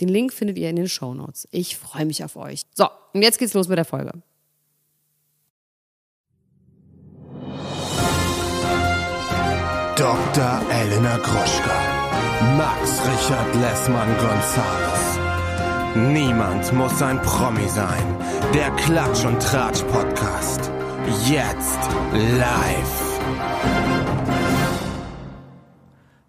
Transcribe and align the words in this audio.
Den 0.00 0.08
Link 0.08 0.32
findet 0.32 0.58
ihr 0.58 0.70
in 0.70 0.76
den 0.76 0.88
Show 0.88 1.14
Notes. 1.14 1.46
Ich 1.50 1.76
freue 1.76 2.06
mich 2.06 2.24
auf 2.24 2.36
euch. 2.36 2.62
So, 2.74 2.88
und 3.12 3.22
jetzt 3.22 3.38
geht's 3.38 3.54
los 3.54 3.68
mit 3.68 3.78
der 3.78 3.84
Folge. 3.84 4.12
Dr. 9.96 10.62
Elena 10.70 11.18
Gruschka. 11.18 12.00
Max 12.56 13.00
Richard 13.04 13.54
Lessmann 13.56 14.08
Gonzales. 14.16 15.18
Niemand 15.94 16.72
muss 16.72 17.02
ein 17.02 17.20
Promi 17.20 17.68
sein. 17.68 18.16
Der 18.54 18.70
Klatsch 18.76 19.26
und 19.26 19.42
Tratsch 19.42 19.82
Podcast. 19.82 20.70
Jetzt 21.28 21.78
live. 22.12 22.99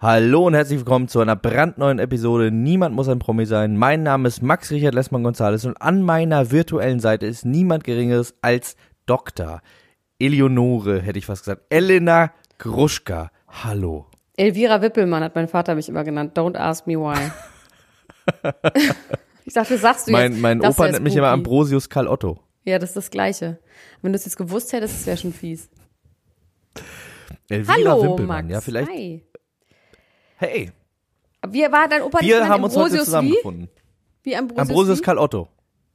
Hallo 0.04 0.48
und 0.48 0.56
herzlich 0.56 0.80
willkommen 0.80 1.08
zu 1.08 1.20
einer 1.20 1.36
brandneuen 1.36 2.00
Episode 2.00 2.50
Niemand 2.50 2.96
muss 2.96 3.08
ein 3.08 3.20
Promi 3.20 3.46
sein. 3.46 3.78
Mein 3.78 4.02
Name 4.02 4.30
ist 4.30 4.42
Max 4.42 4.72
Richard 4.72 4.96
Lessmann 4.96 5.22
Gonzales 5.22 5.64
und 5.64 5.80
an 5.80 6.02
meiner 6.02 6.50
virtuellen 6.50 7.00
Seite 7.00 7.28
ist 7.28 7.46
niemand 7.46 7.84
Geringeres 7.84 8.34
als 8.42 8.78
Dr. 9.06 9.62
Eleonore, 10.18 11.04
hätte 11.04 11.20
ich 11.20 11.28
fast 11.28 11.44
gesagt. 11.44 11.66
Elena 11.70 12.34
Gruschka. 12.58 13.30
Hallo. 13.48 14.08
Elvira 14.38 14.82
Wippelmann 14.82 15.24
hat 15.24 15.36
mein 15.36 15.48
Vater 15.48 15.76
mich 15.76 15.88
immer 15.88 16.04
genannt. 16.04 16.36
Don't 16.36 16.58
ask 16.58 16.88
me 16.88 16.96
why. 16.96 17.32
ich 19.46 19.54
dachte, 19.54 19.78
sagst 19.78 20.08
du 20.08 20.14
mein, 20.14 20.32
jetzt. 20.32 20.42
Mein 20.42 20.62
Opa 20.62 20.88
nennt 20.88 21.04
mich 21.04 21.16
immer 21.16 21.28
Ambrosius 21.28 21.90
Karl 21.90 22.08
Otto. 22.08 22.40
Ja, 22.64 22.80
das 22.80 22.90
ist 22.90 22.98
das 22.98 23.12
Gleiche. 23.12 23.60
Wenn 24.02 24.14
du 24.14 24.18
es 24.18 24.26
jetzt 24.26 24.38
gewusst 24.38 24.74
hättest, 24.74 24.96
das 24.96 25.06
wäre 25.06 25.18
schon 25.18 25.32
fies. 25.32 25.70
Elvira 27.50 27.76
Hallo, 27.76 28.02
Wimpelmann. 28.02 28.46
Max. 28.46 28.52
Ja, 28.52 28.62
vielleicht. 28.62 28.90
Hi. 28.90 29.24
Hey, 30.42 30.72
Wie 31.48 31.62
war 31.72 31.88
dein 31.88 32.02
Opa 32.02 32.20
wir 32.22 32.50
haben 32.50 32.64
uns 32.64 32.76
heute 32.76 32.98
zusammengefunden. 32.98 33.70
Wie? 34.24 34.32
Wie 34.32 34.36
Ambrosius, 34.36 34.68
Ambrosius 34.70 34.98
wie? 35.00 35.04
Karl 35.04 35.18
Otto. 35.20 35.48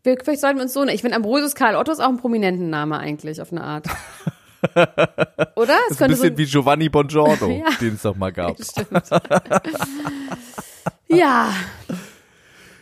Wir, 0.04 0.16
vielleicht 0.22 0.40
sollten 0.40 0.58
wir 0.58 0.62
uns 0.62 0.72
so. 0.72 0.84
Ich 0.84 1.00
finde 1.00 1.16
Ambrosius 1.16 1.56
Karl 1.56 1.74
Otto 1.74 1.90
ist 1.90 1.98
auch 1.98 2.08
ein 2.08 2.16
prominenten 2.16 2.70
Name 2.70 2.96
eigentlich, 2.96 3.40
auf 3.42 3.50
eine 3.50 3.64
Art. 3.64 3.88
Oder? 5.56 5.74
Es 5.90 5.96
ist 5.96 6.02
ein 6.02 6.10
bisschen 6.10 6.30
so 6.34 6.38
wie 6.38 6.46
Giovanni 6.46 6.88
Bongiorno, 6.88 7.48
Ja. 7.64 7.70
den 7.80 7.94
es 7.94 8.02
doch 8.02 8.14
mal 8.14 8.32
gab. 8.32 8.56
Stimmt. 8.62 9.02
ja, 11.08 11.52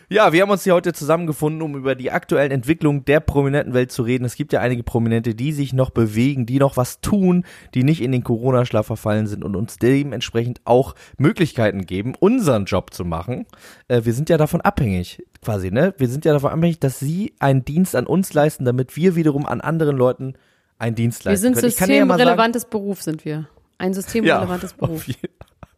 Ja, 0.09 0.33
wir 0.33 0.43
haben 0.43 0.51
uns 0.51 0.63
hier 0.63 0.73
heute 0.73 0.93
zusammengefunden, 0.93 1.61
um 1.63 1.75
über 1.75 1.95
die 1.95 2.11
aktuellen 2.11 2.51
Entwicklungen 2.51 3.05
der 3.05 3.19
prominenten 3.19 3.73
Welt 3.73 3.91
zu 3.91 4.03
reden. 4.03 4.23
Es 4.25 4.35
gibt 4.35 4.53
ja 4.53 4.59
einige 4.59 4.83
Prominente, 4.83 5.33
die 5.33 5.51
sich 5.51 5.73
noch 5.73 5.89
bewegen, 5.89 6.45
die 6.45 6.59
noch 6.59 6.77
was 6.77 7.01
tun, 7.01 7.43
die 7.73 7.83
nicht 7.83 8.01
in 8.01 8.11
den 8.11 8.23
Corona-Schlaf 8.23 8.85
verfallen 8.85 9.25
sind 9.25 9.43
und 9.43 9.55
uns 9.55 9.77
dementsprechend 9.77 10.61
auch 10.63 10.93
Möglichkeiten 11.17 11.85
geben, 11.85 12.13
unseren 12.19 12.65
Job 12.65 12.93
zu 12.93 13.03
machen. 13.03 13.47
Äh, 13.87 14.01
wir 14.03 14.13
sind 14.13 14.29
ja 14.29 14.37
davon 14.37 14.61
abhängig, 14.61 15.23
quasi, 15.41 15.71
ne? 15.71 15.95
Wir 15.97 16.07
sind 16.07 16.23
ja 16.23 16.33
davon 16.33 16.51
abhängig, 16.51 16.79
dass 16.79 16.99
sie 16.99 17.33
einen 17.39 17.65
Dienst 17.65 17.95
an 17.95 18.05
uns 18.05 18.33
leisten, 18.33 18.65
damit 18.65 18.95
wir 18.95 19.15
wiederum 19.15 19.45
an 19.45 19.61
anderen 19.61 19.97
Leuten 19.97 20.35
einen 20.77 20.95
Dienst 20.95 21.25
wir 21.25 21.31
leisten 21.31 21.55
sind 21.55 21.55
können. 21.55 21.89
Dir 21.89 21.95
ja 21.95 22.05
systemrelevantes 22.05 22.65
Beruf, 22.65 23.01
sind 23.01 23.25
wir. 23.25 23.47
Ein 23.77 23.93
systemrelevantes 23.93 24.73
Beruf. 24.73 25.07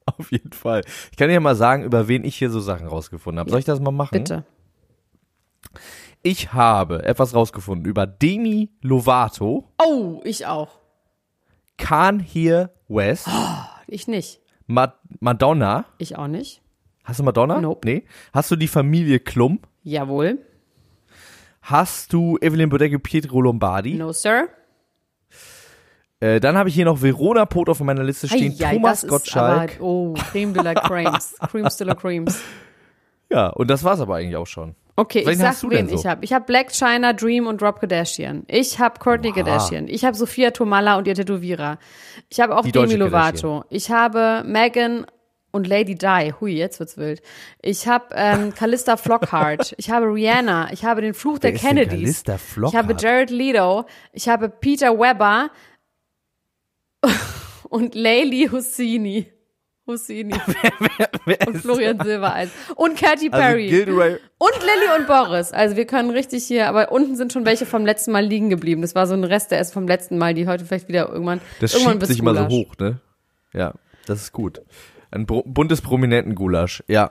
Auf, 0.07 0.15
je, 0.17 0.19
auf 0.19 0.31
jeden 0.31 0.53
Fall. 0.53 0.81
Ich 1.11 1.17
kann 1.17 1.29
dir 1.29 1.39
mal 1.39 1.55
sagen, 1.55 1.83
über 1.83 2.07
wen 2.07 2.23
ich 2.23 2.35
hier 2.35 2.49
so 2.49 2.59
Sachen 2.59 2.87
rausgefunden 2.87 3.39
habe. 3.39 3.49
Soll 3.49 3.59
ich 3.59 3.65
das 3.65 3.79
mal 3.79 3.91
machen? 3.91 4.17
Bitte. 4.17 4.45
Ich 6.23 6.53
habe 6.53 7.03
etwas 7.05 7.33
rausgefunden 7.35 7.85
über 7.85 8.07
Demi 8.07 8.69
Lovato, 8.81 9.71
Oh, 9.81 10.21
ich 10.23 10.45
auch. 10.45 10.79
Khan 11.77 12.19
Here 12.19 12.71
West, 12.87 13.27
Ich 13.87 14.07
nicht. 14.07 14.41
Ma 14.65 14.93
Madonna. 15.19 15.85
Ich 15.97 16.17
auch 16.17 16.27
nicht. 16.27 16.61
Hast 17.03 17.19
du 17.19 17.23
Madonna? 17.23 17.61
Nope. 17.61 17.87
Nee. 17.87 18.03
Hast 18.33 18.51
du 18.51 18.57
die 18.57 18.67
Familie 18.67 19.19
Klum? 19.19 19.59
Jawohl. 19.83 20.39
Hast 21.61 22.11
du 22.11 22.37
Evelyn 22.41 22.69
Bodecki 22.69 22.97
Pietro 22.97 23.39
Lombardi? 23.41 23.93
No, 23.93 24.11
Sir. 24.11 24.49
Äh, 26.19 26.39
dann 26.39 26.57
habe 26.57 26.69
ich 26.69 26.75
hier 26.75 26.85
noch 26.85 27.01
Verona 27.01 27.45
Pot 27.45 27.69
auf 27.69 27.79
meiner 27.79 28.03
Liste 28.03 28.27
stehen. 28.27 28.55
Ei, 28.59 28.65
ei, 28.65 28.75
Thomas 28.75 29.05
Gottschalk. 29.05 29.75
Aber, 29.75 29.83
oh, 29.83 30.13
Creme 30.31 30.53
de 30.53 30.63
la 30.63 30.73
Cremes. 30.73 31.35
Cremes 31.51 31.77
de 31.77 31.87
la 31.87 31.93
Cremes. 31.93 32.41
Ja, 33.29 33.49
und 33.49 33.69
das 33.69 33.83
war's 33.83 33.99
aber 33.99 34.15
eigentlich 34.15 34.35
auch 34.35 34.47
schon. 34.47 34.75
Okay, 34.95 35.23
Wen 35.25 35.33
ich 35.33 35.37
sag, 35.37 35.69
wen 35.69 35.89
so? 35.89 35.95
ich 35.95 36.07
habe. 36.07 36.25
Ich 36.25 36.33
habe 36.33 36.45
Black 36.45 36.71
China, 36.71 37.13
Dream 37.13 37.45
und 37.45 37.61
Rob 37.61 37.79
Kardashian. 37.79 38.45
Ich 38.47 38.79
habe 38.79 38.99
Courtney 38.99 39.31
Kardashian. 39.31 39.87
Ich 39.87 40.03
habe 40.03 40.17
Sophia 40.17 40.49
Tomala 40.49 40.97
und 40.97 41.07
ihr 41.07 41.13
Tätowierer. 41.13 41.77
Ich 42.29 42.39
habe 42.39 42.57
auch 42.57 42.63
Die 42.63 42.71
Demi 42.71 42.95
Lovato. 42.95 43.63
Ich 43.69 43.91
habe 43.91 44.43
Megan 44.43 45.05
und 45.51 45.67
Lady 45.67 45.93
Di. 45.93 46.33
Hui, 46.39 46.51
jetzt 46.53 46.79
wird's 46.79 46.97
wild. 46.97 47.21
Ich 47.61 47.87
habe 47.87 48.05
ähm, 48.15 48.53
Callista 48.55 48.97
Flockhart. 48.97 49.75
Ich 49.77 49.91
habe 49.91 50.07
Rihanna. 50.07 50.71
Ich 50.71 50.83
habe 50.83 51.01
den 51.01 51.13
Fluch 51.13 51.37
der 51.37 51.53
Wer 51.53 51.59
denn 51.59 51.67
Kennedys. 51.67 52.23
Callista 52.23 52.39
Ich 52.63 52.75
habe 52.75 52.87
Flockhart? 52.95 53.01
Jared 53.03 53.29
Leto. 53.29 53.85
Ich 54.13 54.27
habe 54.27 54.49
Peter 54.49 54.97
Weber 54.97 55.51
und 57.69 57.95
Layli 57.95 58.49
Husseini. 58.51 59.31
Husseini. 59.85 60.33
Wer 61.25 61.47
und 61.47 61.55
ist- 61.55 61.61
Florian 61.61 61.99
Silbereis. 62.03 62.49
Und 62.75 62.97
Katy 62.99 63.29
also 63.31 63.41
Perry. 63.43 63.67
Gilderoy, 63.69 64.17
Und 64.37 64.53
Lilly 64.61 64.99
und 64.99 65.07
Boris. 65.07 65.51
Also 65.53 65.75
wir 65.77 65.85
können 65.85 66.09
richtig 66.09 66.43
hier, 66.45 66.67
aber 66.67 66.91
unten 66.91 67.15
sind 67.15 67.31
schon 67.31 67.45
welche 67.45 67.65
vom 67.65 67.85
letzten 67.85 68.11
Mal 68.11 68.25
liegen 68.25 68.49
geblieben. 68.49 68.81
Das 68.81 68.95
war 68.95 69.07
so 69.07 69.13
ein 69.13 69.23
Rest, 69.23 69.51
der 69.51 69.61
ist 69.61 69.71
vom 69.73 69.87
letzten 69.87 70.17
Mal, 70.17 70.33
die 70.33 70.45
heute 70.47 70.65
vielleicht 70.65 70.89
wieder 70.89 71.07
irgendwann. 71.09 71.39
das 71.61 71.73
irgendwann 71.73 71.93
schiebt 71.93 72.07
sich 72.07 72.19
immer 72.19 72.35
so 72.35 72.45
Gulasch. 72.47 72.53
hoch, 72.53 72.73
ne? 72.79 72.99
Ja, 73.53 73.73
das 74.05 74.21
ist 74.23 74.31
gut. 74.33 74.61
Ein 75.09 75.25
buntes 75.25 75.81
Prominenten-Gulasch, 75.81 76.83
ja. 76.87 77.09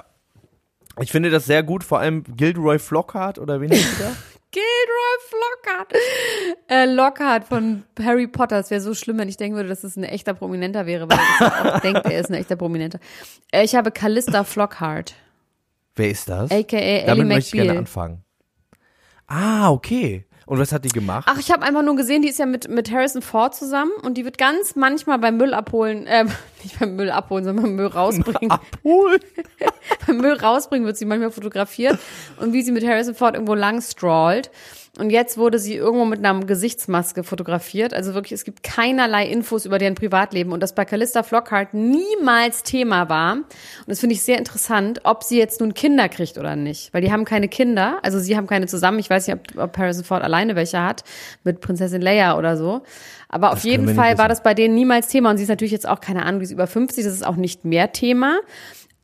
Ich 1.00 1.10
finde 1.10 1.30
das 1.30 1.46
sehr 1.46 1.62
gut, 1.62 1.82
vor 1.82 1.98
allem 2.00 2.24
Gilderoy 2.36 2.78
Flockhart 2.78 3.38
oder 3.38 3.60
wen 3.62 3.70
ist 3.70 4.00
der? 4.00 4.12
Gilroy 4.56 5.18
Flockhart. 5.28 5.92
Äh, 6.68 6.86
Lockhart 6.86 7.44
von 7.44 7.84
Harry 8.02 8.26
Potter. 8.26 8.58
Es 8.58 8.70
wäre 8.70 8.80
so 8.80 8.94
schlimm, 8.94 9.18
wenn 9.18 9.28
ich 9.28 9.36
denken 9.36 9.56
würde, 9.56 9.68
dass 9.68 9.84
es 9.84 9.96
ein 9.96 10.04
echter 10.04 10.32
Prominenter 10.34 10.86
wäre, 10.86 11.08
weil 11.08 11.18
ich 11.18 11.46
auch 11.46 11.80
denkt, 11.80 12.06
er 12.06 12.20
ist 12.20 12.30
ein 12.30 12.34
echter 12.34 12.56
Prominenter. 12.56 12.98
Äh, 13.52 13.64
ich 13.64 13.74
habe 13.74 13.90
Callista 13.90 14.44
Flockhart, 14.44 15.14
Wer 15.94 16.10
ist 16.10 16.28
das? 16.28 16.50
a.k.a. 16.50 16.78
Ellie 16.78 17.06
Damit 17.06 17.26
möchte 17.28 17.48
ich 17.48 17.52
gerne 17.52 17.66
McBeal. 17.68 17.78
anfangen. 17.78 18.24
Ah, 19.26 19.70
okay. 19.70 20.24
Und 20.46 20.60
was 20.60 20.70
hat 20.70 20.84
die 20.84 20.90
gemacht? 20.90 21.26
Ach, 21.28 21.38
ich 21.40 21.50
habe 21.50 21.64
einfach 21.64 21.82
nur 21.82 21.96
gesehen, 21.96 22.22
die 22.22 22.28
ist 22.28 22.38
ja 22.38 22.46
mit, 22.46 22.68
mit 22.68 22.92
Harrison 22.92 23.20
Ford 23.20 23.52
zusammen 23.54 23.90
und 24.02 24.14
die 24.14 24.24
wird 24.24 24.38
ganz 24.38 24.76
manchmal 24.76 25.18
beim 25.18 25.36
Müll 25.36 25.52
abholen, 25.52 26.06
äh, 26.06 26.24
nicht 26.62 26.78
beim 26.78 26.94
Müll 26.94 27.10
abholen, 27.10 27.44
sondern 27.44 27.64
beim 27.64 27.74
Müll 27.74 27.88
rausbringen. 27.88 28.52
Abhol. 28.52 29.18
beim 30.06 30.18
Müll 30.18 30.34
rausbringen 30.34 30.86
wird 30.86 30.96
sie 30.96 31.04
manchmal 31.04 31.32
fotografiert 31.32 31.98
und 32.38 32.52
wie 32.52 32.62
sie 32.62 32.70
mit 32.70 32.86
Harrison 32.86 33.16
Ford 33.16 33.34
irgendwo 33.34 33.54
lang 33.54 33.82
strollt. 33.82 34.52
Und 34.98 35.10
jetzt 35.10 35.36
wurde 35.36 35.58
sie 35.58 35.74
irgendwo 35.74 36.06
mit 36.06 36.24
einer 36.24 36.40
Gesichtsmaske 36.40 37.22
fotografiert. 37.22 37.92
Also 37.92 38.14
wirklich, 38.14 38.32
es 38.32 38.44
gibt 38.44 38.62
keinerlei 38.62 39.26
Infos 39.26 39.66
über 39.66 39.78
deren 39.78 39.94
Privatleben 39.94 40.52
und 40.52 40.62
das 40.62 40.74
bei 40.74 40.86
Callista 40.86 41.22
Flockhart 41.22 41.74
niemals 41.74 42.62
Thema 42.62 43.08
war. 43.10 43.34
Und 43.34 43.46
das 43.86 44.00
finde 44.00 44.14
ich 44.14 44.22
sehr 44.22 44.38
interessant, 44.38 45.00
ob 45.04 45.22
sie 45.22 45.38
jetzt 45.38 45.60
nun 45.60 45.74
Kinder 45.74 46.08
kriegt 46.08 46.38
oder 46.38 46.56
nicht. 46.56 46.94
Weil 46.94 47.02
die 47.02 47.12
haben 47.12 47.26
keine 47.26 47.48
Kinder, 47.48 47.98
also 48.02 48.18
sie 48.18 48.36
haben 48.36 48.46
keine 48.46 48.66
zusammen. 48.66 48.98
Ich 48.98 49.10
weiß 49.10 49.26
nicht, 49.26 49.36
ob, 49.36 49.62
ob 49.62 49.76
Harrison 49.76 50.04
Ford 50.04 50.22
alleine 50.22 50.56
welche 50.56 50.82
hat, 50.82 51.04
mit 51.44 51.60
Prinzessin 51.60 52.00
Leia 52.00 52.38
oder 52.38 52.56
so. 52.56 52.82
Aber 53.28 53.52
auf 53.52 53.62
können 53.62 53.72
jeden 53.72 53.94
Fall 53.94 54.16
war 54.18 54.28
das 54.28 54.42
bei 54.42 54.54
denen 54.54 54.74
niemals 54.74 55.08
Thema. 55.08 55.30
Und 55.30 55.36
sie 55.36 55.42
ist 55.42 55.50
natürlich 55.50 55.72
jetzt 55.72 55.86
auch, 55.86 56.00
keine 56.00 56.24
Ahnung, 56.24 56.40
die 56.40 56.44
ist 56.44 56.52
über 56.52 56.66
50, 56.66 57.04
das 57.04 57.12
ist 57.12 57.26
auch 57.26 57.36
nicht 57.36 57.64
mehr 57.64 57.92
Thema. 57.92 58.38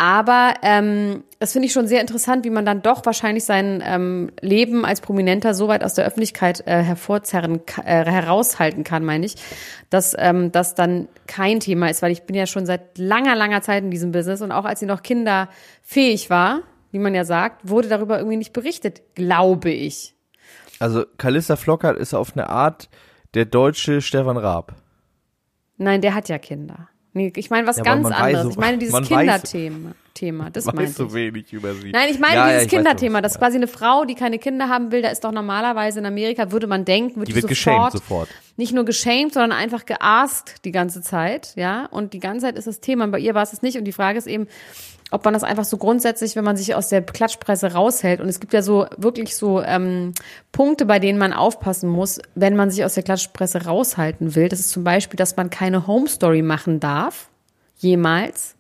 Aber 0.03 0.55
ähm, 0.63 1.23
das 1.39 1.53
finde 1.53 1.67
ich 1.67 1.73
schon 1.73 1.87
sehr 1.87 2.01
interessant, 2.01 2.45
wie 2.45 2.51
man 2.51 2.67
dann 2.67 2.83
doch 2.83 3.07
wahrscheinlich 3.07 3.45
sein 3.45 3.81
ähm, 3.87 4.33
Leben 4.41 4.85
als 4.85 5.01
Prominenter 5.01 5.55
so 5.55 5.69
weit 5.69 5.85
aus 5.85 5.95
der 5.95 6.05
Öffentlichkeit 6.05 6.67
äh, 6.67 6.83
hervorzerren, 6.83 7.61
äh, 7.85 8.05
heraushalten 8.05 8.83
kann, 8.83 9.05
meine 9.05 9.25
ich, 9.25 9.37
dass 9.91 10.17
ähm, 10.19 10.51
das 10.51 10.75
dann 10.75 11.07
kein 11.29 11.61
Thema 11.61 11.89
ist, 11.89 12.03
weil 12.03 12.11
ich 12.11 12.25
bin 12.25 12.35
ja 12.35 12.47
schon 12.49 12.67
seit 12.67 12.99
langer, 12.99 13.37
langer 13.37 13.63
Zeit 13.63 13.85
in 13.85 13.93
diesem 13.93 14.11
Business 14.11 14.43
und 14.43 14.51
auch 14.51 14.65
als 14.65 14.81
sie 14.81 14.87
noch 14.87 15.05
kinderfähig 15.05 16.31
war, 16.31 16.63
wie 16.91 16.99
man 16.99 17.15
ja 17.15 17.25
sagt, 17.25 17.69
wurde 17.69 17.87
darüber 17.87 18.19
irgendwie 18.19 18.39
nicht 18.39 18.53
berichtet, 18.53 19.15
glaube 19.15 19.71
ich. 19.71 20.17
Also 20.81 21.05
Callista 21.17 21.55
Flockhart 21.55 21.97
ist 21.97 22.13
auf 22.13 22.33
eine 22.37 22.49
Art 22.49 22.89
Der 23.35 23.45
deutsche 23.45 24.01
Stefan 24.01 24.37
Raab. 24.37 24.75
Nein, 25.77 26.01
der 26.01 26.17
hat 26.17 26.29
ja 26.29 26.39
Kinder. 26.39 26.89
Nee, 27.15 27.33
ich 27.37 27.51
meine 27.51 27.67
was 27.67 27.77
Ja, 27.77 27.83
ganz 27.83 28.03
man 28.05 28.13
weiß 28.13 28.21
anderes. 28.21 28.43
so- 28.45 28.51
ich 28.51 28.57
meine 28.57 28.79
dieses 28.79 28.93
man 28.93 29.05
weiß- 29.05 29.09
Kinderthema. 29.09 29.93
Thema, 30.15 30.51
das 30.51 30.67
weiß 30.67 30.75
meinte 30.75 30.93
so 30.93 31.07
ich. 31.07 31.15
wenig 31.15 31.53
über 31.55 31.73
sie. 31.75 31.91
Nein, 31.91 32.09
ich 32.11 32.19
meine 32.19 32.35
Ja, 32.35 32.41
ja, 32.41 32.53
dieses 32.53 32.67
ich 32.67 32.73
weiß, 32.73 32.79
Kinderthema. 32.79 33.19
was 33.19 33.23
Das 33.23 33.33
du 33.33 33.37
ist 33.37 33.41
quasi 33.41 33.57
eine 33.57 33.67
Frau, 33.67 34.05
die 34.05 34.15
keine 34.15 34.39
Kinder 34.39 34.69
haben 34.69 34.93
will. 34.93 35.01
Da 35.01 35.09
ist 35.09 35.25
doch 35.25 35.33
normalerweise 35.33 36.01
in 36.01 36.07
Amerika, 36.07 36.53
würde 36.53 36.67
man 36.67 36.85
denken, 36.85 37.17
wird 37.17 37.29
Die 37.29 37.33
die, 37.33 37.43
wird 37.43 37.55
sofort, 37.57 37.93
geschämt 37.93 38.05
sofort. 38.05 38.29
nicht 38.59 38.75
nur 38.75 38.85
geschämt, 38.85 39.33
sondern 39.33 39.53
einfach 39.59 39.87
geaskt 39.87 40.57
die 40.67 40.71
ganze 40.71 41.01
Zeit, 41.01 41.55
ja. 41.57 41.87
Und 41.87 42.13
die 42.13 42.21
ganze 42.21 42.45
Zeit 42.47 42.57
ist 42.59 42.67
das 42.67 42.81
Thema. 42.81 43.05
Und 43.05 43.11
bei 43.13 43.21
ihr 43.21 43.35
war 43.35 43.43
es 43.43 43.55
es 43.55 43.63
nicht. 43.63 43.79
Und 43.79 43.85
die 43.85 43.93
Frage 43.93 44.19
ist 44.19 44.27
eben, 44.27 44.49
ob 45.13 45.25
man 45.25 45.35
das 45.35 45.45
einfach 45.45 45.65
so 45.65 45.77
grundsätzlich, 45.77 46.35
wenn 46.37 46.45
man 46.45 46.57
sich 46.57 46.75
aus 46.75 46.89
der 46.89 47.03
Klatschpresse 47.03 47.73
raushält. 47.73 48.21
Und 48.21 48.29
es 48.29 48.41
gibt 48.41 48.53
ja 48.53 48.63
so 48.63 48.87
wirklich 48.97 49.37
so 49.37 49.63
ähm, 49.63 50.13
Punkte, 50.53 50.87
bei 50.87 50.99
denen 50.99 51.19
man 51.19 51.33
aufpassen 51.33 51.89
muss, 51.89 52.21
wenn 52.35 52.57
man 52.57 52.71
sich 52.71 52.85
aus 52.85 52.95
der 52.95 53.03
Klatschpresse 53.03 53.67
raushalten 53.67 54.35
will. 54.35 54.49
Das 54.49 54.59
ist 54.59 54.71
zum 54.71 54.85
Beispiel, 54.85 55.17
dass 55.17 55.37
man 55.37 55.51
keine 55.51 55.87
Home 55.87 56.09
Story 56.09 56.43
machen 56.43 56.81
darf, 56.81 57.29
jemals. 57.77 58.57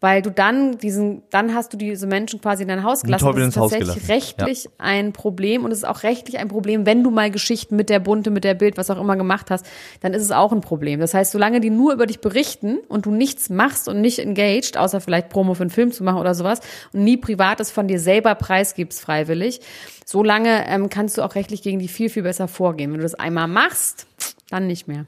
Weil 0.00 0.22
du 0.22 0.30
dann 0.30 0.78
diesen, 0.78 1.22
dann 1.28 1.54
hast 1.54 1.74
du 1.74 1.76
diese 1.76 2.06
Menschen 2.06 2.40
quasi 2.40 2.62
in 2.62 2.68
dein 2.68 2.84
Haus 2.84 3.02
gelassen. 3.02 3.26
Das 3.34 3.48
ist 3.48 3.54
tatsächlich 3.54 4.08
rechtlich 4.08 4.70
ein 4.78 5.12
Problem 5.12 5.64
und 5.64 5.72
es 5.72 5.78
ist 5.78 5.84
auch 5.84 6.04
rechtlich 6.04 6.38
ein 6.38 6.48
Problem, 6.48 6.86
wenn 6.86 7.04
du 7.04 7.10
mal 7.10 7.30
Geschichten 7.30 7.76
mit 7.76 7.90
der 7.90 7.98
Bunte, 7.98 8.30
mit 8.30 8.44
der 8.44 8.54
Bild, 8.54 8.78
was 8.78 8.88
auch 8.88 8.98
immer 8.98 9.16
gemacht 9.16 9.50
hast, 9.50 9.66
dann 10.00 10.14
ist 10.14 10.22
es 10.22 10.30
auch 10.30 10.52
ein 10.52 10.62
Problem. 10.62 11.00
Das 11.00 11.12
heißt, 11.12 11.32
solange 11.32 11.60
die 11.60 11.68
nur 11.68 11.92
über 11.92 12.06
dich 12.06 12.20
berichten 12.20 12.78
und 12.88 13.04
du 13.04 13.10
nichts 13.10 13.50
machst 13.50 13.88
und 13.88 14.00
nicht 14.00 14.18
engaged, 14.20 14.78
außer 14.78 15.02
vielleicht 15.02 15.28
Promo 15.28 15.52
für 15.52 15.64
einen 15.64 15.70
Film 15.70 15.92
zu 15.92 16.02
machen 16.02 16.18
oder 16.18 16.34
sowas 16.34 16.60
und 16.94 17.04
nie 17.04 17.18
Privates 17.18 17.70
von 17.70 17.86
dir 17.86 18.00
selber 18.00 18.34
preisgibst 18.34 19.02
freiwillig, 19.02 19.60
solange 20.06 20.66
ähm, 20.66 20.88
kannst 20.88 21.18
du 21.18 21.22
auch 21.22 21.34
rechtlich 21.34 21.60
gegen 21.60 21.78
die 21.78 21.88
viel, 21.88 22.08
viel 22.08 22.22
besser 22.22 22.48
vorgehen. 22.48 22.90
Wenn 22.90 23.00
du 23.00 23.04
das 23.04 23.14
einmal 23.14 23.48
machst, 23.48 24.06
dann 24.48 24.66
nicht 24.66 24.88
mehr. 24.88 25.04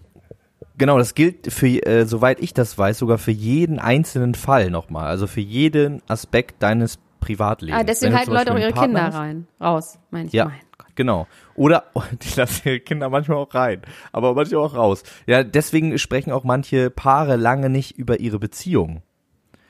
Genau, 0.78 0.98
das 0.98 1.14
gilt 1.14 1.52
für, 1.52 1.66
äh, 1.86 2.06
soweit 2.06 2.40
ich 2.40 2.54
das 2.54 2.76
weiß, 2.78 2.98
sogar 2.98 3.18
für 3.18 3.30
jeden 3.30 3.78
einzelnen 3.78 4.34
Fall 4.34 4.70
nochmal. 4.70 5.06
Also 5.06 5.26
für 5.26 5.40
jeden 5.40 6.02
Aspekt 6.08 6.62
deines 6.62 6.98
Privatlebens. 7.20 7.80
Ah, 7.80 7.84
deswegen 7.84 8.16
halten 8.16 8.32
Leute 8.32 8.52
auch 8.52 8.58
ihre 8.58 8.72
Partner 8.72 8.84
Kinder 8.86 9.04
hast- 9.06 9.14
rein, 9.14 9.46
raus, 9.60 9.98
meine 10.10 10.26
ich. 10.26 10.32
Ja, 10.32 10.46
Mein 10.46 10.54
genau. 10.96 11.26
Oder 11.54 11.84
oh, 11.94 12.02
die 12.12 12.38
lassen 12.40 12.62
ihre 12.68 12.80
Kinder 12.80 13.08
manchmal 13.10 13.38
auch 13.38 13.54
rein, 13.54 13.82
aber 14.12 14.34
manchmal 14.34 14.62
auch 14.64 14.74
raus. 14.74 15.02
Ja, 15.26 15.44
deswegen 15.44 15.96
sprechen 15.98 16.32
auch 16.32 16.44
manche 16.44 16.90
Paare 16.90 17.36
lange 17.36 17.68
nicht 17.68 17.96
über 17.98 18.18
ihre 18.20 18.38
Beziehung. 18.38 19.02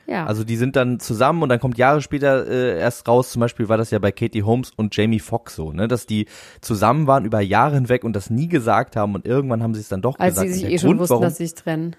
Ja. 0.06 0.26
Also 0.26 0.44
die 0.44 0.56
sind 0.56 0.76
dann 0.76 1.00
zusammen 1.00 1.42
und 1.42 1.48
dann 1.48 1.60
kommt 1.60 1.78
Jahre 1.78 2.02
später 2.02 2.46
äh, 2.46 2.78
erst 2.78 3.06
raus, 3.06 3.30
zum 3.32 3.40
Beispiel 3.40 3.68
war 3.68 3.76
das 3.76 3.90
ja 3.90 3.98
bei 3.98 4.12
Katie 4.12 4.42
Holmes 4.42 4.72
und 4.76 4.96
Jamie 4.96 5.20
Foxx 5.20 5.54
so, 5.54 5.72
ne, 5.72 5.88
dass 5.88 6.06
die 6.06 6.26
zusammen 6.60 7.06
waren 7.06 7.24
über 7.24 7.40
Jahre 7.40 7.74
hinweg 7.76 8.04
und 8.04 8.14
das 8.14 8.30
nie 8.30 8.48
gesagt 8.48 8.96
haben 8.96 9.14
und 9.14 9.26
irgendwann 9.26 9.62
haben 9.62 9.74
sie 9.74 9.80
es 9.80 9.88
dann 9.88 10.02
doch 10.02 10.18
als 10.18 10.34
gesagt. 10.34 10.48
sie 10.48 10.54
Und 10.54 10.60
sich 10.60 10.74
eh 10.74 10.78
schon 10.78 10.88
Grund, 10.88 11.00
wussten, 11.00 11.12
warum, 11.12 11.24
dass 11.24 11.36
sie 11.36 11.46
sich 11.46 11.54
trennen. 11.54 11.96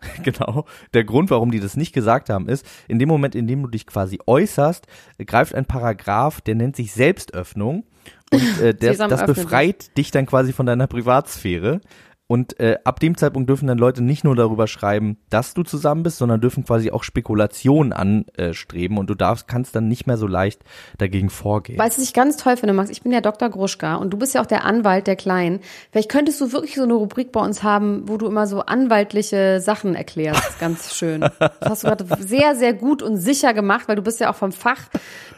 Genau. 0.22 0.64
Der 0.94 1.04
Grund, 1.04 1.30
warum 1.30 1.50
die 1.50 1.60
das 1.60 1.76
nicht 1.76 1.92
gesagt 1.92 2.30
haben, 2.30 2.48
ist, 2.48 2.64
in 2.88 2.98
dem 2.98 3.08
Moment, 3.08 3.34
in 3.34 3.46
dem 3.46 3.62
du 3.62 3.68
dich 3.68 3.86
quasi 3.86 4.18
äußerst, 4.26 4.86
greift 5.26 5.54
ein 5.54 5.66
Paragraph, 5.66 6.40
der 6.40 6.54
nennt 6.54 6.76
sich 6.76 6.92
Selbstöffnung. 6.92 7.84
Und 8.32 8.60
äh, 8.60 8.74
das 8.80 9.00
öffne 9.00 9.26
befreit 9.26 9.96
dich 9.96 10.10
dann 10.10 10.26
quasi 10.26 10.52
von 10.52 10.66
deiner 10.66 10.86
Privatsphäre. 10.86 11.80
Und 12.30 12.60
äh, 12.60 12.78
ab 12.84 13.00
dem 13.00 13.16
Zeitpunkt 13.16 13.48
dürfen 13.48 13.66
dann 13.66 13.76
Leute 13.76 14.04
nicht 14.04 14.22
nur 14.22 14.36
darüber 14.36 14.68
schreiben, 14.68 15.18
dass 15.30 15.52
du 15.52 15.64
zusammen 15.64 16.04
bist, 16.04 16.18
sondern 16.18 16.40
dürfen 16.40 16.64
quasi 16.64 16.92
auch 16.92 17.02
Spekulationen 17.02 17.92
anstreben 17.92 18.98
und 18.98 19.10
du 19.10 19.16
darfst, 19.16 19.48
kannst 19.48 19.74
dann 19.74 19.88
nicht 19.88 20.06
mehr 20.06 20.16
so 20.16 20.28
leicht 20.28 20.62
dagegen 20.96 21.28
vorgehen. 21.28 21.76
Weißt 21.76 21.98
du, 21.98 22.02
was 22.02 22.06
ich 22.06 22.14
ganz 22.14 22.36
toll 22.36 22.56
finde, 22.56 22.72
Max? 22.72 22.88
Ich 22.88 23.02
bin 23.02 23.10
ja 23.10 23.20
Dr. 23.20 23.48
Gruschka 23.48 23.96
und 23.96 24.10
du 24.10 24.16
bist 24.16 24.32
ja 24.32 24.42
auch 24.42 24.46
der 24.46 24.64
Anwalt 24.64 25.08
der 25.08 25.16
Kleinen. 25.16 25.58
Vielleicht 25.90 26.08
könntest 26.08 26.40
du 26.40 26.52
wirklich 26.52 26.76
so 26.76 26.84
eine 26.84 26.94
Rubrik 26.94 27.32
bei 27.32 27.40
uns 27.40 27.64
haben, 27.64 28.08
wo 28.08 28.16
du 28.16 28.28
immer 28.28 28.46
so 28.46 28.60
anwaltliche 28.60 29.60
Sachen 29.60 29.96
erklärst. 29.96 30.56
Ganz 30.60 30.94
schön. 30.94 31.22
Das 31.22 31.50
hast 31.62 31.82
du 31.82 31.88
gerade 31.88 32.04
sehr, 32.20 32.54
sehr 32.54 32.74
gut 32.74 33.02
und 33.02 33.16
sicher 33.16 33.54
gemacht, 33.54 33.88
weil 33.88 33.96
du 33.96 34.02
bist 34.02 34.20
ja 34.20 34.30
auch 34.30 34.36
vom 34.36 34.52
Fach. 34.52 34.88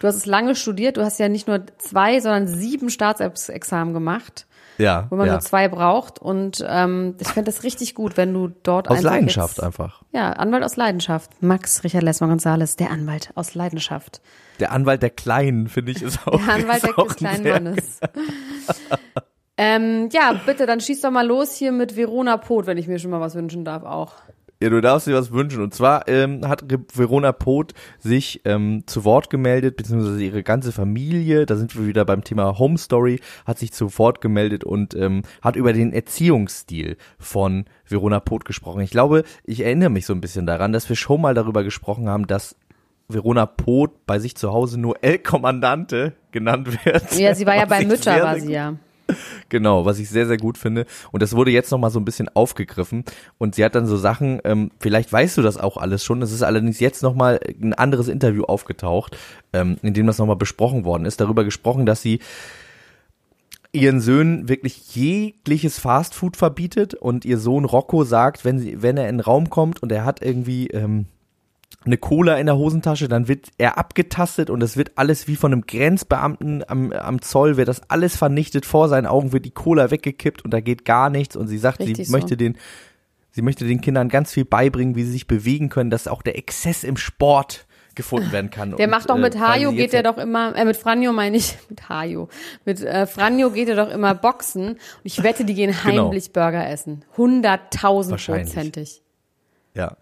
Du 0.01 0.07
hast 0.07 0.17
es 0.17 0.27
lange 0.27 0.55
studiert. 0.55 0.99
Du 0.99 1.03
hast 1.03 1.19
ja 1.19 1.31
nicht 1.31 1.49
nur 1.49 1.65
zwei, 1.79 2.21
sondern 2.21 2.49
sieben 2.49 2.91
Staatsexamen 2.91 3.95
gemacht, 3.95 4.47
ja, 4.79 5.07
wo 5.11 5.17
man 5.17 5.27
ja. 5.27 5.33
nur 5.33 5.41
zwei 5.41 5.69
braucht. 5.69 6.19
Und 6.19 6.65
ähm, 6.67 7.17
ich 7.21 7.29
fände 7.29 7.51
das 7.51 7.63
richtig 7.63 7.95
gut, 7.95 8.17
wenn 8.17 8.33
du 8.33 8.49
dort 8.63 8.89
Aus 8.89 8.99
einfach 8.99 9.11
Leidenschaft 9.11 9.59
jetzt, 9.59 9.65
einfach. 9.65 10.03
Ja, 10.13 10.33
Anwalt 10.33 10.65
aus 10.65 10.77
Leidenschaft. 10.77 11.31
Max 11.43 11.85
Richard 11.85 12.03
Lessmann 12.03 12.31
Gonzales, 12.31 12.77
der 12.77 12.91
Anwalt 12.91 13.31
aus 13.35 13.55
Leidenschaft. 13.55 14.21
Der 14.61 14.73
Anwalt 14.73 15.03
der 15.03 15.11
Kleinen, 15.11 15.69
finde 15.69 15.93
ich, 15.93 16.03
ist 16.03 16.21
auch 16.27 16.45
Der 16.45 16.55
Anwalt 16.55 16.85
auch 16.97 17.07
des 17.07 17.17
kleinen 17.17 17.45
Mannes. 17.45 18.01
ähm, 19.57 20.09
ja, 20.13 20.41
bitte, 20.47 20.67
dann 20.67 20.81
schieß 20.81 21.01
doch 21.01 21.11
mal 21.11 21.27
los 21.27 21.55
hier 21.55 21.73
mit 21.73 21.97
Verona 21.97 22.37
Pot, 22.37 22.67
wenn 22.67 22.79
ich 22.79 22.89
mir 22.89 22.99
schon 22.99 23.11
mal 23.11 23.21
was 23.21 23.35
wünschen 23.35 23.65
darf 23.65 23.85
auch. 23.85 24.15
Ja, 24.63 24.71
du 24.71 24.81
darfst 24.81 25.09
dir 25.09 25.15
was 25.15 25.33
wünschen. 25.33 25.61
Und 25.61 25.75
zwar 25.75 26.07
ähm, 26.07 26.47
hat 26.47 26.65
Verona 26.95 27.33
Poth 27.33 27.75
sich 27.99 28.43
ähm, 28.45 28.85
zu 28.87 29.05
Wort 29.05 29.29
gemeldet, 29.29 29.77
beziehungsweise 29.77 30.23
ihre 30.23 30.45
ganze 30.45 30.71
Familie, 30.71 31.47
da 31.47 31.57
sind 31.57 31.77
wir 31.77 31.85
wieder 31.85 32.05
beim 32.05 32.23
Thema 32.23 32.61
Home 32.61 32.79
Story, 32.79 33.19
hat 33.45 33.59
sich 33.59 33.73
zu 33.73 33.99
Wort 33.99 34.21
gemeldet 34.21 34.63
und 34.63 34.95
ähm, 34.95 35.23
hat 35.43 35.57
über 35.57 35.73
den 35.73 35.93
Erziehungsstil 35.93 36.97
von 37.19 37.65
Verona 37.89 38.21
Poth 38.21 38.45
gesprochen. 38.45 38.83
Ich 38.83 38.93
glaube, 38.93 39.25
ich 39.43 39.65
erinnere 39.65 39.91
mich 39.91 40.07
so 40.07 40.13
ein 40.13 40.21
bisschen 40.21 40.47
daran, 40.47 40.73
dass 40.73 40.89
wir 40.89 40.95
schon 40.95 41.21
mal 41.21 41.35
darüber 41.35 41.65
gesprochen 41.65 42.09
haben, 42.09 42.29
dass 42.29 42.55
Verona 43.09 43.47
Poth 43.47 44.07
bei 44.07 44.21
sich 44.21 44.37
zu 44.37 44.53
Hause 44.53 44.79
nur 44.79 45.03
El 45.03 45.19
Kommandante 45.19 46.13
genannt 46.31 46.85
wird. 46.85 47.19
Ja, 47.19 47.35
sie 47.35 47.47
war 47.47 47.57
ja 47.57 47.65
bei 47.69 47.85
Mütter, 47.85 48.23
war 48.23 48.39
sie 48.39 48.53
ja. 48.53 48.77
Genau, 49.49 49.85
was 49.85 49.99
ich 49.99 50.09
sehr, 50.09 50.27
sehr 50.27 50.39
gut 50.39 50.59
finde. 50.59 50.87
Und 51.11 51.23
das 51.23 51.37
wurde 51.37 51.51
jetzt 51.51 51.71
nochmal 51.71 51.91
so 51.91 52.01
ein 52.01 52.05
bisschen 52.05 52.29
aufgegriffen. 52.35 53.05
Und 53.39 53.55
sie 53.55 53.65
hat 53.65 53.75
dann 53.75 53.87
so 53.87 53.97
Sachen, 53.97 54.41
ähm, 54.45 54.71
vielleicht 54.81 55.13
weißt 55.13 55.37
du 55.37 55.43
das 55.43 55.59
auch 55.59 55.77
alles 55.77 56.05
schon, 56.05 56.23
es 56.23 56.33
ist 56.33 56.43
allerdings 56.43 56.81
jetzt 56.81 57.03
nochmal 57.03 57.41
ein 57.61 57.75
anderes 57.75 58.09
Interview 58.09 58.45
aufgetaucht, 58.45 59.17
ähm, 59.53 59.77
in 59.83 59.95
dem 59.95 60.07
das 60.07 60.19
nochmal 60.19 60.37
besprochen 60.37 60.85
worden 60.85 61.05
ist, 61.05 61.21
darüber 61.21 61.45
gesprochen, 61.45 61.87
dass 61.87 62.03
sie 62.03 62.21
ihren 63.73 64.01
Söhnen 64.01 64.49
wirklich 64.49 64.95
jegliches 64.95 65.79
Fastfood 65.79 66.37
verbietet 66.37 66.95
und 66.95 67.25
ihr 67.25 67.39
Sohn 67.39 67.65
Rocco 67.65 68.05
sagt, 68.05 68.45
wenn 68.45 68.59
sie, 68.59 68.83
wenn 68.83 68.99
er 68.99 69.09
in 69.09 69.17
den 69.17 69.25
Raum 69.25 69.49
kommt 69.49 69.83
und 69.83 69.91
er 69.91 70.05
hat 70.05 70.23
irgendwie 70.23 70.69
ähm, 70.69 71.07
eine 71.85 71.97
Cola 71.97 72.37
in 72.37 72.47
der 72.47 72.57
Hosentasche, 72.57 73.09
dann 73.09 73.29
wird 73.29 73.49
er 73.59 73.79
abgetastet 73.79 74.51
und 74.51 74.63
es 74.63 74.77
wird 74.77 74.93
alles 74.97 75.27
wie 75.29 75.37
von 75.37 75.53
einem 75.53 75.63
Grenzbeamten 75.67 76.63
am, 76.69 76.93
am 76.93 77.21
Zoll, 77.23 77.57
wird 77.57 77.69
das 77.69 77.83
alles 77.91 78.17
vernichtet, 78.17 78.67
vor 78.67 78.89
seinen 78.89 79.07
Augen 79.07 79.33
wird 79.33 79.45
die 79.45 79.51
Cola 79.51 79.91
weggekippt 79.91 80.45
und 80.45 80.53
da 80.53 80.61
geht 80.61 80.85
gar 80.85 81.11
nichts 81.11 81.35
und 81.37 81.49
sie 81.49 81.59
sagt, 81.59 81.81
Richtig 81.81 81.97
sie 81.97 82.05
so. 82.05 82.13
möchte 82.13 82.37
den, 82.37 82.57
sie 83.31 83.43
möchte 83.43 83.67
den 83.67 83.81
Kindern 83.81 84.09
ganz 84.09 84.33
viel 84.33 84.45
beibringen, 84.45 84.95
wie 84.95 85.05
sie 85.05 85.13
sich 85.13 85.27
bewegen 85.27 85.69
können, 85.69 85.91
dass 85.91 86.07
auch 86.09 86.23
der 86.23 86.39
Exzess 86.39 86.85
im 86.85 86.97
Sport 86.97 87.67
gefunden 87.95 88.33
werden 88.33 88.51
kann. 88.51 88.75
Der 88.77 88.87
Und, 88.87 88.91
macht 88.91 89.11
doch 89.11 89.19
mit 89.19 89.35
äh, 89.35 89.39
Hajo, 89.41 89.71
sie 89.71 89.77
geht 89.77 89.93
der 89.93 90.03
doch 90.03 90.17
immer, 90.17 90.57
äh, 90.57 90.65
mit 90.65 90.77
Franjo 90.77 91.13
meine 91.13 91.37
ich, 91.37 91.59
mit 91.69 91.89
Hajo, 91.89 92.29
mit 92.65 92.81
äh, 92.81 93.07
Franjo 93.07 93.51
geht 93.51 93.69
er 93.69 93.77
doch 93.77 93.91
immer 93.91 94.15
boxen 94.15 94.69
und 94.69 94.79
ich 95.03 95.23
wette, 95.23 95.45
die 95.45 95.55
gehen 95.55 95.75
Genau. 95.85 96.07
heimlich 96.07 96.33
Burger 96.33 96.67
essen. 96.69 97.05
Hunderttausend 97.19 98.13
Wahrscheinlich. 98.13 98.47
prozentig. 98.55 99.03
Ja. 99.75 99.97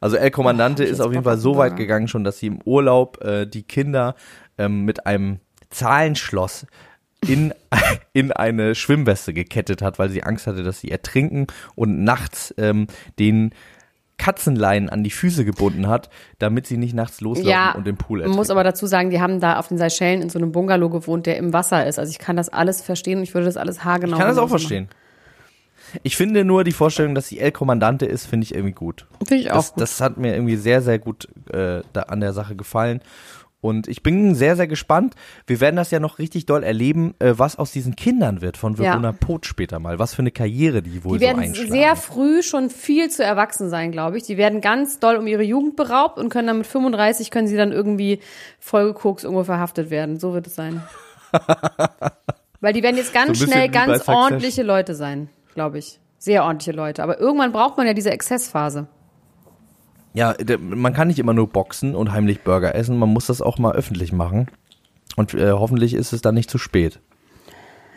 Also 0.00 0.16
El 0.16 0.30
Kommandante 0.30 0.84
Oh, 0.84 0.86
ist 0.86 1.00
auf 1.00 1.12
jeden 1.12 1.24
Fall 1.24 1.38
so 1.38 1.56
weit 1.56 1.76
gegangen 1.76 2.08
schon, 2.08 2.24
dass 2.24 2.38
sie 2.38 2.46
im 2.46 2.60
Urlaub 2.64 3.22
äh, 3.24 3.46
die 3.46 3.62
Kinder 3.62 4.14
ähm, 4.56 4.84
mit 4.84 5.06
einem 5.06 5.40
Zahlenschloss 5.70 6.66
in, 7.26 7.52
in 8.12 8.32
eine 8.32 8.74
Schwimmweste 8.74 9.32
gekettet 9.34 9.82
hat, 9.82 9.98
weil 9.98 10.08
sie 10.10 10.22
Angst 10.22 10.46
hatte, 10.46 10.62
dass 10.62 10.80
sie 10.80 10.90
ertrinken 10.90 11.46
und 11.74 12.04
nachts 12.04 12.54
ähm, 12.58 12.86
den 13.18 13.52
Katzenlein 14.18 14.88
an 14.88 15.04
die 15.04 15.10
Füße 15.10 15.44
gebunden 15.44 15.86
hat, 15.86 16.10
damit 16.40 16.66
sie 16.66 16.76
nicht 16.76 16.92
nachts 16.92 17.20
loslaufen 17.20 17.50
Ja, 17.50 17.72
und 17.72 17.86
im 17.86 17.96
Pool 17.96 18.18
man 18.18 18.22
ertrinken. 18.22 18.36
muss 18.36 18.50
aber 18.50 18.64
dazu 18.64 18.86
sagen, 18.86 19.10
die 19.10 19.20
haben 19.20 19.38
da 19.40 19.58
auf 19.58 19.68
den 19.68 19.78
Seychellen 19.78 20.22
in 20.22 20.28
so 20.28 20.38
einem 20.40 20.50
Bungalow 20.50 20.90
gewohnt, 20.90 21.26
der 21.26 21.36
im 21.36 21.52
Wasser 21.52 21.86
ist. 21.86 22.00
Also 22.00 22.10
ich 22.10 22.18
kann 22.18 22.36
das 22.36 22.48
alles 22.48 22.82
verstehen 22.82 23.18
und 23.18 23.24
ich 23.24 23.34
würde 23.34 23.46
das 23.46 23.56
alles 23.56 23.84
haargenau 23.84 24.14
ich 24.16 24.18
kann 24.18 24.28
das 24.28 24.38
auch 24.38 24.48
verstehen. 24.48 24.88
Ich 26.02 26.16
finde 26.16 26.44
nur 26.44 26.64
die 26.64 26.72
Vorstellung, 26.72 27.14
dass 27.14 27.28
sie 27.28 27.38
El 27.38 27.52
Kommandante 27.52 28.06
ist, 28.06 28.26
finde 28.26 28.44
ich 28.44 28.54
irgendwie 28.54 28.74
gut. 28.74 29.06
Finde 29.26 29.42
ich 29.42 29.50
auch 29.50 29.56
Das, 29.56 29.72
gut. 29.74 29.80
das 29.82 30.00
hat 30.00 30.16
mir 30.18 30.34
irgendwie 30.34 30.56
sehr, 30.56 30.82
sehr 30.82 30.98
gut 30.98 31.28
äh, 31.52 31.82
da 31.92 32.02
an 32.02 32.20
der 32.20 32.32
Sache 32.32 32.56
gefallen. 32.56 33.00
Und 33.60 33.88
ich 33.88 34.04
bin 34.04 34.36
sehr, 34.36 34.54
sehr 34.54 34.68
gespannt. 34.68 35.14
Wir 35.48 35.60
werden 35.60 35.74
das 35.74 35.90
ja 35.90 35.98
noch 35.98 36.20
richtig 36.20 36.46
doll 36.46 36.62
erleben, 36.62 37.14
äh, 37.18 37.32
was 37.36 37.58
aus 37.58 37.72
diesen 37.72 37.96
Kindern 37.96 38.40
wird 38.40 38.56
von 38.56 38.74
Ja. 38.74 38.92
Verona 38.92 39.10
Poth 39.10 39.46
später 39.46 39.80
mal. 39.80 39.98
Was 39.98 40.14
für 40.14 40.20
eine 40.22 40.30
Karriere 40.30 40.80
die 40.80 41.02
wohl 41.02 41.18
Die 41.18 41.24
werden 41.24 41.38
so 41.38 41.42
einschlagen. 41.48 41.72
sehr 41.72 41.96
früh 41.96 42.42
schon 42.44 42.70
viel 42.70 43.10
zu 43.10 43.24
erwachsen 43.24 43.68
sein, 43.68 43.90
glaube 43.90 44.16
ich. 44.16 44.22
Die 44.22 44.36
werden 44.36 44.60
ganz 44.60 45.00
doll 45.00 45.16
um 45.16 45.26
ihre 45.26 45.42
Jugend 45.42 45.74
beraubt 45.74 46.18
und 46.18 46.28
können 46.28 46.46
dann 46.46 46.58
mit 46.58 46.68
35 46.68 47.32
können 47.32 47.48
sie 47.48 47.56
dann 47.56 47.72
irgendwie 47.72 48.20
vollgekoks 48.60 49.24
irgendwo 49.24 49.42
verhaftet 49.42 49.90
werden. 49.90 50.20
So 50.20 50.34
wird 50.34 50.46
es 50.46 50.54
sein. 50.54 50.80
Weil 52.60 52.72
die 52.72 52.82
werden 52.82 52.96
jetzt 52.96 53.12
ganz 53.14 53.38
So 53.38 53.46
schnell 53.46 53.68
ganz 53.68 54.08
ordentliche 54.08 54.62
Leute 54.62 54.94
sein, 54.94 55.28
glaube 55.58 55.78
ich. 55.78 55.98
Sehr 56.18 56.44
ordentliche 56.44 56.70
Leute. 56.72 57.02
Aber 57.02 57.18
irgendwann 57.18 57.50
braucht 57.50 57.76
man 57.76 57.86
ja 57.88 57.94
diese 57.94 58.12
Exzessphase. 58.12 58.86
ja, 60.14 60.34
man 60.60 60.92
kann 60.92 61.08
nicht 61.08 61.18
immer 61.18 61.34
nur 61.34 61.48
boxen 61.48 61.96
und 61.96 62.12
heimlich 62.12 62.42
Burger 62.42 62.74
essen. 62.76 62.96
Man 62.96 63.08
muss 63.08 63.26
das 63.26 63.42
auch 63.42 63.58
mal 63.58 63.72
öffentlich 63.74 64.12
machen. 64.12 64.46
Und 65.16 65.34
äh, 65.34 65.50
hoffentlich 65.50 65.94
ist 65.94 66.12
es 66.12 66.22
dann 66.22 66.34
nicht 66.36 66.48
zu 66.50 66.58
spät. 66.58 67.00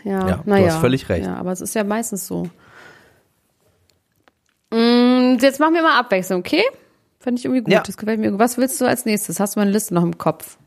Ja, 0.03 0.27
Ja, 0.27 0.35
du 0.37 0.49
naja. 0.49 0.67
hast 0.67 0.77
völlig 0.77 1.07
recht. 1.09 1.25
Ja, 1.27 1.35
aber 1.35 1.51
es 1.51 1.61
ist 1.61 1.75
ja 1.75 1.83
meistens 1.83 2.25
so. 2.25 2.49
Mm, 4.71 5.37
jetzt 5.39 5.59
machen 5.59 5.73
wir 5.75 5.81
mal 5.83 5.99
Abwechslung, 5.99 6.39
okay? 6.39 6.63
Finde 7.19 7.39
ich 7.39 7.45
irgendwie 7.45 7.61
gut. 7.63 7.73
Ja. 7.73 7.83
Das 7.85 7.97
gefällt 7.97 8.19
mir. 8.19 8.39
Was 8.39 8.57
willst 8.57 8.79
du 8.81 8.85
als 8.85 9.05
nächstes? 9.05 9.39
Hast 9.39 9.55
du 9.55 9.59
meine 9.59 9.71
Liste 9.71 9.93
noch 9.93 10.03
im 10.03 10.17
Kopf? 10.17 10.57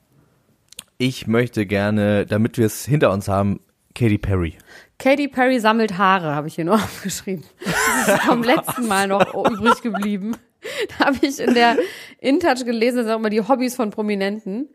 Ich 0.98 1.26
möchte 1.26 1.66
gerne, 1.66 2.26
damit 2.26 2.56
wir 2.58 2.66
es 2.66 2.84
hinter 2.84 3.10
uns 3.12 3.26
haben, 3.28 3.60
Katy 3.94 4.18
Perry. 4.18 4.54
Katy 4.98 5.28
Perry 5.28 5.60
sammelt 5.60 5.98
Haare, 5.98 6.34
habe 6.34 6.48
ich 6.48 6.54
hier 6.54 6.64
nur 6.64 6.74
aufgeschrieben. 6.82 7.44
Das 8.06 8.16
ist 8.16 8.22
vom 8.24 8.42
letzten 8.44 8.86
Mal 8.86 9.08
noch 9.08 9.34
übrig 9.34 9.82
geblieben. 9.82 10.36
Da 10.98 11.06
habe 11.06 11.18
ich 11.22 11.38
in 11.40 11.54
der 11.54 11.76
InTouch 12.20 12.64
gelesen, 12.64 12.96
das 12.96 13.06
sind 13.06 13.14
auch 13.14 13.18
immer 13.18 13.30
die 13.30 13.42
Hobbys 13.42 13.74
von 13.74 13.90
Prominenten. 13.90 14.68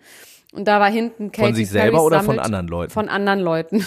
Und 0.54 0.68
da 0.68 0.80
war 0.80 0.90
hinten 0.90 1.32
Katy 1.32 1.48
Von 1.48 1.56
sich 1.56 1.72
Perry 1.72 1.82
selber 1.84 2.04
oder 2.04 2.24
von 2.24 2.40
anderen 2.40 2.68
Leuten? 2.68 2.92
Von 2.92 3.10
anderen 3.10 3.40
Leuten. 3.40 3.86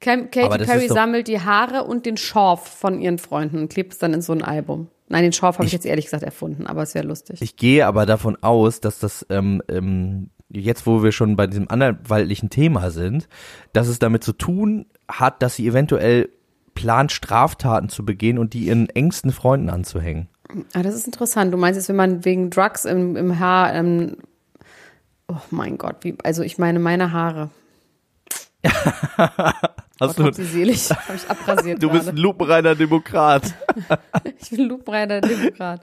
Katy 0.00 0.64
Perry 0.64 0.88
sammelt 0.88 1.26
die 1.26 1.40
Haare 1.40 1.84
und 1.84 2.04
den 2.04 2.16
Schorf 2.16 2.68
von 2.68 3.00
ihren 3.00 3.18
Freunden 3.18 3.58
und 3.58 3.68
klebt 3.68 3.94
es 3.94 3.98
dann 3.98 4.12
in 4.12 4.20
so 4.20 4.32
ein 4.32 4.42
Album. 4.42 4.88
Nein, 5.08 5.22
den 5.22 5.32
Schorf 5.32 5.56
habe 5.56 5.66
ich, 5.66 5.72
jetzt 5.72 5.86
ehrlich 5.86 6.06
gesagt 6.06 6.22
erfunden, 6.22 6.66
aber 6.66 6.82
es 6.82 6.94
wäre 6.94 7.06
lustig. 7.06 7.40
Ich 7.40 7.56
gehe 7.56 7.86
aber 7.86 8.06
davon 8.06 8.36
aus, 8.42 8.80
dass 8.80 8.98
das 8.98 9.24
ähm, 9.30 9.62
ähm, 9.68 10.30
jetzt, 10.48 10.86
wo 10.86 11.02
wir 11.02 11.12
schon 11.12 11.36
bei 11.36 11.46
diesem 11.46 11.70
anwaltlichen 11.70 12.50
Thema 12.50 12.90
sind, 12.90 13.28
dass 13.72 13.88
es 13.88 13.98
damit 13.98 14.24
zu 14.24 14.32
tun 14.32 14.86
hat, 15.08 15.42
dass 15.42 15.56
sie 15.56 15.66
eventuell 15.66 16.28
plant, 16.74 17.10
Straftaten 17.12 17.88
zu 17.88 18.04
begehen 18.04 18.38
und 18.38 18.54
die 18.54 18.66
ihren 18.66 18.88
engsten 18.90 19.32
Freunden 19.32 19.70
anzuhängen. 19.70 20.28
Ah, 20.74 20.82
das 20.82 20.94
ist 20.94 21.06
interessant. 21.06 21.52
Du 21.52 21.58
meinst 21.58 21.78
jetzt, 21.78 21.88
wenn 21.88 21.96
man 21.96 22.24
wegen 22.24 22.50
Drugs 22.50 22.84
im, 22.84 23.16
im 23.16 23.38
Haar, 23.38 23.74
ähm, 23.74 24.18
oh 25.28 25.40
mein 25.50 25.78
Gott, 25.78 25.96
wie, 26.02 26.16
also 26.22 26.42
ich 26.42 26.58
meine 26.58 26.78
meine 26.78 27.12
Haare. 27.12 27.50
Hast 30.00 30.16
Gott 30.16 30.26
hab 30.26 30.34
sie 30.34 30.44
selig. 30.44 30.90
Habe 30.90 31.16
ich 31.16 31.30
abrasiert 31.30 31.82
du 31.82 31.90
bist 31.90 32.08
ein 32.08 32.16
lupenreiner 32.16 32.74
Demokrat. 32.74 33.54
Ich 34.38 34.50
bin 34.50 34.68
lupenreiner 34.68 35.20
Demokrat. 35.20 35.80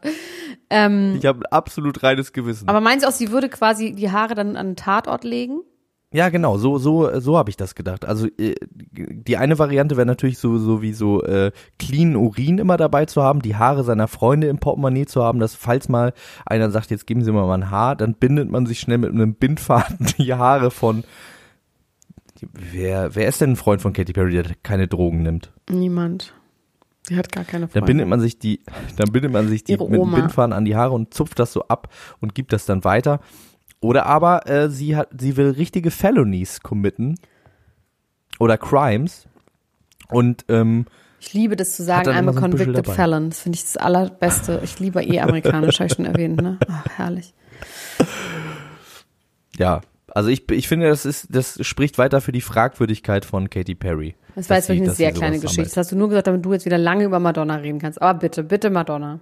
Ähm, 0.69 1.15
Ich 1.19 1.25
habe 1.25 1.39
ein 1.39 1.45
absolut 1.51 2.01
reines 2.03 2.31
Gewissen. 2.33 2.67
aber 2.69 2.81
meinst 2.81 3.03
du 3.05 3.09
auch, 3.09 3.13
sie 3.13 3.31
würde 3.31 3.49
quasi 3.49 3.93
die 3.93 4.11
Haare 4.11 4.35
dann 4.35 4.55
an 4.55 4.67
den 4.71 4.75
Tatort 4.75 5.23
legen? 5.23 5.61
Ja, 6.11 6.29
genau, 6.29 6.59
so 6.59 6.77
so 6.77 7.19
so 7.19 7.37
habe 7.39 7.49
ich 7.49 7.57
das 7.57 7.73
gedacht. 7.73 8.05
Also 8.05 8.27
äh, 8.37 8.53
die 8.91 9.35
eine 9.37 9.57
Variante 9.57 9.97
wäre 9.97 10.05
natürlich 10.05 10.37
so 10.37 10.59
so 10.59 10.83
wie 10.83 10.93
so 10.93 11.23
äh, 11.23 11.51
clean 11.79 12.15
Urin 12.15 12.59
immer 12.59 12.77
dabei 12.77 13.05
zu 13.05 13.23
haben, 13.23 13.41
die 13.41 13.55
Haare 13.55 13.83
seiner 13.83 14.07
Freunde 14.07 14.45
im 14.47 14.59
Portemonnaie 14.59 15.05
zu 15.07 15.23
haben, 15.23 15.39
dass 15.39 15.55
falls 15.55 15.89
mal 15.89 16.13
einer 16.45 16.69
sagt, 16.69 16.91
jetzt 16.91 17.07
geben 17.07 17.23
Sie 17.23 17.31
mir 17.31 17.41
mal 17.41 17.55
ein 17.55 17.71
Haar, 17.71 17.95
dann 17.95 18.13
bindet 18.13 18.51
man 18.51 18.67
sich 18.67 18.79
schnell 18.79 18.99
mit 18.99 19.09
einem 19.11 19.33
Bindfaden 19.33 20.05
die 20.19 20.33
Haare 20.35 20.69
von 20.69 21.03
Wer 22.53 23.15
wer 23.15 23.27
ist 23.27 23.41
denn 23.41 23.51
ein 23.51 23.55
Freund 23.55 23.81
von 23.81 23.93
Katy 23.93 24.13
Perry, 24.13 24.31
der 24.33 24.45
keine 24.63 24.87
Drogen 24.87 25.21
nimmt? 25.23 25.51
Niemand. 25.69 26.33
Die 27.09 27.17
hat 27.17 27.31
gar 27.31 27.43
keine 27.43 27.65
Dann 27.65 27.71
Freunde. 27.71 27.85
bindet 27.87 28.07
man 28.07 28.19
sich 28.19 28.39
die 28.39 28.61
dann 28.97 29.11
bindet 29.11 29.31
man 29.31 29.47
sich 29.47 29.63
die 29.63 29.73
Ihre 29.73 29.89
mit 29.89 29.99
Oma. 29.99 30.17
Bindfaden 30.17 30.53
an 30.53 30.65
die 30.65 30.75
Haare 30.75 30.93
und 30.93 31.13
zupft 31.13 31.39
das 31.39 31.53
so 31.53 31.67
ab 31.67 31.89
und 32.21 32.33
gibt 32.35 32.53
das 32.53 32.65
dann 32.65 32.83
weiter. 32.83 33.19
Oder 33.81 34.05
aber 34.05 34.47
äh, 34.49 34.69
sie 34.69 34.95
hat, 34.95 35.09
sie 35.19 35.35
will 35.35 35.49
richtige 35.51 35.91
Felonies 35.91 36.61
committen 36.61 37.15
oder 38.39 38.57
Crimes 38.57 39.27
und 40.09 40.45
ähm, 40.47 40.85
Ich 41.19 41.33
liebe 41.33 41.55
das 41.57 41.75
zu 41.75 41.83
sagen, 41.83 42.05
dann 42.05 42.15
I'm 42.15 42.29
a 42.29 42.31
ein 42.31 42.35
convicted 42.51 42.77
dabei. 42.87 42.93
felon. 42.95 43.29
Das 43.29 43.41
finde 43.41 43.57
ich 43.57 43.63
das 43.63 43.75
allerbeste. 43.77 44.61
Ich 44.63 44.79
liebe 44.79 45.03
eh 45.03 45.19
amerikanisch, 45.19 45.79
habe 45.81 45.87
ich 45.87 45.93
schon 45.95 46.05
erwähnt, 46.05 46.41
ne? 46.41 46.57
Ach, 46.69 46.85
herrlich. 46.95 47.33
ja, 49.57 49.81
also 50.13 50.29
ich, 50.29 50.49
ich 50.51 50.67
finde, 50.67 50.87
das 50.89 51.05
ist, 51.05 51.27
das 51.31 51.57
spricht 51.65 51.97
weiter 51.97 52.21
für 52.21 52.31
die 52.31 52.41
Fragwürdigkeit 52.41 53.25
von 53.25 53.49
Katy 53.49 53.73
Perry. 53.73 54.15
Das 54.35 54.49
war 54.49 54.57
jetzt 54.57 54.69
wirklich 54.69 54.87
eine 54.87 54.95
sehr 54.95 55.11
kleine 55.11 55.39
Geschichte. 55.39 55.55
sammelt. 55.55 55.71
Das 55.71 55.77
hast 55.77 55.91
du 55.91 55.95
nur 55.95 56.09
gesagt, 56.09 56.27
damit 56.27 56.45
du 56.45 56.53
jetzt 56.53 56.65
wieder 56.65 56.77
lange 56.77 57.03
über 57.03 57.19
Madonna 57.19 57.55
reden 57.55 57.79
kannst. 57.79 58.01
Aber 58.01 58.19
bitte, 58.19 58.43
bitte 58.43 58.69
Madonna. 58.69 59.19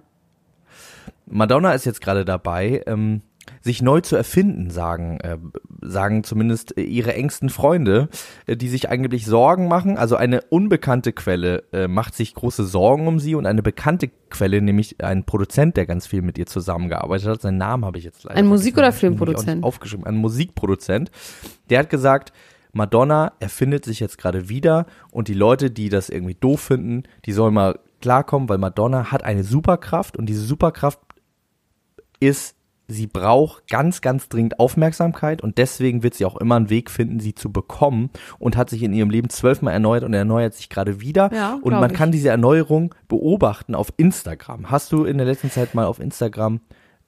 Madonna 1.26 1.72
ist 1.72 1.86
jetzt 1.86 2.02
gerade 2.02 2.26
dabei, 2.26 2.82
ähm, 2.86 3.22
sich 3.60 3.82
neu 3.82 4.00
zu 4.00 4.16
erfinden, 4.16 4.70
sagen, 4.70 5.18
äh, 5.20 5.38
sagen 5.80 6.24
zumindest 6.24 6.76
äh, 6.76 6.82
ihre 6.82 7.14
engsten 7.14 7.48
Freunde, 7.48 8.08
äh, 8.46 8.56
die 8.56 8.68
sich 8.68 8.90
angeblich 8.90 9.26
Sorgen 9.26 9.68
machen. 9.68 9.96
Also 9.96 10.16
eine 10.16 10.42
unbekannte 10.42 11.12
Quelle 11.12 11.64
äh, 11.72 11.88
macht 11.88 12.14
sich 12.14 12.34
große 12.34 12.64
Sorgen 12.64 13.06
um 13.06 13.18
sie 13.18 13.34
und 13.34 13.46
eine 13.46 13.62
bekannte 13.62 14.10
Quelle, 14.30 14.60
nämlich 14.62 15.02
ein 15.02 15.24
Produzent, 15.24 15.76
der 15.76 15.86
ganz 15.86 16.06
viel 16.06 16.22
mit 16.22 16.38
ihr 16.38 16.46
zusammengearbeitet 16.46 17.28
hat. 17.28 17.42
Seinen 17.42 17.58
Namen 17.58 17.84
habe 17.84 17.98
ich 17.98 18.04
jetzt 18.04 18.24
leider 18.24 18.36
Ein 18.36 18.46
Musik- 18.46 18.78
oder 18.78 18.92
Filmproduzent? 18.92 19.64
Aufgeschrieben, 19.64 20.06
ein 20.06 20.16
Musikproduzent. 20.16 21.10
Der 21.70 21.80
hat 21.80 21.90
gesagt, 21.90 22.32
Madonna 22.72 23.32
erfindet 23.38 23.84
sich 23.84 24.00
jetzt 24.00 24.18
gerade 24.18 24.48
wieder 24.48 24.86
und 25.10 25.28
die 25.28 25.34
Leute, 25.34 25.70
die 25.70 25.88
das 25.88 26.08
irgendwie 26.08 26.34
doof 26.34 26.60
finden, 26.60 27.02
die 27.26 27.32
sollen 27.32 27.54
mal 27.54 27.78
klarkommen, 28.00 28.48
weil 28.48 28.58
Madonna 28.58 29.12
hat 29.12 29.22
eine 29.22 29.44
Superkraft 29.44 30.16
und 30.16 30.26
diese 30.26 30.42
Superkraft 30.42 30.98
ist, 32.18 32.56
sie 32.88 33.06
braucht 33.06 33.68
ganz, 33.68 34.00
ganz 34.00 34.28
dringend 34.28 34.58
Aufmerksamkeit 34.60 35.42
und 35.42 35.58
deswegen 35.58 36.02
wird 36.02 36.14
sie 36.14 36.24
auch 36.24 36.36
immer 36.36 36.56
einen 36.56 36.68
Weg 36.70 36.90
finden, 36.90 37.20
sie 37.20 37.34
zu 37.34 37.50
bekommen 37.52 38.10
und 38.38 38.56
hat 38.56 38.70
sich 38.70 38.82
in 38.82 38.92
ihrem 38.92 39.10
Leben 39.10 39.30
zwölfmal 39.30 39.72
erneuert 39.72 40.04
und 40.04 40.12
erneuert 40.14 40.54
sich 40.54 40.68
gerade 40.68 41.00
wieder. 41.00 41.30
Ja, 41.32 41.58
und 41.62 41.72
man 41.72 41.90
ich. 41.90 41.96
kann 41.96 42.12
diese 42.12 42.28
Erneuerung 42.28 42.94
beobachten 43.08 43.74
auf 43.74 43.92
Instagram. 43.96 44.70
Hast 44.70 44.92
du 44.92 45.04
in 45.04 45.16
der 45.18 45.26
letzten 45.26 45.50
Zeit 45.50 45.74
mal 45.74 45.86
auf 45.86 46.00
Instagram 46.00 46.60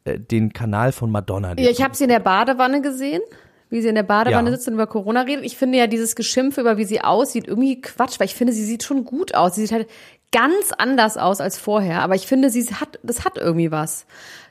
äh, 0.05 0.19
den 0.19 0.53
Kanal 0.53 0.93
von 0.93 1.11
Madonna? 1.11 1.55
Ja, 1.59 1.71
ich 1.71 1.83
habe 1.83 1.95
sie 1.95 2.05
in 2.05 2.11
der 2.11 2.21
Badewanne 2.21 2.81
gesehen, 2.81 3.21
wie 3.69 3.83
sie 3.83 3.89
in 3.89 3.95
der 3.97 4.05
Badewanne 4.05 4.51
Ja. 4.51 4.57
sitzt 4.57 4.69
und 4.69 4.75
über 4.75 4.87
Corona 4.87 5.23
redet. 5.23 5.45
Ich 5.45 5.57
finde 5.57 5.79
ja 5.79 5.87
dieses 5.87 6.15
Geschimpfe 6.15 6.61
über 6.61 6.77
wie 6.79 6.85
sie 6.85 7.01
aussieht 7.01 7.49
irgendwie 7.49 7.81
Quatsch, 7.81 8.21
weil 8.21 8.27
ich 8.27 8.35
finde, 8.35 8.53
sie 8.53 8.65
sieht 8.65 8.85
schon 8.85 9.05
gut 9.05 9.35
aus. 9.35 9.57
Sie 9.57 9.63
sieht 9.63 9.73
halt 9.73 9.89
ganz 10.35 10.73
anders 10.77 11.17
aus 11.17 11.41
als 11.41 11.57
vorher, 11.59 12.03
aber 12.03 12.17
ich 12.17 12.27
finde, 12.27 12.51
sie 12.51 12.65
hat 12.75 12.99
das 13.05 13.25
hat 13.25 13.39
irgendwie 13.39 13.71
was. 13.71 14.05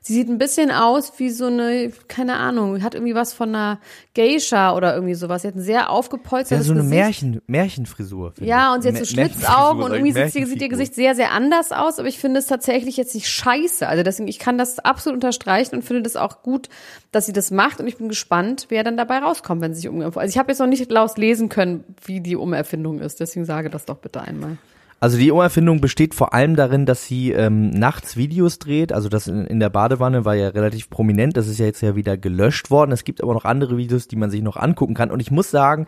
Sie 0.05 0.13
sieht 0.13 0.27
ein 0.27 0.37
bisschen 0.37 0.69
aus 0.69 1.13
wie 1.17 1.29
so 1.29 1.45
eine, 1.45 1.89
keine 2.09 2.35
Ahnung, 2.35 2.83
hat 2.83 2.93
irgendwie 2.93 3.15
was 3.15 3.31
von 3.31 3.49
einer 3.49 3.79
Geisha 4.13 4.75
oder 4.75 4.93
irgendwie 4.95 5.13
sowas. 5.13 5.43
Sie 5.43 5.47
hat 5.47 5.55
ein 5.55 5.61
sehr 5.61 5.75
ja, 5.75 5.87
aufgepolstertes 5.87 6.67
so 6.67 6.73
eine 6.73 6.81
Gesicht. 6.81 6.99
Märchen, 6.99 7.41
Märchenfrisur. 7.47 8.33
Ja, 8.41 8.73
und 8.73 8.81
sie 8.81 8.89
hat 8.89 8.97
so 8.97 9.05
Schlitzaugen 9.05 9.81
und 9.81 9.93
irgendwie 9.93 10.11
sieht, 10.11 10.31
sie- 10.33 10.43
sieht 10.45 10.61
ihr. 10.61 10.67
Gesicht 10.67 10.93
sehr, 10.93 11.15
sehr 11.15 11.31
anders 11.31 11.71
aus, 11.71 11.99
aber 11.99 12.07
ich 12.09 12.19
finde 12.19 12.39
es 12.41 12.47
tatsächlich 12.47 12.97
jetzt 12.97 13.15
nicht 13.15 13.29
scheiße. 13.29 13.87
Also 13.87 14.03
deswegen, 14.03 14.27
ich 14.27 14.39
kann 14.39 14.57
das 14.57 14.79
absolut 14.79 15.15
unterstreichen 15.15 15.75
und 15.75 15.83
finde 15.83 16.01
das 16.01 16.17
auch 16.17 16.41
gut, 16.43 16.67
dass 17.13 17.25
sie 17.25 17.33
das 17.33 17.49
macht 17.51 17.79
und 17.79 17.87
ich 17.87 17.95
bin 17.97 18.09
gespannt, 18.09 18.65
wer 18.69 18.83
dann 18.83 18.97
dabei 18.97 19.19
rauskommt, 19.19 19.61
wenn 19.61 19.73
sie 19.73 19.81
sich 19.81 19.89
umerfindet. 19.89 20.17
Also 20.17 20.31
ich 20.31 20.37
habe 20.37 20.51
jetzt 20.51 20.59
noch 20.59 20.67
nicht 20.67 20.91
laut 20.91 21.17
lesen 21.17 21.47
können, 21.47 21.85
wie 22.05 22.19
die 22.19 22.35
Umerfindung 22.35 22.99
ist, 22.99 23.21
deswegen 23.21 23.45
sage 23.45 23.69
das 23.69 23.85
doch 23.85 23.97
bitte 23.99 24.21
einmal. 24.21 24.57
Also 25.03 25.17
die 25.17 25.31
Umerfindung 25.31 25.81
besteht 25.81 26.15
vor 26.15 26.33
allem 26.33 26.55
darin, 26.55 26.85
dass 26.85 27.05
sie 27.05 27.33
ähm, 27.33 27.71
nachts 27.71 28.15
Videos 28.15 28.57
dreht. 28.57 28.93
Also 28.93 29.09
das 29.09 29.27
in, 29.27 29.45
in 29.47 29.59
der 29.59 29.69
Badewanne 29.69 30.23
war 30.23 30.33
ja 30.33 30.47
relativ 30.47 30.89
prominent. 30.89 31.35
Das 31.35 31.49
ist 31.49 31.57
ja 31.57 31.65
jetzt 31.65 31.81
ja 31.81 31.97
wieder 31.97 32.15
gelöscht 32.15 32.71
worden. 32.71 32.93
Es 32.93 33.03
gibt 33.03 33.21
aber 33.21 33.33
noch 33.33 33.43
andere 33.43 33.75
Videos, 33.75 34.07
die 34.07 34.15
man 34.15 34.31
sich 34.31 34.41
noch 34.41 34.55
angucken 34.55 34.93
kann. 34.93 35.11
Und 35.11 35.19
ich 35.19 35.29
muss 35.29 35.51
sagen, 35.51 35.87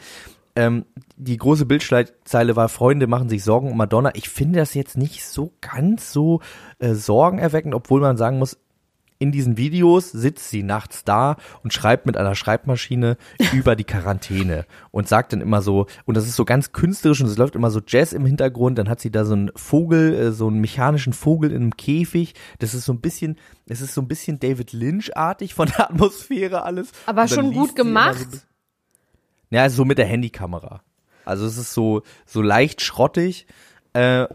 ähm, 0.58 0.84
die 1.16 1.38
große 1.38 1.66
Bildschlagzeile 1.66 2.58
war, 2.58 2.68
Freunde 2.68 3.08
machen 3.08 3.30
sich 3.30 3.46
Sorgen 3.46 3.72
um 3.72 3.78
Madonna. 3.78 4.12
Ich 4.16 4.28
finde 4.28 4.60
das 4.60 4.74
jetzt 4.74 4.98
nicht 4.98 5.26
so 5.26 5.54
ganz 5.62 6.12
so 6.12 6.42
äh, 6.80 6.94
sorgenerweckend, 6.94 7.74
obwohl 7.74 8.02
man 8.02 8.18
sagen 8.18 8.38
muss, 8.38 8.58
in 9.18 9.32
diesen 9.32 9.58
Videos 9.58 10.12
sitzt 10.12 10.50
sie 10.50 10.64
nachts 10.64 11.04
da 11.04 11.38
und 11.64 11.74
schreibt 11.74 12.06
mit 12.06 12.18
einer 12.18 12.36
Schreibmaschine 12.36 13.18
über 13.54 13.76
die 13.76 13.84
Quarantäne 13.84 14.66
und 14.92 15.08
sagt 15.08 15.34
dann 15.34 15.42
immer 15.42 15.62
so, 15.62 15.88
und 16.06 16.18
das 16.18 16.28
ist 16.28 16.36
so 16.36 16.46
ganz 16.46 16.72
künstlerisch 16.72 17.22
und 17.22 17.28
es 17.28 17.38
läuft 17.38 17.56
immer 17.56 17.72
so 17.72 17.82
Jazz 17.86 18.14
im 18.14 18.26
Hintergrund, 18.26 18.78
dann 18.78 18.90
hat 18.90 19.00
sie 19.00 19.12
da 19.12 19.26
so 19.26 19.34
einen 19.34 19.52
Vogel, 19.56 20.14
äh, 20.14 20.32
so 20.32 20.48
einen 20.48 20.60
mechanischen 20.60 21.14
Vogel 21.14 21.52
in 21.52 21.62
einem 21.62 21.78
Käfig, 21.78 22.34
das 22.60 22.74
ist 22.74 22.86
so 22.86 22.94
ein 22.94 23.02
bisschen, 23.02 23.38
es 23.68 23.82
ist 23.82 23.94
so 23.94 24.02
ein 24.02 24.08
bisschen 24.08 24.40
David 24.40 24.74
Lynch-artig 24.74 25.54
von 25.54 25.68
der 25.68 25.90
Atmosphäre 25.92 26.64
alles. 26.64 26.92
Aber 27.06 27.28
schon 27.28 27.54
gut 27.54 27.76
gemacht. 27.76 28.28
So, 28.32 28.40
ja, 29.52 29.70
so 29.70 29.86
mit 29.86 29.98
der 29.98 30.06
Handykamera. 30.06 30.82
Also 31.24 31.46
es 31.46 31.58
ist 31.58 31.74
so, 31.74 32.04
so 32.26 32.42
leicht 32.42 32.82
schrottig, 32.82 33.48
äh, 33.94 34.28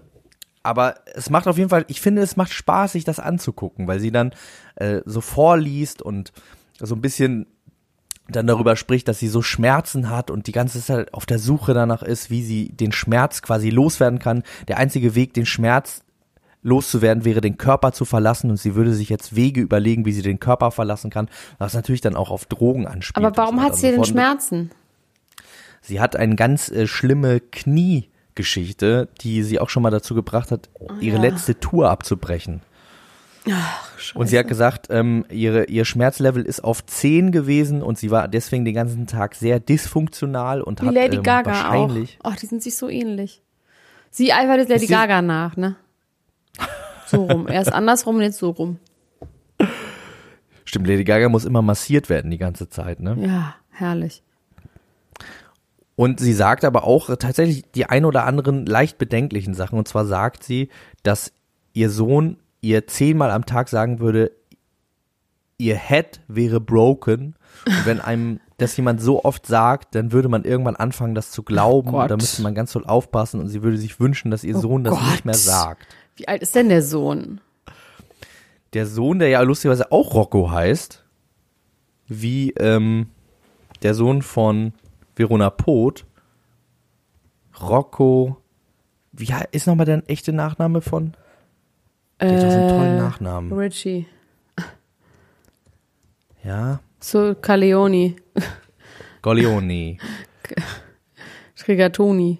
aber 0.62 0.96
es 1.14 1.30
macht 1.30 1.46
auf 1.48 1.56
jeden 1.56 1.70
Fall, 1.70 1.84
ich 1.88 2.00
finde, 2.00 2.22
es 2.22 2.36
macht 2.36 2.52
Spaß, 2.52 2.92
sich 2.92 3.04
das 3.04 3.18
anzugucken, 3.18 3.86
weil 3.86 4.00
sie 4.00 4.10
dann 4.10 4.32
äh, 4.80 5.02
so 5.04 5.20
vorliest 5.20 6.02
und 6.02 6.32
so 6.78 6.94
ein 6.94 7.00
bisschen 7.00 7.46
dann 8.28 8.46
darüber 8.46 8.76
spricht, 8.76 9.08
dass 9.08 9.18
sie 9.18 9.28
so 9.28 9.42
Schmerzen 9.42 10.08
hat 10.08 10.30
und 10.30 10.46
die 10.46 10.52
ganze 10.52 10.82
Zeit 10.82 11.12
auf 11.14 11.26
der 11.26 11.38
Suche 11.38 11.74
danach 11.74 12.02
ist, 12.02 12.30
wie 12.30 12.42
sie 12.42 12.68
den 12.68 12.92
Schmerz 12.92 13.42
quasi 13.42 13.70
loswerden 13.70 14.18
kann. 14.18 14.42
Der 14.68 14.78
einzige 14.78 15.14
Weg, 15.14 15.34
den 15.34 15.46
Schmerz 15.46 16.02
loszuwerden, 16.62 17.24
wäre 17.24 17.40
den 17.40 17.58
Körper 17.58 17.92
zu 17.92 18.04
verlassen 18.04 18.50
und 18.50 18.58
sie 18.58 18.74
würde 18.74 18.92
sich 18.92 19.08
jetzt 19.08 19.34
Wege 19.34 19.60
überlegen, 19.60 20.04
wie 20.04 20.12
sie 20.12 20.22
den 20.22 20.40
Körper 20.40 20.70
verlassen 20.70 21.10
kann, 21.10 21.28
was 21.58 21.74
natürlich 21.74 22.02
dann 22.02 22.16
auch 22.16 22.30
auf 22.30 22.44
Drogen 22.46 22.86
anspielt. 22.86 23.24
Aber 23.24 23.36
warum 23.36 23.60
hat 23.62 23.76
sie 23.76 23.88
und 23.88 23.94
so 23.94 24.02
denn. 24.02 24.12
Schmerzen? 24.12 24.70
Sie 25.82 26.00
hat 26.00 26.16
eine 26.16 26.36
ganz 26.36 26.70
äh, 26.70 26.86
schlimme 26.86 27.40
Kniegeschichte, 27.40 29.08
die 29.22 29.42
sie 29.42 29.58
auch 29.58 29.70
schon 29.70 29.82
mal 29.82 29.90
dazu 29.90 30.14
gebracht 30.14 30.50
hat, 30.50 30.68
ihre 31.00 31.16
ja. 31.16 31.22
letzte 31.22 31.58
Tour 31.58 31.90
abzubrechen. 31.90 32.60
Und 34.14 34.26
sie 34.26 34.38
hat 34.38 34.48
gesagt, 34.48 34.88
ähm, 34.90 35.24
ihre, 35.30 35.64
ihr 35.64 35.84
Schmerzlevel 35.84 36.44
ist 36.44 36.62
auf 36.62 36.84
10 36.84 37.32
gewesen 37.32 37.82
und 37.82 37.98
sie 37.98 38.10
war 38.10 38.28
deswegen 38.28 38.64
den 38.64 38.74
ganzen 38.74 39.06
Tag 39.06 39.34
sehr 39.34 39.60
dysfunktional 39.60 40.60
und 40.60 40.82
Wie 40.82 40.86
hat 40.86 40.94
Lady 40.94 41.16
ähm, 41.16 41.22
Gaga 41.22 41.50
wahrscheinlich. 41.50 42.18
auch. 42.22 42.32
Oh, 42.32 42.34
die 42.40 42.46
sind 42.46 42.62
sich 42.62 42.76
so 42.76 42.88
ähnlich. 42.88 43.42
Sie 44.10 44.32
eifert 44.32 44.58
jetzt 44.58 44.68
Lady 44.68 44.84
Ist 44.84 44.90
Gaga 44.90 45.22
nach, 45.22 45.56
ne? 45.56 45.76
So 47.06 47.24
rum. 47.24 47.48
Erst 47.48 47.72
andersrum 47.72 48.16
und 48.16 48.22
jetzt 48.22 48.38
so 48.38 48.50
rum. 48.50 48.78
Stimmt, 50.64 50.86
Lady 50.86 51.04
Gaga 51.04 51.28
muss 51.28 51.44
immer 51.44 51.62
massiert 51.62 52.08
werden 52.08 52.30
die 52.30 52.38
ganze 52.38 52.68
Zeit, 52.68 53.00
ne? 53.00 53.16
Ja, 53.18 53.54
herrlich. 53.70 54.22
Und 55.96 56.20
sie 56.20 56.32
sagt 56.32 56.64
aber 56.64 56.84
auch 56.84 57.14
tatsächlich 57.16 57.70
die 57.72 57.86
ein 57.86 58.04
oder 58.04 58.24
anderen 58.24 58.64
leicht 58.64 58.96
bedenklichen 58.96 59.54
Sachen. 59.54 59.78
Und 59.78 59.88
zwar 59.88 60.06
sagt 60.06 60.44
sie, 60.44 60.68
dass 61.02 61.32
ihr 61.72 61.90
Sohn 61.90 62.38
ihr 62.60 62.86
zehnmal 62.86 63.30
am 63.30 63.46
Tag 63.46 63.68
sagen 63.68 64.00
würde, 64.00 64.32
ihr 65.58 65.76
Head 65.76 66.20
wäre 66.28 66.60
broken. 66.60 67.34
Und 67.66 67.86
wenn 67.86 68.00
einem 68.00 68.40
das 68.58 68.76
jemand 68.76 69.00
so 69.00 69.24
oft 69.24 69.46
sagt, 69.46 69.94
dann 69.94 70.12
würde 70.12 70.28
man 70.28 70.44
irgendwann 70.44 70.76
anfangen, 70.76 71.14
das 71.14 71.30
zu 71.30 71.42
glauben. 71.42 71.92
Gott. 71.92 72.10
da 72.10 72.16
müsste 72.16 72.42
man 72.42 72.54
ganz 72.54 72.72
doll 72.72 72.84
aufpassen 72.84 73.40
und 73.40 73.48
sie 73.48 73.62
würde 73.62 73.78
sich 73.78 74.00
wünschen, 74.00 74.30
dass 74.30 74.44
ihr 74.44 74.56
Sohn 74.56 74.84
das 74.84 74.94
Gott. 74.94 75.10
nicht 75.10 75.24
mehr 75.24 75.34
sagt. 75.34 75.86
Wie 76.16 76.28
alt 76.28 76.42
ist 76.42 76.54
denn 76.54 76.68
der 76.68 76.82
Sohn? 76.82 77.40
Der 78.72 78.86
Sohn, 78.86 79.18
der 79.18 79.28
ja 79.28 79.40
lustigerweise 79.40 79.90
auch 79.90 80.14
Rocco 80.14 80.50
heißt, 80.50 81.04
wie 82.06 82.50
ähm, 82.52 83.08
der 83.82 83.94
Sohn 83.94 84.22
von 84.22 84.72
Verona 85.16 85.50
Poth, 85.50 86.04
Rocco, 87.60 88.36
wie 89.12 89.28
ist 89.52 89.66
nochmal 89.66 89.86
der 89.86 90.02
echte 90.08 90.32
Nachname 90.32 90.80
von? 90.80 91.14
Der 92.20 92.30
hat 92.36 92.42
doch 92.42 92.50
so 92.50 92.58
einen 92.58 92.68
tollen 92.68 92.96
Nachnamen. 92.98 93.52
Richie. 93.52 94.06
Ja, 96.44 96.80
So 97.00 97.34
Caleoni. 97.34 98.16
Golioni. 99.22 99.98
Rigatoni. 101.68 102.38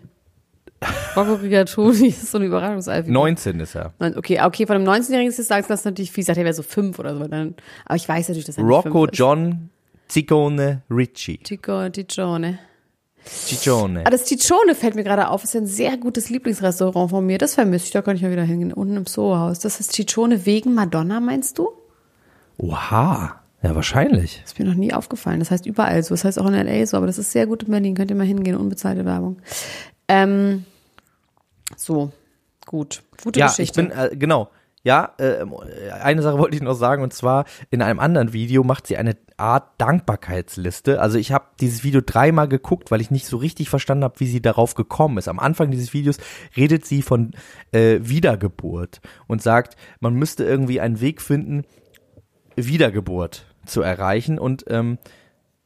Rocco 1.14 1.34
Rigatoni 1.34 2.08
ist 2.08 2.30
so 2.30 2.38
eine 2.38 2.46
Überraschungsalpha. 2.46 3.10
19 3.10 3.60
ist 3.60 3.75
er. 3.75 3.92
Okay, 3.99 4.40
okay, 4.42 4.66
von 4.66 4.76
einem 4.76 4.88
19-Jährigen 4.88 5.28
ist 5.28 5.38
das 5.38 5.49
sagen 5.49 5.66
das 5.68 5.84
natürlich. 5.84 6.16
Ich 6.16 6.25
dachte, 6.25 6.40
er 6.40 6.44
wäre 6.44 6.54
so 6.54 6.62
fünf 6.62 6.99
oder 6.99 7.14
so. 7.16 7.26
Dann, 7.28 7.54
aber 7.84 7.96
ich 7.96 8.08
weiß 8.08 8.28
natürlich, 8.28 8.46
dass 8.46 8.56
er 8.56 8.64
nicht 8.64 8.72
Rocco 8.72 9.00
fünf 9.02 9.12
ist. 9.12 9.18
John 9.18 9.70
Ziccone 10.08 10.82
Ricci. 10.90 11.38
Chico 11.44 11.88
Ticcione. 11.90 12.58
Ciccione. 13.24 14.02
Ah, 14.04 14.10
das 14.10 14.24
Ticcione 14.24 14.74
fällt 14.74 14.94
mir 14.94 15.04
gerade 15.04 15.28
auf. 15.28 15.44
Ist 15.44 15.54
ja 15.54 15.60
ein 15.60 15.66
sehr 15.66 15.96
gutes 15.96 16.30
Lieblingsrestaurant 16.30 17.10
von 17.10 17.24
mir. 17.24 17.38
Das 17.38 17.54
vermisse 17.54 17.86
ich. 17.86 17.90
Da 17.90 18.02
kann 18.02 18.16
ich 18.16 18.22
mal 18.22 18.32
wieder 18.32 18.42
hingehen. 18.42 18.72
Unten 18.72 18.96
im 18.96 19.06
Soho-Haus. 19.06 19.58
Das 19.58 19.80
ist 19.80 19.92
Ticcione 19.92 20.46
wegen 20.46 20.74
Madonna, 20.74 21.20
meinst 21.20 21.58
du? 21.58 21.70
Oha. 22.58 23.40
Ja, 23.62 23.74
wahrscheinlich. 23.74 24.40
Das 24.42 24.52
ist 24.52 24.58
mir 24.58 24.64
noch 24.64 24.74
nie 24.74 24.92
aufgefallen. 24.92 25.38
Das 25.38 25.50
heißt 25.50 25.66
überall 25.66 26.02
so. 26.02 26.14
Das 26.14 26.24
heißt 26.24 26.38
auch 26.38 26.46
in 26.46 26.54
L.A. 26.54 26.86
so. 26.86 26.96
Aber 26.96 27.06
das 27.06 27.18
ist 27.18 27.30
sehr 27.32 27.46
gut 27.46 27.64
in 27.64 27.70
Berlin. 27.70 27.94
Könnt 27.94 28.10
ihr 28.10 28.16
mal 28.16 28.26
hingehen. 28.26 28.56
Unbezahlte 28.56 29.04
Werbung. 29.04 29.36
Ähm, 30.08 30.64
so. 31.76 32.12
Gut. 32.66 33.02
Gute 33.22 33.40
ja, 33.40 33.46
Geschichte. 33.48 33.82
ich 33.82 33.88
bin, 33.88 33.96
äh, 33.96 34.16
genau. 34.16 34.48
Ja, 34.82 35.12
äh, 35.18 35.44
eine 36.02 36.22
Sache 36.22 36.38
wollte 36.38 36.56
ich 36.56 36.62
noch 36.62 36.75
sagen 36.75 37.02
und 37.02 37.12
zwar 37.12 37.44
in 37.70 37.82
einem 37.82 37.99
anderen 37.99 38.32
Video 38.32 38.64
macht 38.64 38.87
sie 38.87 38.96
eine 38.96 39.16
Art 39.37 39.78
Dankbarkeitsliste. 39.78 41.00
Also 41.00 41.18
ich 41.18 41.32
habe 41.32 41.44
dieses 41.60 41.84
Video 41.84 42.00
dreimal 42.04 42.49
geguckt, 42.49 42.90
weil 42.90 43.02
ich 43.02 43.10
nicht 43.10 43.26
so 43.26 43.37
richtig 43.37 43.68
verstanden 43.68 44.04
habe, 44.04 44.20
wie 44.20 44.26
sie 44.26 44.40
darauf 44.40 44.75
gekommen 44.75 45.18
ist. 45.18 45.28
Am 45.28 45.38
Anfang 45.38 45.70
dieses 45.70 45.92
Videos 45.92 46.16
redet 46.56 46.87
sie 46.87 47.02
von 47.02 47.32
äh, 47.72 47.99
Wiedergeburt 48.02 49.00
und 49.26 49.42
sagt, 49.42 49.76
man 50.00 50.14
müsste 50.14 50.44
irgendwie 50.44 50.80
einen 50.80 51.00
Weg 51.02 51.20
finden, 51.20 51.64
Wiedergeburt 52.56 53.44
zu 53.66 53.82
erreichen 53.82 54.38
und 54.38 54.64
ähm, 54.68 54.99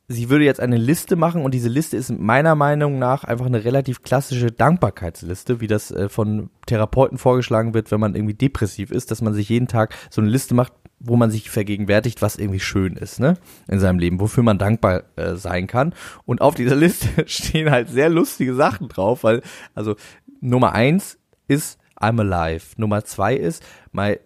sie 0.08 0.28
würde 0.28 0.44
jetzt 0.44 0.60
eine 0.60 0.76
Liste 0.76 1.16
machen 1.16 1.42
und 1.42 1.54
diese 1.54 1.68
Liste 1.68 1.96
ist 1.96 2.10
meiner 2.10 2.54
Meinung 2.54 2.98
nach 2.98 3.24
einfach 3.24 3.46
eine 3.46 3.64
relativ 3.64 4.02
klassische 4.02 4.52
Dankbarkeitsliste, 4.52 5.60
wie 5.60 5.66
das 5.66 5.90
äh, 5.90 6.08
von 6.08 6.50
Therapeuten 6.66 7.18
vorgeschlagen 7.18 7.74
wird, 7.74 7.90
wenn 7.90 8.00
man 8.00 8.14
irgendwie 8.14 8.34
depressiv 8.34 8.90
ist, 8.90 9.10
dass 9.10 9.22
man 9.22 9.34
sich 9.34 9.48
jeden 9.48 9.68
Tag 9.68 9.94
so 10.10 10.20
eine 10.20 10.30
Liste 10.30 10.54
macht, 10.54 10.72
wo 11.00 11.16
man 11.16 11.30
sich 11.30 11.50
vergegenwärtigt, 11.50 12.22
was 12.22 12.36
irgendwie 12.36 12.60
schön 12.60 12.96
ist, 12.96 13.20
ne, 13.20 13.36
in 13.68 13.80
seinem 13.80 13.98
Leben, 13.98 14.20
wofür 14.20 14.42
man 14.42 14.58
dankbar 14.58 15.04
äh, 15.16 15.36
sein 15.36 15.66
kann. 15.66 15.94
Und 16.24 16.40
auf 16.40 16.54
dieser 16.54 16.76
Liste 16.76 17.08
stehen 17.26 17.70
halt 17.70 17.88
sehr 17.88 18.08
lustige 18.08 18.54
Sachen 18.54 18.88
drauf, 18.88 19.24
weil, 19.24 19.42
also 19.74 19.96
Nummer 20.40 20.72
eins 20.72 21.18
ist 21.48 21.78
I'm 21.98 22.20
alive. 22.20 22.66
Nummer 22.76 23.04
zwei 23.04 23.34
ist 23.34 23.64
My 23.92 24.18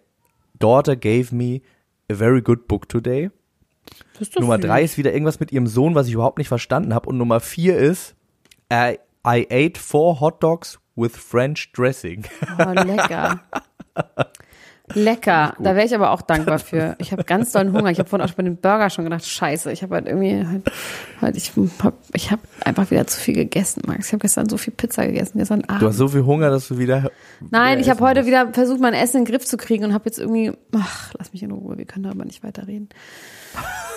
daughter 0.57 0.95
gave 0.95 1.33
me 1.33 1.61
a 2.11 2.15
very 2.15 2.41
good 2.41 2.67
book 2.67 2.89
today. 2.89 3.29
Nummer 4.39 4.55
süß. 4.55 4.65
drei 4.65 4.83
ist 4.83 4.97
wieder 4.97 5.13
irgendwas 5.13 5.39
mit 5.39 5.51
ihrem 5.51 5.67
Sohn, 5.67 5.95
was 5.95 6.07
ich 6.07 6.13
überhaupt 6.13 6.37
nicht 6.37 6.47
verstanden 6.47 6.93
habe. 6.93 7.09
Und 7.09 7.17
Nummer 7.17 7.39
vier 7.39 7.77
ist 7.77 8.15
I, 8.71 8.97
I 9.25 9.47
ate 9.49 9.79
four 9.79 10.19
hot 10.19 10.43
dogs 10.43 10.79
with 10.95 11.15
French 11.15 11.71
dressing. 11.71 12.25
Oh, 12.57 12.71
lecker. 12.71 13.39
Lecker. 14.95 15.53
Da 15.59 15.75
wäre 15.75 15.85
ich 15.85 15.93
aber 15.93 16.11
auch 16.11 16.21
dankbar 16.21 16.59
für. 16.59 16.95
Ich 16.99 17.11
habe 17.11 17.23
ganz 17.23 17.51
dollen 17.51 17.73
Hunger. 17.73 17.91
Ich 17.91 17.99
habe 17.99 18.09
vorhin 18.09 18.27
auch 18.27 18.33
bei 18.33 18.43
dem 18.43 18.57
Burger 18.57 18.89
schon 18.89 19.03
gedacht, 19.03 19.25
scheiße, 19.25 19.71
ich 19.71 19.83
habe 19.83 19.95
halt 19.95 20.07
irgendwie, 20.07 20.45
halt, 20.45 20.63
halt 21.21 21.37
ich 21.37 21.51
habe 21.55 21.93
ich 22.13 22.31
hab 22.31 22.39
einfach 22.65 22.89
wieder 22.89 23.05
zu 23.07 23.19
viel 23.19 23.35
gegessen, 23.35 23.83
Max. 23.85 24.07
Ich 24.07 24.13
habe 24.13 24.21
gestern 24.21 24.49
so 24.49 24.57
viel 24.57 24.73
Pizza 24.73 25.05
gegessen, 25.05 25.37
gestern 25.37 25.63
Abend. 25.65 25.81
Du 25.81 25.87
hast 25.87 25.97
so 25.97 26.07
viel 26.07 26.25
Hunger, 26.25 26.49
dass 26.49 26.67
du 26.67 26.77
wieder. 26.77 27.11
Nein, 27.51 27.77
wieder 27.77 27.81
ich 27.81 27.89
habe 27.89 28.01
heute 28.01 28.25
wieder 28.25 28.51
versucht, 28.53 28.79
mein 28.79 28.93
Essen 28.93 29.17
in 29.17 29.25
den 29.25 29.31
Griff 29.31 29.45
zu 29.45 29.57
kriegen 29.57 29.83
und 29.83 29.93
habe 29.93 30.05
jetzt 30.05 30.19
irgendwie, 30.19 30.51
ach, 30.75 31.13
lass 31.17 31.33
mich 31.33 31.43
in 31.43 31.51
Ruhe, 31.51 31.77
wir 31.77 31.85
können 31.85 32.03
darüber 32.03 32.25
nicht 32.25 32.43
weiterreden. 32.43 32.89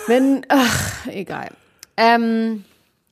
Wenn, 0.07 0.45
ach, 0.49 1.07
egal. 1.07 1.49
Ähm, 1.97 2.65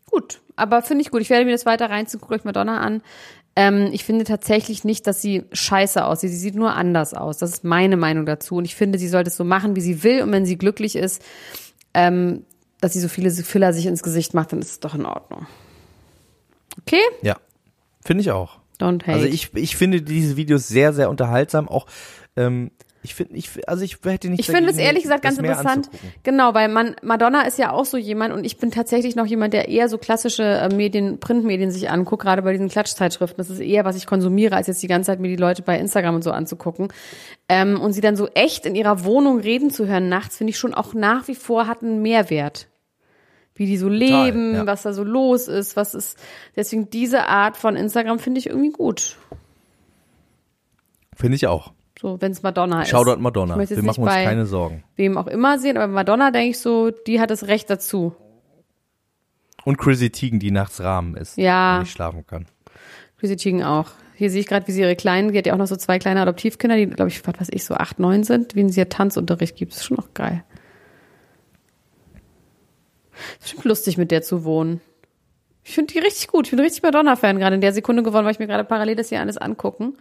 gut, 0.09 0.39
aber 0.55 0.81
finde 0.81 1.03
ich 1.03 1.11
gut. 1.11 1.21
Ich 1.21 1.29
werde 1.29 1.45
mir 1.45 1.51
das 1.51 1.65
weiter 1.65 1.89
reinziehen, 1.89 2.19
guckt 2.19 2.33
euch 2.33 2.43
Madonna 2.43 2.79
an. 2.79 3.01
Ähm, 3.55 3.89
ich 3.91 4.05
finde 4.05 4.23
tatsächlich 4.23 4.83
nicht, 4.83 5.07
dass 5.07 5.21
sie 5.21 5.43
scheiße 5.51 6.05
aussieht. 6.05 6.31
Sie 6.31 6.37
sieht 6.37 6.55
nur 6.55 6.73
anders 6.73 7.13
aus. 7.13 7.37
Das 7.37 7.51
ist 7.51 7.63
meine 7.63 7.97
Meinung 7.97 8.25
dazu. 8.25 8.55
Und 8.55 8.65
ich 8.65 8.75
finde, 8.75 8.97
sie 8.97 9.09
sollte 9.09 9.29
es 9.29 9.37
so 9.37 9.43
machen, 9.43 9.75
wie 9.75 9.81
sie 9.81 10.03
will. 10.03 10.21
Und 10.21 10.31
wenn 10.31 10.45
sie 10.45 10.57
glücklich 10.57 10.95
ist, 10.95 11.21
ähm, 11.93 12.45
dass 12.79 12.93
sie 12.93 13.01
so 13.01 13.09
viele 13.09 13.29
Filler 13.31 13.73
sich 13.73 13.85
ins 13.85 14.03
Gesicht 14.03 14.33
macht, 14.33 14.53
dann 14.53 14.59
ist 14.59 14.71
es 14.71 14.79
doch 14.79 14.95
in 14.95 15.05
Ordnung. 15.05 15.47
Okay? 16.79 17.01
Ja, 17.21 17.37
finde 18.03 18.21
ich 18.21 18.31
auch. 18.31 18.59
Don't 18.79 19.03
hate. 19.03 19.13
Also 19.13 19.27
ich, 19.27 19.53
ich 19.53 19.75
finde 19.75 20.01
diese 20.01 20.37
Videos 20.37 20.67
sehr, 20.67 20.93
sehr 20.93 21.09
unterhaltsam. 21.09 21.67
Auch, 21.67 21.87
ähm, 22.35 22.71
ich 23.03 23.15
finde, 23.15 23.35
ich, 23.35 23.49
also 23.67 23.83
ich 23.83 23.97
hätte 24.03 24.29
nicht. 24.29 24.41
Ich 24.41 24.45
finde 24.45 24.69
es 24.69 24.77
ehrlich 24.77 25.01
gesagt 25.01 25.23
ganz 25.23 25.37
interessant. 25.37 25.89
Genau, 26.21 26.53
weil 26.53 26.67
man, 26.67 26.95
Madonna 27.01 27.41
ist 27.43 27.57
ja 27.57 27.71
auch 27.71 27.85
so 27.85 27.97
jemand 27.97 28.31
und 28.31 28.43
ich 28.43 28.57
bin 28.57 28.69
tatsächlich 28.69 29.15
noch 29.15 29.25
jemand, 29.25 29.53
der 29.53 29.69
eher 29.69 29.89
so 29.89 29.97
klassische 29.97 30.43
äh, 30.43 30.69
Medien, 30.73 31.19
Printmedien 31.19 31.71
sich 31.71 31.89
anguckt, 31.89 32.21
gerade 32.21 32.43
bei 32.43 32.51
diesen 32.51 32.69
Klatschzeitschriften. 32.69 33.37
Das 33.37 33.49
ist 33.49 33.59
eher, 33.59 33.85
was 33.85 33.95
ich 33.95 34.05
konsumiere, 34.05 34.55
als 34.55 34.67
jetzt 34.67 34.83
die 34.83 34.87
ganze 34.87 35.07
Zeit 35.07 35.19
mir 35.19 35.29
die 35.29 35.35
Leute 35.35 35.63
bei 35.63 35.79
Instagram 35.79 36.15
und 36.15 36.23
so 36.23 36.31
anzugucken. 36.31 36.89
Ähm, 37.49 37.81
und 37.81 37.93
sie 37.93 38.01
dann 38.01 38.15
so 38.15 38.27
echt 38.27 38.67
in 38.67 38.75
ihrer 38.75 39.03
Wohnung 39.03 39.39
reden 39.39 39.71
zu 39.71 39.87
hören 39.87 40.07
nachts, 40.07 40.37
finde 40.37 40.51
ich 40.51 40.59
schon 40.59 40.75
auch 40.75 40.93
nach 40.93 41.27
wie 41.27 41.35
vor 41.35 41.65
hat 41.65 41.81
einen 41.81 42.03
Mehrwert. 42.03 42.67
Wie 43.55 43.65
die 43.65 43.77
so 43.77 43.89
leben, 43.89 44.53
ja. 44.53 44.65
was 44.67 44.83
da 44.83 44.93
so 44.93 45.03
los 45.03 45.47
ist, 45.47 45.75
was 45.75 45.95
ist. 45.95 46.17
Deswegen 46.55 46.89
diese 46.91 47.27
Art 47.27 47.57
von 47.57 47.75
Instagram 47.75 48.19
finde 48.19 48.39
ich 48.39 48.47
irgendwie 48.47 48.71
gut. 48.71 49.17
Finde 51.15 51.35
ich 51.35 51.47
auch. 51.47 51.73
So, 52.01 52.19
wenn 52.19 52.31
es 52.31 52.41
Madonna 52.41 52.81
ist. 52.81 52.89
Shoutout 52.89 53.21
Madonna. 53.21 53.59
Wir 53.59 53.83
machen 53.83 53.85
nicht 53.85 53.97
uns 53.99 54.11
keine 54.11 54.47
Sorgen. 54.47 54.83
wem 54.95 55.19
auch 55.19 55.27
immer 55.27 55.59
sehen, 55.59 55.77
aber 55.77 55.87
Madonna 55.87 56.31
denke 56.31 56.49
ich 56.49 56.59
so, 56.59 56.89
die 56.89 57.19
hat 57.19 57.29
das 57.29 57.45
Recht 57.45 57.69
dazu. 57.69 58.15
Und 59.65 59.77
Chrissy 59.77 60.09
Teigen, 60.09 60.39
die 60.39 60.49
nachts 60.49 60.81
Rahmen 60.81 61.15
ist. 61.15 61.37
Ja. 61.37 61.75
Wenn 61.75 61.83
ich 61.83 61.91
schlafen 61.91 62.25
kann. 62.25 62.47
Chrissy 63.19 63.37
Teigen 63.37 63.63
auch. 63.63 63.91
Hier 64.15 64.31
sehe 64.31 64.41
ich 64.41 64.47
gerade, 64.47 64.67
wie 64.67 64.71
sie 64.71 64.81
ihre 64.81 64.95
Kleinen, 64.95 65.31
die 65.31 65.37
hat 65.37 65.45
ja 65.45 65.53
auch 65.53 65.59
noch 65.59 65.67
so 65.67 65.75
zwei 65.75 65.99
kleine 65.99 66.21
Adoptivkinder, 66.21 66.75
die, 66.75 66.87
glaube 66.87 67.09
ich, 67.09 67.25
was 67.27 67.39
weiß 67.39 67.49
ich, 67.51 67.65
so 67.65 67.75
acht, 67.75 67.99
neun 67.99 68.23
sind, 68.23 68.55
wie 68.55 68.67
sie 68.67 68.79
ja 68.79 68.85
Tanzunterricht 68.85 69.55
gibt. 69.55 69.73
Das 69.73 69.81
ist 69.81 69.85
schon 69.85 69.97
noch 69.97 70.15
geil. 70.15 70.43
Ist 73.33 73.41
bestimmt 73.41 73.65
lustig, 73.65 73.99
mit 73.99 74.09
der 74.09 74.23
zu 74.23 74.43
wohnen. 74.43 74.81
Ich 75.63 75.75
finde 75.75 75.93
die 75.93 75.99
richtig 75.99 76.29
gut. 76.29 76.47
Ich 76.47 76.51
bin 76.51 76.59
richtig 76.59 76.81
Madonna-Fan 76.81 77.37
gerade 77.37 77.53
in 77.53 77.61
der 77.61 77.73
Sekunde 77.73 78.01
geworden, 78.01 78.25
weil 78.25 78.31
ich 78.31 78.39
mir 78.39 78.47
gerade 78.47 78.63
parallel 78.63 78.95
das 78.95 79.09
hier 79.09 79.19
alles 79.19 79.37
angucken. 79.37 79.97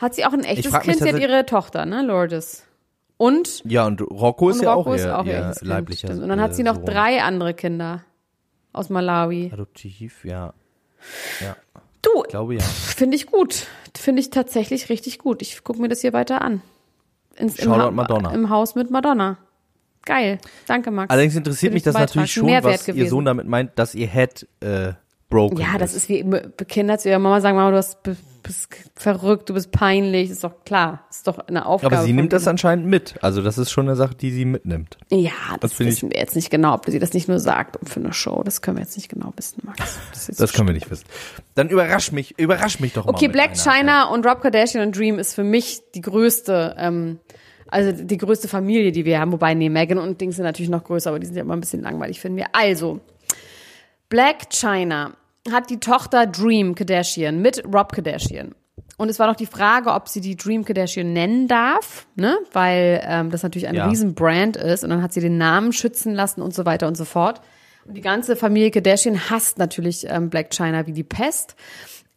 Hat 0.00 0.14
sie 0.14 0.24
auch 0.24 0.32
ein 0.32 0.44
echtes 0.44 0.72
Kind? 0.80 0.98
Sie 0.98 1.08
hat 1.12 1.18
ihre 1.20 1.44
Tochter, 1.46 1.86
ne? 1.86 2.02
Lourdes. 2.02 2.64
Und 3.16 3.62
Ja, 3.64 3.86
und 3.86 4.00
Rocco 4.00 4.48
ist 4.48 4.58
und 4.58 4.62
ja 4.64 4.72
Rocco 4.72 4.90
auch 4.90 4.94
ist 4.94 5.04
ihr, 5.04 5.18
auch 5.18 5.24
ihr 5.26 5.32
ihr 5.34 5.40
Kind, 5.52 5.62
leiblicher 5.62 6.08
stimmt. 6.08 6.22
Und 6.22 6.28
dann 6.30 6.40
hat 6.40 6.54
sie 6.54 6.62
noch 6.62 6.76
Sohn. 6.76 6.86
drei 6.86 7.22
andere 7.22 7.52
Kinder 7.54 8.02
aus 8.72 8.88
Malawi. 8.88 9.50
Adoptiv, 9.52 10.24
ja. 10.24 10.54
Ja, 11.40 11.56
Du, 12.02 12.22
ich 12.24 12.30
glaube 12.30 12.54
ja. 12.54 12.60
finde 12.62 13.16
ich 13.16 13.26
gut. 13.26 13.66
Finde 13.94 14.20
ich 14.20 14.30
tatsächlich 14.30 14.88
richtig 14.88 15.18
gut. 15.18 15.42
Ich 15.42 15.64
gucke 15.64 15.80
mir 15.82 15.88
das 15.88 16.00
hier 16.00 16.14
weiter 16.14 16.40
an. 16.40 16.62
Ins, 17.36 17.58
im, 17.58 17.70
Ha- 17.76 17.90
Madonna. 17.90 18.32
Im 18.32 18.48
Haus 18.48 18.74
mit 18.74 18.90
Madonna. 18.90 19.36
Geil. 20.06 20.38
Danke, 20.66 20.90
Max. 20.90 21.10
Allerdings 21.10 21.36
interessiert 21.36 21.74
mich 21.74 21.82
das 21.82 21.92
Beitrag. 21.92 22.08
natürlich 22.16 22.32
schon, 22.32 22.48
was 22.48 22.88
ihr 22.88 22.94
gewesen. 22.94 23.10
Sohn 23.10 23.24
damit 23.26 23.46
meint, 23.46 23.78
dass 23.78 23.94
ihr 23.94 24.06
Head 24.08 24.48
äh, 24.60 24.92
broken 25.28 25.58
Ja, 25.58 25.76
das 25.76 25.92
ist. 25.94 26.08
ist 26.08 26.08
wie 26.08 26.24
Kinder 26.64 26.96
zu 26.96 27.10
ihrer 27.10 27.18
Mama 27.18 27.42
sagen, 27.42 27.56
Mama, 27.56 27.70
du 27.70 27.76
hast 27.76 27.98
bist 28.42 28.68
verrückt, 28.96 29.48
du 29.48 29.54
bist 29.54 29.70
peinlich, 29.72 30.30
ist 30.30 30.42
doch 30.44 30.64
klar, 30.64 31.04
ist 31.10 31.26
doch 31.26 31.38
eine 31.46 31.66
Aufgabe. 31.66 31.96
Aber 31.96 32.04
sie 32.04 32.12
nimmt 32.12 32.32
das 32.32 32.46
anscheinend 32.46 32.86
mit. 32.86 33.14
Also 33.22 33.42
das 33.42 33.58
ist 33.58 33.70
schon 33.70 33.86
eine 33.88 33.96
Sache, 33.96 34.14
die 34.14 34.30
sie 34.30 34.44
mitnimmt. 34.44 34.98
Ja, 35.10 35.30
Das 35.52 35.60
das, 35.60 35.72
finde 35.74 35.90
ich- 35.92 35.96
wissen 35.98 36.10
wir 36.12 36.18
jetzt 36.20 36.36
nicht 36.36 36.50
genau, 36.50 36.74
ob 36.74 36.86
sie 36.86 36.98
das 36.98 37.12
nicht 37.12 37.28
nur 37.28 37.38
sagt 37.38 37.76
um 37.76 37.86
für 37.86 38.00
eine 38.00 38.12
Show. 38.12 38.42
Das 38.44 38.62
können 38.62 38.76
wir 38.76 38.82
jetzt 38.82 38.96
nicht 38.96 39.08
genau 39.08 39.32
wissen, 39.36 39.62
Max. 39.64 39.98
Das, 40.12 40.26
Das 40.36 40.52
können 40.52 40.68
wir 40.68 40.74
nicht 40.74 40.90
wissen. 40.90 41.04
Dann 41.54 41.68
überrasch 41.68 42.12
mich, 42.12 42.38
überrasch 42.38 42.80
mich 42.80 42.92
doch 42.92 43.06
mal. 43.06 43.12
Okay, 43.12 43.28
Black 43.28 43.50
einer. 43.52 43.56
China 43.58 44.04
und 44.10 44.26
Rob 44.26 44.40
Kardashian 44.42 44.86
und 44.86 44.96
Dream 44.96 45.18
ist 45.18 45.34
für 45.34 45.44
mich 45.44 45.80
die 45.94 46.00
größte, 46.00 46.74
ähm, 46.78 47.18
also 47.68 47.92
die 47.92 48.16
größte 48.18 48.48
Familie, 48.48 48.92
die 48.92 49.04
wir 49.04 49.20
haben. 49.20 49.32
Wobei, 49.32 49.54
nee, 49.54 49.68
Megan 49.68 49.98
und 49.98 50.20
Dings 50.20 50.36
sind 50.36 50.44
natürlich 50.44 50.70
noch 50.70 50.84
größer, 50.84 51.10
aber 51.10 51.18
die 51.20 51.26
sind 51.26 51.36
ja 51.36 51.42
immer 51.42 51.54
ein 51.56 51.60
bisschen 51.60 51.82
langweilig, 51.82 52.20
finden 52.20 52.38
wir. 52.38 52.46
Also, 52.52 53.00
Black 54.08 54.50
China 54.50 55.12
hat 55.50 55.70
die 55.70 55.80
Tochter 55.80 56.26
Dream 56.26 56.74
Kardashian 56.74 57.40
mit 57.40 57.62
Rob 57.64 57.92
Kardashian. 57.92 58.54
Und 58.96 59.08
es 59.08 59.18
war 59.18 59.26
noch 59.26 59.36
die 59.36 59.46
Frage, 59.46 59.90
ob 59.92 60.08
sie 60.08 60.20
die 60.20 60.36
Dream 60.36 60.64
Kardashian 60.64 61.12
nennen 61.12 61.48
darf, 61.48 62.06
ne? 62.16 62.36
weil 62.52 63.00
ähm, 63.06 63.30
das 63.30 63.42
natürlich 63.42 63.66
ein 63.66 63.74
Ja. 63.74 63.86
Riesenbrand 63.88 64.56
ist. 64.58 64.84
Und 64.84 64.90
dann 64.90 65.02
hat 65.02 65.14
sie 65.14 65.20
den 65.20 65.38
Namen 65.38 65.72
schützen 65.72 66.14
lassen 66.14 66.42
und 66.42 66.52
so 66.54 66.66
weiter 66.66 66.86
und 66.86 66.96
so 66.96 67.06
fort. 67.06 67.40
Und 67.86 67.94
die 67.94 68.02
ganze 68.02 68.36
Familie 68.36 68.70
Kardashian 68.70 69.30
hasst 69.30 69.58
natürlich 69.58 70.06
ähm, 70.06 70.28
Black 70.28 70.50
China 70.50 70.86
wie 70.86 70.92
die 70.92 71.02
Pest. 71.02 71.56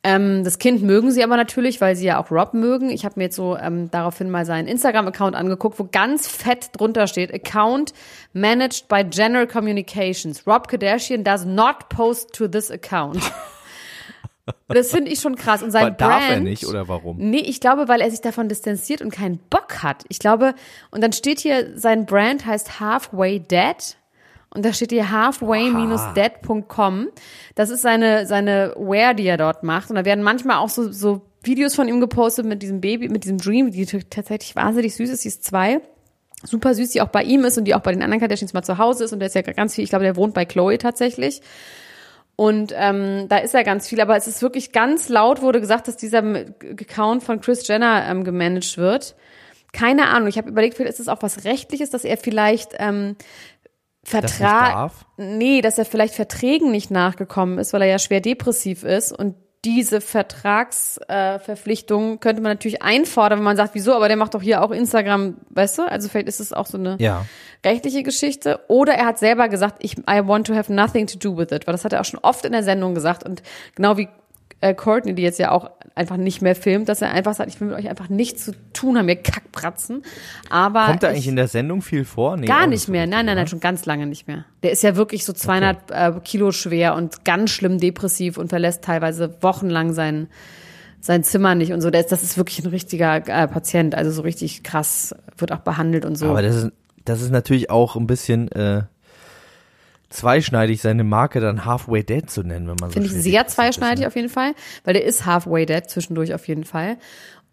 Ähm, 0.05 0.43
das 0.43 0.59
Kind 0.59 0.83
mögen 0.83 1.11
sie 1.11 1.23
aber 1.23 1.37
natürlich, 1.37 1.79
weil 1.79 1.95
sie 1.95 2.05
ja 2.05 2.21
auch 2.21 2.29
Rob 2.29 2.53
mögen. 2.53 2.89
Ich 2.89 3.05
habe 3.05 3.15
mir 3.17 3.25
jetzt 3.25 3.37
so 3.37 3.57
ähm, 3.57 3.89
daraufhin 3.89 4.29
mal 4.29 4.45
seinen 4.45 4.67
Instagram-Account 4.67 5.33
angeguckt, 5.35 5.79
wo 5.79 5.87
ganz 5.89 6.27
fett 6.27 6.69
drunter 6.73 7.07
steht, 7.07 7.33
Account 7.33 7.93
managed 8.33 8.89
by 8.89 9.05
General 9.05 9.47
Communications. 9.47 10.45
Rob 10.45 10.67
Kardashian 10.67 11.23
does 11.23 11.45
not 11.45 11.87
post 11.89 12.33
to 12.33 12.47
this 12.47 12.69
account. 12.69 13.19
Das 14.67 14.91
finde 14.91 15.09
ich 15.09 15.21
schon 15.21 15.35
krass. 15.35 15.63
Und 15.63 15.71
sein 15.71 15.85
Aber 15.85 15.95
darf 15.95 16.27
Brand, 16.27 16.31
er 16.31 16.39
nicht 16.41 16.65
oder 16.65 16.87
warum? 16.87 17.17
Nee, 17.17 17.39
ich 17.39 17.61
glaube, 17.61 17.87
weil 17.87 18.01
er 18.01 18.11
sich 18.11 18.21
davon 18.21 18.49
distanziert 18.49 19.01
und 19.01 19.09
keinen 19.09 19.37
Bock 19.37 19.83
hat. 19.83 20.03
Ich 20.09 20.19
glaube, 20.19 20.53
und 20.91 21.01
dann 21.01 21.13
steht 21.13 21.39
hier, 21.39 21.77
sein 21.77 22.05
Brand 22.05 22.45
heißt 22.45 22.79
Halfway 22.79 23.39
Dead. 23.39 23.95
Und 24.53 24.63
da 24.65 24.73
steht 24.73 24.91
hier 24.91 25.09
halfway-dead.com. 25.11 27.07
Das 27.55 27.69
ist 27.69 27.81
seine, 27.81 28.27
seine 28.27 28.75
Wear, 28.77 29.13
die 29.13 29.25
er 29.25 29.37
dort 29.37 29.63
macht. 29.63 29.89
Und 29.89 29.95
da 29.95 30.05
werden 30.05 30.23
manchmal 30.23 30.57
auch 30.57 30.69
so, 30.69 30.91
so 30.91 31.21
Videos 31.41 31.73
von 31.75 31.87
ihm 31.87 31.99
gepostet 31.99 32.45
mit 32.45 32.61
diesem 32.61 32.79
Baby, 32.81 33.09
mit 33.09 33.23
diesem 33.23 33.39
Dream, 33.39 33.71
die 33.71 33.85
tatsächlich 33.85 34.55
wahnsinnig 34.55 34.95
süß 34.95 35.09
ist. 35.09 35.23
Sie 35.23 35.29
ist 35.29 35.43
zwei. 35.43 35.81
Super 36.43 36.75
süß, 36.75 36.91
die 36.91 37.01
auch 37.01 37.07
bei 37.07 37.23
ihm 37.23 37.45
ist 37.45 37.57
und 37.57 37.65
die 37.65 37.73
auch 37.73 37.81
bei 37.81 37.93
den 37.93 38.03
anderen 38.03 38.19
Kardashians 38.19 38.53
mal 38.53 38.63
zu 38.63 38.77
Hause 38.77 39.05
ist. 39.05 39.13
Und 39.13 39.19
der 39.19 39.27
ist 39.27 39.35
ja 39.35 39.41
ganz 39.41 39.73
viel, 39.75 39.83
ich 39.83 39.89
glaube, 39.89 40.03
der 40.03 40.15
wohnt 40.15 40.33
bei 40.33 40.45
Chloe 40.45 40.77
tatsächlich. 40.77 41.41
Und 42.35 42.73
ähm, 42.75 43.27
da 43.29 43.37
ist 43.37 43.53
ja 43.53 43.63
ganz 43.63 43.87
viel, 43.87 44.01
aber 44.01 44.15
es 44.17 44.27
ist 44.27 44.41
wirklich 44.41 44.71
ganz 44.71 45.07
laut, 45.09 45.41
wurde 45.41 45.61
gesagt, 45.61 45.87
dass 45.87 45.97
dieser 45.97 46.19
Account 46.19 47.23
von 47.23 47.41
Chris 47.41 47.67
Jenner 47.67 48.05
ähm, 48.09 48.23
gemanagt 48.23 48.77
wird. 48.77 49.15
Keine 49.71 50.07
Ahnung, 50.07 50.27
ich 50.27 50.37
habe 50.37 50.49
überlegt, 50.49 50.75
vielleicht 50.75 50.93
ist 50.93 50.99
es 50.99 51.07
auch 51.07 51.21
was 51.21 51.45
Rechtliches, 51.45 51.89
dass 51.89 52.03
er 52.03 52.17
vielleicht 52.17 52.73
ähm, 52.77 53.15
Vertrag, 54.03 54.91
nee, 55.17 55.61
dass 55.61 55.77
er 55.77 55.85
vielleicht 55.85 56.15
Verträgen 56.15 56.71
nicht 56.71 56.91
nachgekommen 56.91 57.57
ist, 57.57 57.71
weil 57.73 57.81
er 57.83 57.87
ja 57.87 57.99
schwer 57.99 58.21
depressiv 58.21 58.83
ist 58.83 59.11
und 59.11 59.35
diese 59.65 60.01
Vertragsverpflichtungen 60.01 62.15
äh, 62.15 62.17
könnte 62.17 62.41
man 62.41 62.51
natürlich 62.51 62.81
einfordern, 62.81 63.39
wenn 63.39 63.45
man 63.45 63.55
sagt, 63.55 63.75
wieso, 63.75 63.93
aber 63.93 64.09
der 64.09 64.17
macht 64.17 64.33
doch 64.33 64.41
hier 64.41 64.61
auch 64.61 64.71
Instagram, 64.71 65.37
weißt 65.51 65.77
du? 65.77 65.83
Also 65.83 66.09
vielleicht 66.09 66.27
ist 66.27 66.41
es 66.41 66.51
auch 66.51 66.65
so 66.65 66.77
eine 66.77 66.97
Ja. 66.99 67.25
rechtliche 67.65 68.03
Geschichte. 68.03 68.59
Oder 68.67 68.95
er 68.95 69.05
hat 69.05 69.19
selber 69.19 69.47
gesagt, 69.47 69.77
ich, 69.79 69.97
I 69.99 70.21
want 70.25 70.47
to 70.47 70.55
have 70.55 70.73
nothing 70.73 71.07
to 71.07 71.17
do 71.17 71.37
with 71.37 71.51
it, 71.51 71.65
weil 71.65 71.71
das 71.71 71.85
hat 71.85 71.93
er 71.93 72.01
auch 72.01 72.05
schon 72.05 72.19
oft 72.21 72.43
in 72.43 72.51
der 72.51 72.63
Sendung 72.63 72.93
gesagt 72.93 73.23
und 73.23 73.41
genau 73.75 73.95
wie 73.95 74.09
äh, 74.59 74.73
Courtney, 74.73 75.15
die 75.15 75.23
jetzt 75.23 75.39
ja 75.39 75.51
auch 75.51 75.71
einfach 75.95 76.17
nicht 76.17 76.41
mehr 76.41 76.55
filmt, 76.55 76.89
dass 76.89 77.01
er 77.01 77.11
einfach 77.11 77.33
sagt, 77.35 77.49
ich 77.49 77.59
will 77.61 77.69
mit 77.69 77.77
euch 77.77 77.89
einfach 77.89 78.09
nichts 78.09 78.45
zu 78.45 78.53
tun 78.73 78.97
haben, 78.97 79.07
ihr 79.07 79.15
Kackpratzen. 79.15 80.03
Aber 80.49 80.85
Kommt 80.85 81.03
ich, 81.03 81.09
eigentlich 81.09 81.27
in 81.27 81.35
der 81.35 81.47
Sendung 81.47 81.81
viel 81.81 82.05
vor? 82.05 82.37
Nee, 82.37 82.47
Gar 82.47 82.67
nicht 82.67 82.87
mehr. 82.87 83.05
Nein, 83.05 83.25
nein, 83.25 83.35
nein, 83.35 83.43
oder? 83.43 83.47
schon 83.47 83.59
ganz 83.59 83.85
lange 83.85 84.07
nicht 84.07 84.27
mehr. 84.27 84.45
Der 84.63 84.71
ist 84.71 84.83
ja 84.83 84.95
wirklich 84.95 85.25
so 85.25 85.33
200 85.33 85.91
äh, 85.91 86.11
Kilo 86.23 86.51
schwer 86.51 86.95
und 86.95 87.25
ganz 87.25 87.51
schlimm 87.51 87.79
depressiv 87.79 88.37
und 88.37 88.49
verlässt 88.49 88.83
teilweise 88.83 89.35
wochenlang 89.41 89.93
sein, 89.93 90.27
sein 90.99 91.23
Zimmer 91.23 91.53
nicht 91.53 91.73
und 91.73 91.81
so. 91.81 91.89
Das, 91.89 92.07
das 92.07 92.23
ist 92.23 92.37
wirklich 92.37 92.63
ein 92.63 92.69
richtiger 92.69 93.17
äh, 93.17 93.47
Patient, 93.47 93.93
also 93.93 94.11
so 94.11 94.21
richtig 94.23 94.63
krass, 94.63 95.15
wird 95.37 95.51
auch 95.51 95.59
behandelt 95.59 96.05
und 96.05 96.17
so. 96.17 96.27
Aber 96.27 96.41
das 96.41 96.55
ist, 96.55 96.71
das 97.05 97.21
ist 97.21 97.31
natürlich 97.31 97.69
auch 97.69 97.95
ein 97.95 98.07
bisschen 98.07 98.51
äh, 98.51 98.83
zweischneidig, 100.13 100.81
seine 100.81 101.03
Marke 101.03 101.39
dann 101.39 101.65
Halfway 101.65 102.03
Dead 102.03 102.29
zu 102.29 102.43
nennen, 102.43 102.67
wenn 102.67 102.75
man 102.79 102.89
so 102.89 102.93
Finde 102.93 103.07
ich 103.07 103.13
schön 103.13 103.21
sehr 103.21 103.31
depressiv 103.31 103.47
ist, 103.47 103.55
zweischneidig 103.55 104.01
ne? 104.01 104.07
auf 104.07 104.15
jeden 104.15 104.29
Fall, 104.29 104.53
weil 104.83 104.93
der 104.93 105.03
ist 105.03 105.25
halfway 105.25 105.65
dead 105.65 105.89
zwischendurch 105.89 106.33
auf 106.33 106.47
jeden 106.47 106.63
Fall. 106.63 106.97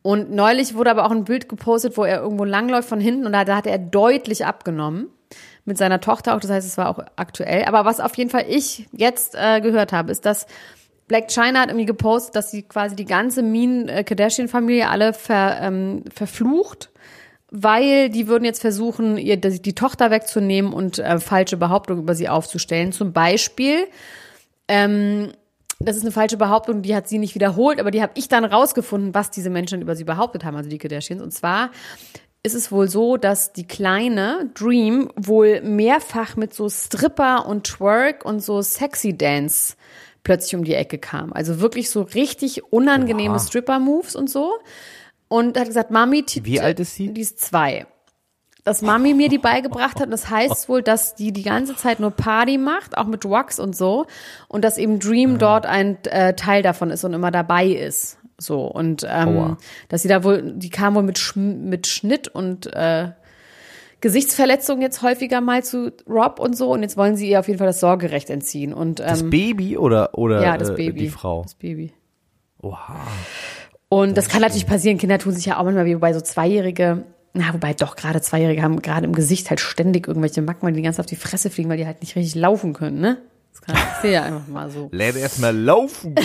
Und 0.02 0.30
neulich 0.30 0.74
wurde 0.74 0.90
aber 0.90 1.04
auch 1.04 1.10
ein 1.10 1.24
Bild 1.24 1.48
gepostet, 1.48 1.96
wo 1.96 2.04
er 2.04 2.20
irgendwo 2.20 2.44
langläuft 2.44 2.88
von 2.88 3.00
hinten 3.00 3.26
und 3.26 3.32
da, 3.32 3.44
da 3.44 3.56
hat 3.56 3.66
er 3.66 3.78
deutlich 3.78 4.46
abgenommen. 4.46 5.08
Mit 5.66 5.76
seiner 5.76 6.00
Tochter 6.00 6.34
auch, 6.34 6.40
das 6.40 6.50
heißt, 6.50 6.66
es 6.66 6.78
war 6.78 6.88
auch 6.88 7.04
aktuell. 7.16 7.64
Aber 7.66 7.84
was 7.84 8.00
auf 8.00 8.16
jeden 8.16 8.30
Fall 8.30 8.46
ich 8.48 8.88
jetzt 8.92 9.34
äh, 9.34 9.60
gehört 9.60 9.92
habe, 9.92 10.10
ist, 10.10 10.24
dass 10.24 10.46
Black 11.06 11.30
China 11.30 11.60
hat 11.60 11.68
irgendwie 11.68 11.86
gepostet, 11.86 12.34
dass 12.34 12.50
sie 12.50 12.62
quasi 12.62 12.96
die 12.96 13.04
ganze 13.04 13.42
Mean 13.42 13.86
Kardashian-Familie 14.04 14.88
alle 14.88 15.12
ver, 15.12 15.58
ähm, 15.60 16.04
verflucht, 16.12 16.90
weil 17.50 18.10
die 18.10 18.28
würden 18.28 18.44
jetzt 18.44 18.60
versuchen, 18.60 19.18
ihr 19.18 19.36
die, 19.36 19.74
Tochter 19.74 20.10
wegzunehmen 20.10 20.72
und 20.72 20.98
äh, 20.98 21.18
falsche 21.18 21.56
Behauptungen 21.56 22.02
über 22.02 22.14
sie 22.14 22.28
aufzustellen. 22.28 22.92
Zum 22.92 23.12
Beispiel, 23.12 23.86
ähm, 24.68 25.32
das 25.80 25.96
ist 25.96 26.02
eine 26.02 26.12
falsche 26.12 26.36
Behauptung, 26.36 26.82
die 26.82 26.94
hat 26.94 27.08
sie 27.08 27.18
nicht 27.18 27.34
wiederholt, 27.34 27.80
aber 27.80 27.90
die 27.90 28.02
habe 28.02 28.12
ich 28.14 28.28
dann 28.28 28.44
rausgefunden, 28.44 29.14
was 29.14 29.30
diese 29.30 29.50
Menschen 29.50 29.82
über 29.82 29.96
sie 29.96 30.04
behauptet 30.04 30.44
haben, 30.44 30.56
also 30.56 30.70
die 30.70 30.78
Kardashians. 30.78 31.22
Und 31.22 31.32
zwar 31.32 31.70
ist 32.42 32.54
es 32.54 32.70
wohl 32.70 32.88
so, 32.88 33.16
dass 33.16 33.52
die 33.52 33.66
kleine 33.66 34.50
Dream 34.54 35.10
wohl 35.16 35.60
mehrfach 35.62 36.36
mit 36.36 36.54
so 36.54 36.68
Stripper 36.68 37.46
und 37.46 37.66
Twerk 37.66 38.24
und 38.24 38.40
so 38.40 38.62
Sexy 38.62 39.16
Dance 39.16 39.74
plötzlich 40.22 40.54
um 40.54 40.64
die 40.64 40.74
Ecke 40.74 40.98
kam. 40.98 41.32
Also 41.32 41.60
wirklich 41.60 41.90
so 41.90 42.02
richtig 42.02 42.72
unangenehme. 42.72 43.38
Stripper-Moves 43.38 44.16
und 44.16 44.30
so. 44.30 44.58
Und 45.30 45.56
hat 45.56 45.68
gesagt, 45.68 45.92
Mami, 45.92 46.24
Wie 46.42 46.60
alt 46.60 46.80
ist 46.80 46.96
sie? 46.96 47.14
Die 47.14 47.20
ist 47.20 47.38
zwei. 47.40 47.86
Dass 48.64 48.82
Mami 48.82 49.14
mir 49.14 49.28
die 49.28 49.38
beigebracht 49.38 50.00
hat. 50.00 50.06
Und 50.06 50.10
das 50.10 50.28
heißt 50.28 50.68
wohl, 50.68 50.82
dass 50.82 51.14
die 51.14 51.32
die 51.32 51.44
ganze 51.44 51.76
Zeit 51.76 52.00
nur 52.00 52.10
Party 52.10 52.58
macht, 52.58 52.98
auch 52.98 53.06
mit 53.06 53.24
Wax 53.24 53.60
und 53.60 53.76
so. 53.76 54.06
Und 54.48 54.64
dass 54.64 54.76
eben 54.76 54.98
Dream 54.98 55.38
dort 55.38 55.66
ein 55.66 55.98
äh, 56.06 56.34
Teil 56.34 56.62
davon 56.64 56.90
ist 56.90 57.04
und 57.04 57.14
immer 57.14 57.30
dabei 57.30 57.68
ist. 57.68 58.18
So. 58.38 58.64
Und 58.64 59.06
ähm, 59.08 59.28
Aua. 59.28 59.58
dass 59.88 60.02
sie 60.02 60.08
da 60.08 60.24
wohl, 60.24 60.42
die 60.56 60.68
kam 60.68 60.96
wohl 60.96 61.04
mit, 61.04 61.16
Schm 61.16 61.68
mit 61.68 61.86
Schnitt 61.86 62.26
und 62.26 62.66
äh, 62.74 63.12
Gesichtsverletzungen 64.00 64.82
jetzt 64.82 65.02
häufiger 65.02 65.40
mal 65.40 65.62
zu 65.62 65.92
Rob 66.08 66.40
und 66.40 66.56
so. 66.56 66.72
Und 66.72 66.82
jetzt 66.82 66.96
wollen 66.96 67.14
sie 67.16 67.30
ihr 67.30 67.38
auf 67.38 67.46
jeden 67.46 67.58
Fall 67.58 67.68
das 67.68 67.78
Sorgerecht 67.78 68.30
entziehen. 68.30 68.74
Und 68.74 68.98
ähm, 68.98 69.06
Das 69.06 69.30
Baby 69.30 69.78
oder, 69.78 70.18
oder 70.18 70.42
ja, 70.42 70.58
das 70.58 70.70
äh, 70.70 70.74
Baby. 70.74 70.98
die 71.00 71.08
Frau? 71.08 71.42
Das 71.44 71.54
Baby. 71.54 71.92
Oha. 72.62 72.96
Und 73.90 74.16
das, 74.16 74.28
kann 74.28 74.40
natürlich 74.40 74.68
passieren. 74.68 74.98
Kinder 74.98 75.18
tun 75.18 75.34
sich 75.34 75.46
ja 75.46 75.58
auch 75.58 75.64
manchmal 75.64 75.84
wie 75.84 75.96
bei 75.96 76.12
so 76.12 76.20
Zweijährige. 76.20 77.04
Na, 77.32 77.52
wobei 77.52 77.74
doch 77.74 77.96
gerade 77.96 78.22
Zweijährige 78.22 78.62
haben 78.62 78.80
gerade 78.80 79.04
im 79.04 79.14
Gesicht 79.14 79.50
halt 79.50 79.60
ständig 79.60 80.06
irgendwelche 80.08 80.42
Macken, 80.42 80.62
weil 80.62 80.72
die 80.72 80.82
ganz 80.82 81.00
auf 81.00 81.06
die 81.06 81.16
Fresse 81.16 81.50
fliegen, 81.50 81.68
weil 81.68 81.76
die 81.76 81.86
halt 81.86 82.00
nicht 82.00 82.14
richtig 82.16 82.36
laufen 82.36 82.72
können, 82.72 83.00
ne? 83.00 83.18
Das 83.52 83.62
kann 83.62 83.76
ich 84.04 84.10
ja 84.10 84.22
einfach 84.22 84.46
mal 84.46 84.70
so. 84.70 84.88
Lern 84.92 85.16
erstmal 85.16 85.56
laufen. 85.56 86.14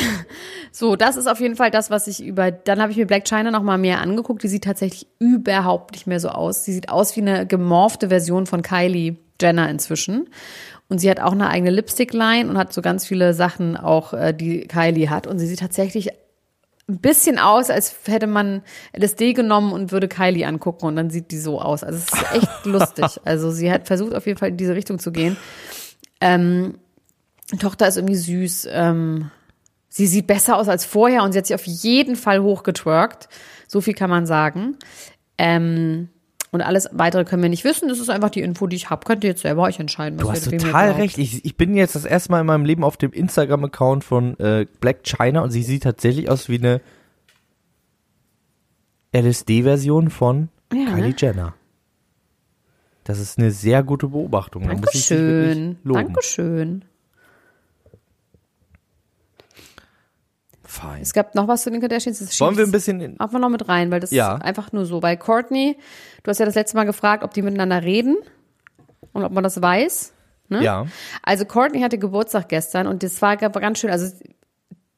So, 0.72 0.98
das 0.98 1.16
ist 1.16 1.28
auf 1.28 1.40
jeden 1.40 1.56
Fall 1.56 1.72
das, 1.72 1.90
was 1.90 2.06
ich 2.06 2.22
über. 2.22 2.52
Dann 2.52 2.82
habe 2.82 2.92
ich 2.92 2.98
mir 2.98 3.08
Black 3.08 3.24
China 3.24 3.50
noch 3.50 3.64
mal 3.64 3.78
mehr 3.78 4.02
angeguckt. 4.02 4.44
Die 4.44 4.50
sieht 4.50 4.66
tatsächlich 4.66 5.08
überhaupt 5.20 5.94
nicht 5.94 6.06
mehr 6.06 6.20
so 6.20 6.28
aus. 6.28 6.66
Sie 6.66 6.74
sieht 6.74 6.90
aus 6.90 7.16
wie 7.16 7.22
eine 7.22 7.48
gemorfte 7.48 8.10
Version 8.10 8.46
von 8.46 8.62
Kylie 8.62 9.16
Jenner 9.42 9.70
inzwischen. 9.70 10.28
Und 10.90 11.00
sie 11.00 11.10
hat 11.10 11.22
auch 11.22 11.32
eine 11.32 11.48
eigene 11.48 11.72
Lipstick-Line 11.72 12.50
und 12.50 12.58
hat 12.58 12.74
so 12.74 12.82
ganz 12.82 13.06
viele 13.08 13.34
Sachen 13.34 13.78
auch, 13.78 14.12
äh, 14.14 14.34
die 14.34 14.68
Kylie 14.68 15.10
hat. 15.10 15.28
Und 15.28 15.40
sie 15.40 15.48
sieht 15.48 15.62
tatsächlich 15.62 16.10
ein 16.88 17.00
bisschen 17.00 17.40
aus, 17.40 17.70
als 17.70 17.96
hätte 18.06 18.28
man 18.28 18.62
LSD 18.96 19.34
genommen 19.34 19.74
und 19.74 19.92
würde 19.92 20.08
Kylie 20.08 20.46
angucken 20.46 20.86
und 20.86 20.96
dann 20.96 21.10
sieht 21.10 21.32
die 21.32 21.40
so 21.40 21.60
aus. 21.60 21.84
Also 21.84 21.98
es 21.98 22.14
ist 22.14 22.34
echt 22.34 22.50
lustig. 22.66 23.20
Also 23.26 23.52
sie 23.52 23.72
hat 23.72 23.88
versucht 23.88 24.14
auf 24.14 24.28
jeden 24.28 24.38
Fall 24.38 24.50
in 24.50 24.58
diese 24.58 24.76
Richtung 24.76 25.00
zu 25.00 25.12
gehen. 25.12 25.36
Ähm, 26.22 26.78
Tochter 27.60 27.88
ist 27.88 27.98
irgendwie 27.98 28.16
süß. 28.16 28.68
Ähm, 28.72 29.32
sie 29.90 30.06
sieht 30.06 30.28
besser 30.28 30.58
aus 30.58 30.68
als 30.68 30.86
vorher 30.86 31.24
und 31.24 31.32
sie 31.32 31.40
hat 31.40 31.48
sich 31.48 31.56
auf 31.56 31.66
jeden 31.66 32.16
Fall 32.16 32.42
hochgetwerkt. 32.42 33.30
So 33.68 33.82
viel 33.82 33.96
kann 33.96 34.12
man 34.12 34.28
sagen. 34.28 34.78
Ähm, 35.38 36.10
und 36.52 36.62
alles 36.62 36.88
weitere 36.92 37.26
können 37.26 37.42
wir 37.42 37.50
nicht 37.50 37.64
wissen. 37.64 37.90
Das 37.90 38.00
ist 38.00 38.10
einfach 38.10 38.30
die 38.30 38.42
Info, 38.42 38.68
die 38.68 38.76
ich 38.76 38.90
habe. 38.90 39.06
Könnt 39.06 39.24
ihr 39.24 39.30
jetzt 39.32 39.42
selber 39.42 39.64
euch 39.64 39.80
entscheiden. 39.80 40.18
Du 40.20 40.28
was 40.28 40.38
hast 40.42 40.52
wem 40.52 40.60
ihr 40.60 40.66
total 40.66 40.92
recht. 40.92 41.18
Ich, 41.18 41.44
ich 41.44 41.58
bin 41.58 41.76
jetzt 41.76 41.96
das 41.96 42.06
erste 42.06 42.32
Mal 42.32 42.42
in 42.42 42.46
meinem 42.48 42.66
Leben 42.66 42.84
auf 42.84 42.98
dem 42.98 43.12
Instagram-Account 43.12 44.04
von 44.04 44.40
äh, 44.40 44.66
Black 44.80 45.04
China 45.04 45.42
und 45.42 45.52
sie 45.52 45.64
sieht 45.64 45.84
tatsächlich 45.84 46.30
aus 46.30 46.48
wie 46.50 46.58
eine 46.58 46.82
LSD-Version 49.14 50.10
von 50.10 50.50
Ja, 50.74 50.86
Kylie 50.94 51.10
ne? 51.10 51.16
Jenner. 51.18 51.54
Das 53.04 53.20
ist 53.20 53.38
eine 53.38 53.52
sehr 53.52 53.84
gute 53.84 54.08
Beobachtung. 54.08 54.64
Da 54.64 54.70
Dankeschön. 54.70 55.78
loben. 55.84 56.06
Dankeschön. 56.06 56.86
Fein. 60.76 61.02
Es 61.02 61.14
gab 61.14 61.36
noch 61.36 61.48
was 61.48 61.64
zu 61.64 61.72
den 61.72 61.80
Kardashians. 61.82 62.20
Das 62.20 62.40
Wollen 62.42 62.58
wir 62.58 62.66
ein 62.66 62.72
bisschen 62.72 63.00
in, 63.02 63.20
einfach 63.20 63.40
noch 63.40 63.50
mit 63.50 63.68
rein, 63.68 63.92
weil 63.92 64.00
das 64.00 64.12
Ja. 64.12 64.36
ist 64.36 64.44
einfach 64.44 64.72
nur 64.72 64.86
so. 64.86 65.00
Bei 65.00 65.16
Courtney, 65.16 65.78
du 66.24 66.30
hast 66.30 66.40
ja 66.40 66.46
das 66.46 66.56
letzte 66.56 66.78
Mal 66.78 66.84
gefragt, 66.86 67.24
ob 67.24 67.34
die 67.34 67.42
miteinander 67.42 67.82
reden 67.84 68.18
und 69.14 69.24
ob 69.24 69.32
man 69.32 69.44
das 69.44 69.62
weiß. 69.62 70.14
Ne? 70.50 70.64
ja. 70.64 70.86
Also 71.24 71.46
Courtney 71.46 71.82
hatte 71.82 71.98
Geburtstag 71.98 72.50
gestern 72.50 72.86
und 72.88 73.02
das 73.02 73.22
war 73.22 73.38
ganz 73.38 73.80
schön. 73.80 73.90
Also 73.90 74.14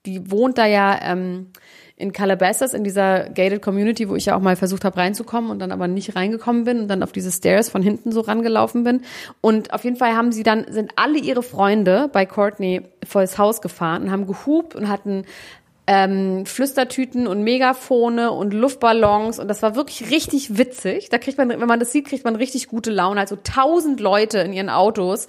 die 0.06 0.30
wohnt 0.32 0.58
da 0.58 0.66
ja 0.66 1.00
ähm, 1.02 1.52
in 1.96 2.12
Calabasas 2.14 2.74
in 2.74 2.84
dieser 2.84 3.30
gated 3.30 3.62
Community, 3.62 4.08
wo 4.08 4.16
ich 4.16 4.26
ja 4.26 4.36
auch 4.36 4.42
mal 4.42 4.56
versucht 4.56 4.86
habe 4.86 4.98
reinzukommen 4.98 5.50
und 5.50 5.60
dann 5.60 5.72
aber 5.72 5.88
nicht 5.88 6.16
reingekommen 6.16 6.64
bin 6.64 6.82
und 6.82 6.88
dann 6.90 7.02
auf 7.02 7.12
diese 7.12 7.32
Stairs 7.32 7.70
von 7.70 7.82
hinten 7.82 8.12
so 8.12 8.22
rangelaufen 8.22 8.84
bin. 8.84 9.02
Und 9.42 9.74
auf 9.74 9.84
jeden 9.84 9.96
Fall 9.96 10.16
haben 10.16 10.32
sie 10.32 10.44
dann 10.44 10.66
sind 10.70 10.92
alle 10.96 11.18
ihre 11.18 11.42
Freunde 11.44 12.10
bei 12.14 12.26
Courtney 12.26 12.84
vor 13.06 13.22
das 13.22 13.38
Haus 13.38 13.62
gefahren 13.62 14.04
und 14.04 14.12
haben 14.12 14.28
gehupt 14.28 14.76
und 14.76 14.90
hatten 14.90 15.24
ähm, 15.88 16.46
Flüstertüten 16.46 17.28
und 17.28 17.44
Megafone 17.44 18.32
und 18.32 18.54
Luftballons 18.54 19.40
und 19.40 19.48
das 19.48 19.62
war 19.62 19.76
wirklich 19.78 20.12
richtig 20.12 20.58
witzig. 20.58 21.08
Da 21.10 21.18
kriegt 21.18 21.38
man, 21.38 21.48
wenn 21.48 21.60
man 21.60 21.80
das 21.80 21.94
sieht, 21.94 22.08
kriegt 22.08 22.26
man 22.26 22.36
richtig 22.36 22.68
gute 22.68 22.92
Laune. 22.92 23.22
Also 23.22 23.38
tausend 23.42 24.02
Leute 24.02 24.40
in 24.40 24.52
ihren 24.52 24.70
Autos, 24.70 25.28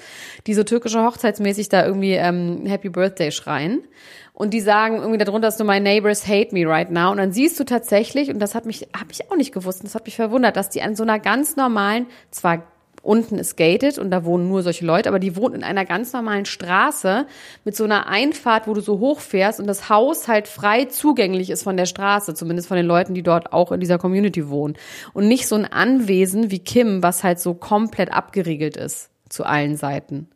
die 0.48 0.54
so 0.54 0.64
türkische 0.64 1.04
Hochzeitsmäßig 1.04 1.68
da 1.68 1.86
irgendwie 1.86 2.14
ähm, 2.14 2.66
Happy 2.66 2.88
Birthday 2.88 3.30
schreien. 3.30 3.84
Und 4.32 4.54
die 4.54 4.60
sagen 4.60 4.96
irgendwie 4.96 5.18
darunter, 5.18 5.48
dass 5.48 5.56
du 5.56 5.64
my 5.64 5.80
neighbors 5.80 6.26
hate 6.26 6.52
me 6.52 6.64
right 6.68 6.90
now. 6.90 7.10
Und 7.10 7.18
dann 7.18 7.32
siehst 7.32 7.58
du 7.58 7.64
tatsächlich, 7.64 8.28
und 8.28 8.38
das 8.40 8.54
hat 8.54 8.66
mich, 8.66 8.88
habe 8.96 9.10
ich 9.10 9.30
auch 9.30 9.36
nicht 9.36 9.52
gewusst, 9.52 9.80
und 9.80 9.86
das 9.86 9.94
hat 9.94 10.06
mich 10.06 10.16
verwundert, 10.16 10.56
dass 10.56 10.70
die 10.70 10.82
an 10.82 10.94
so 10.94 11.02
einer 11.02 11.18
ganz 11.18 11.56
normalen, 11.56 12.06
zwar 12.30 12.62
unten 13.02 13.38
ist 13.38 13.56
gated 13.56 13.98
und 13.98 14.10
da 14.10 14.24
wohnen 14.24 14.48
nur 14.48 14.62
solche 14.62 14.84
Leute, 14.84 15.08
aber 15.08 15.18
die 15.18 15.36
wohnen 15.36 15.56
in 15.56 15.64
einer 15.64 15.84
ganz 15.84 16.12
normalen 16.12 16.44
Straße 16.44 17.26
mit 17.64 17.76
so 17.76 17.84
einer 17.84 18.06
Einfahrt, 18.06 18.66
wo 18.66 18.74
du 18.74 18.80
so 18.80 18.98
hochfährst 18.98 19.60
und 19.60 19.66
das 19.66 19.88
Haus 19.88 20.28
halt 20.28 20.48
frei 20.48 20.84
zugänglich 20.86 21.50
ist 21.50 21.62
von 21.62 21.76
der 21.76 21.86
Straße, 21.86 22.34
zumindest 22.34 22.68
von 22.68 22.76
den 22.76 22.86
Leuten, 22.86 23.14
die 23.14 23.22
dort 23.22 23.52
auch 23.52 23.72
in 23.72 23.80
dieser 23.80 23.98
Community 23.98 24.48
wohnen. 24.48 24.76
Und 25.14 25.28
nicht 25.28 25.46
so 25.48 25.54
ein 25.54 25.64
Anwesen 25.64 26.50
wie 26.50 26.58
Kim, 26.58 27.02
was 27.02 27.24
halt 27.24 27.40
so 27.40 27.54
komplett 27.54 28.12
abgeriegelt 28.12 28.76
ist 28.76 29.10
zu 29.28 29.44
allen 29.44 29.76
Seiten. 29.76 30.28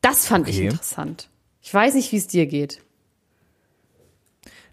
Das 0.00 0.26
fand 0.26 0.48
ich 0.48 0.56
Okay. 0.56 0.66
interessant. 0.66 1.28
Ich 1.62 1.72
weiß 1.72 1.94
nicht, 1.94 2.12
wie 2.12 2.16
es 2.18 2.26
dir 2.26 2.46
geht. 2.46 2.80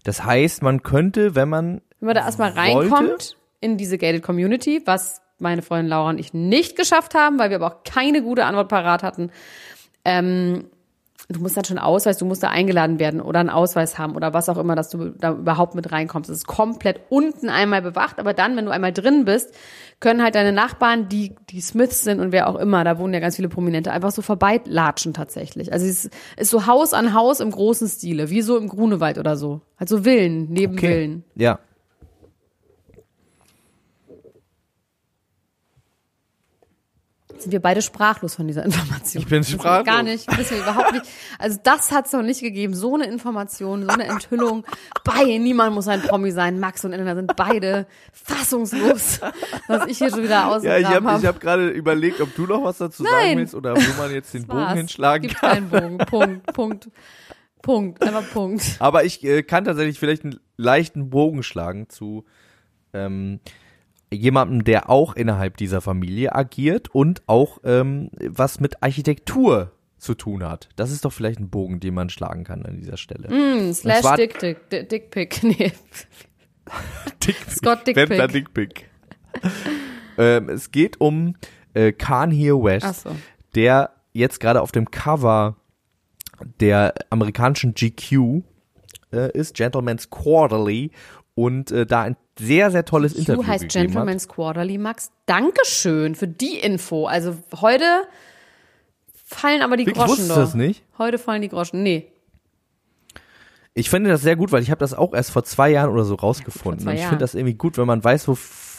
Das 0.04 0.24
heißt, 0.24 0.62
man 0.62 0.82
könnte, 0.82 1.34
wenn 1.34 1.48
man 1.48 1.80
Wenn 2.00 2.06
man 2.06 2.16
da 2.16 2.26
erstmal 2.26 2.50
reinkommt 2.50 3.36
in 3.60 3.76
diese 3.78 3.96
gated 3.98 4.22
Community, 4.22 4.82
was 4.84 5.21
meine 5.42 5.62
Freundin 5.62 5.88
Laura 5.88 6.10
und 6.10 6.18
ich 6.18 6.32
nicht 6.32 6.76
geschafft 6.76 7.14
haben, 7.14 7.38
weil 7.38 7.50
wir 7.50 7.56
aber 7.56 7.66
auch 7.66 7.84
keine 7.84 8.22
gute 8.22 8.44
Antwort 8.44 8.68
parat 8.68 9.02
hatten. 9.02 9.30
Ähm, 10.04 10.64
du 11.28 11.40
musst 11.40 11.56
dann 11.56 11.64
schon 11.64 11.78
Ausweis, 11.78 12.18
du 12.18 12.24
musst 12.24 12.42
da 12.42 12.48
eingeladen 12.48 12.98
werden 12.98 13.20
oder 13.20 13.40
einen 13.40 13.50
Ausweis 13.50 13.98
haben 13.98 14.16
oder 14.16 14.34
was 14.34 14.48
auch 14.48 14.58
immer, 14.58 14.74
dass 14.74 14.90
du 14.90 15.10
da 15.10 15.32
überhaupt 15.32 15.74
mit 15.74 15.92
reinkommst. 15.92 16.30
Es 16.30 16.38
ist 16.38 16.46
komplett 16.46 17.00
unten 17.08 17.48
einmal 17.48 17.82
bewacht, 17.82 18.18
aber 18.18 18.34
dann, 18.34 18.56
wenn 18.56 18.66
du 18.66 18.70
einmal 18.70 18.92
drin 18.92 19.24
bist, 19.24 19.54
können 20.00 20.22
halt 20.22 20.34
deine 20.34 20.52
Nachbarn, 20.52 21.08
die 21.08 21.34
die 21.50 21.60
Smiths 21.60 22.02
sind 22.02 22.20
und 22.20 22.32
wer 22.32 22.48
auch 22.48 22.56
immer, 22.56 22.84
da 22.84 22.98
wohnen 22.98 23.14
ja 23.14 23.20
ganz 23.20 23.36
viele 23.36 23.48
Prominente, 23.48 23.92
einfach 23.92 24.10
so 24.10 24.22
vorbeilatschen 24.22 25.14
tatsächlich. 25.14 25.72
Also 25.72 25.86
es 25.86 26.10
ist 26.36 26.50
so 26.50 26.66
Haus 26.66 26.92
an 26.92 27.14
Haus 27.14 27.40
im 27.40 27.50
großen 27.50 27.88
Stile, 27.88 28.30
wie 28.30 28.42
so 28.42 28.58
im 28.58 28.68
Grunewald 28.68 29.18
oder 29.18 29.36
so. 29.36 29.60
Also 29.76 30.02
Villen, 30.02 30.48
neben 30.50 30.78
Villen. 30.78 31.24
Ja. 31.34 31.58
Sind 37.42 37.52
wir 37.52 37.60
beide 37.60 37.82
sprachlos 37.82 38.34
von 38.34 38.46
dieser 38.46 38.64
Information. 38.64 39.22
Ich 39.22 39.28
bin 39.28 39.44
sprachlos. 39.44 39.86
Gar 39.86 40.02
nicht, 40.02 40.26
wissen 40.38 40.56
wir 40.56 40.62
überhaupt 40.62 40.92
nicht. 40.92 41.06
Also 41.38 41.58
das 41.62 41.92
hat 41.92 42.06
es 42.06 42.12
noch 42.12 42.22
nicht 42.22 42.40
gegeben. 42.40 42.74
So 42.74 42.94
eine 42.94 43.06
Information, 43.06 43.82
so 43.82 43.88
eine 43.88 44.04
Enthüllung. 44.04 44.64
Bei 45.04 45.24
niemand 45.38 45.74
muss 45.74 45.88
ein 45.88 46.02
Promi 46.02 46.30
sein. 46.30 46.60
Max 46.60 46.84
und 46.84 46.92
Elena 46.92 47.14
sind 47.14 47.34
beide 47.36 47.86
fassungslos, 48.12 49.20
was 49.68 49.86
ich 49.86 49.98
hier 49.98 50.10
schon 50.10 50.22
wieder 50.22 50.30
Ja, 50.30 50.48
ausgegraben 50.48 50.82
ich 50.82 50.88
habe 50.88 51.18
ich 51.20 51.26
hab 51.26 51.40
gerade 51.40 51.68
überlegt, 51.68 52.20
ob 52.20 52.34
du 52.34 52.46
noch 52.46 52.64
was 52.64 52.78
dazu 52.78 53.02
sagen 53.02 53.16
Nein. 53.20 53.38
willst 53.38 53.54
oder 53.54 53.74
wo 53.76 54.02
man 54.02 54.12
jetzt 54.12 54.34
den 54.34 54.46
Bogen 54.46 54.74
hinschlagen 54.74 55.28
Gibt 55.28 55.40
kann. 55.40 55.70
keinen 55.70 55.98
Bogen. 55.98 55.98
Punkt, 55.98 56.52
Punkt, 56.52 56.88
Punkt. 57.62 58.02
Einfach 58.02 58.28
Punkt. 58.32 58.76
Aber 58.78 59.04
ich 59.04 59.22
äh, 59.24 59.42
kann 59.42 59.64
tatsächlich 59.64 59.98
vielleicht 59.98 60.24
einen 60.24 60.40
leichten 60.56 61.10
Bogen 61.10 61.42
schlagen 61.42 61.88
zu 61.88 62.24
ähm, 62.92 63.40
jemandem, 64.12 64.64
der 64.64 64.90
auch 64.90 65.14
innerhalb 65.14 65.56
dieser 65.56 65.80
Familie 65.80 66.34
agiert 66.34 66.88
und 66.94 67.22
auch 67.26 67.58
ähm, 67.64 68.10
was 68.20 68.60
mit 68.60 68.82
Architektur 68.82 69.72
zu 69.98 70.14
tun 70.14 70.44
hat. 70.44 70.68
Das 70.76 70.90
ist 70.90 71.04
doch 71.04 71.12
vielleicht 71.12 71.38
ein 71.40 71.48
Bogen, 71.48 71.80
den 71.80 71.94
man 71.94 72.10
schlagen 72.10 72.44
kann 72.44 72.66
an 72.66 72.76
dieser 72.76 72.96
Stelle. 72.96 73.28
Hm, 73.28 73.72
slash 73.72 74.00
zwar- 74.00 74.16
Dick, 74.16 74.38
Dick, 74.38 74.68
Dick, 74.70 74.88
Dickpick. 74.88 75.42
Nee. 75.42 75.72
Dick, 77.24 77.36
Scott 77.50 77.86
Dickpick. 77.86 78.10
Wendler 78.10 78.28
Dickpick. 78.28 78.90
ähm, 80.18 80.48
es 80.48 80.70
geht 80.70 81.00
um 81.00 81.34
äh, 81.74 81.92
Kanye 81.92 82.52
West, 82.52 83.02
so. 83.02 83.10
der 83.54 83.90
jetzt 84.12 84.40
gerade 84.40 84.60
auf 84.60 84.72
dem 84.72 84.90
Cover 84.90 85.56
der 86.60 86.94
amerikanischen 87.10 87.74
GQ 87.74 88.42
äh, 89.12 89.30
ist, 89.32 89.54
Gentleman's 89.54 90.10
Quarterly, 90.10 90.90
und 91.34 91.70
äh, 91.70 91.86
da 91.86 92.02
ein 92.02 92.16
sehr, 92.38 92.70
sehr 92.70 92.84
tolles 92.84 93.12
Interview 93.14 93.42
Du 93.42 93.46
heißt 93.46 93.62
gegeben 93.64 93.80
hat. 93.90 93.92
Gentleman's 93.94 94.28
Quarterly, 94.28 94.78
Max. 94.78 95.10
Dankeschön 95.26 96.14
für 96.14 96.28
die 96.28 96.58
Info. 96.58 97.06
Also 97.06 97.36
heute 97.60 97.84
fallen 99.14 99.62
aber 99.62 99.76
die 99.76 99.84
Ich 99.84 99.94
Groschen 99.94 100.08
wusste 100.10 100.28
doch. 100.28 100.36
das 100.36 100.54
nicht. 100.54 100.82
Heute 100.98 101.18
fallen 101.18 101.42
die 101.42 101.48
Groschen. 101.48 101.82
Nee. 101.82 102.08
Ich 103.74 103.88
finde 103.88 104.10
das 104.10 104.20
sehr 104.20 104.36
gut, 104.36 104.52
weil 104.52 104.62
ich 104.62 104.70
habe 104.70 104.80
das 104.80 104.92
auch 104.92 105.14
erst 105.14 105.30
vor 105.30 105.44
zwei 105.44 105.70
Jahren 105.70 105.90
oder 105.90 106.04
so 106.04 106.14
rausgefunden. 106.14 106.86
und 106.88 106.94
ich 106.94 107.00
finde 107.02 107.18
das 107.18 107.34
irgendwie 107.34 107.54
gut, 107.54 107.78
wenn 107.78 107.86
man 107.86 108.04
weiß, 108.04 108.28
wo, 108.28 108.36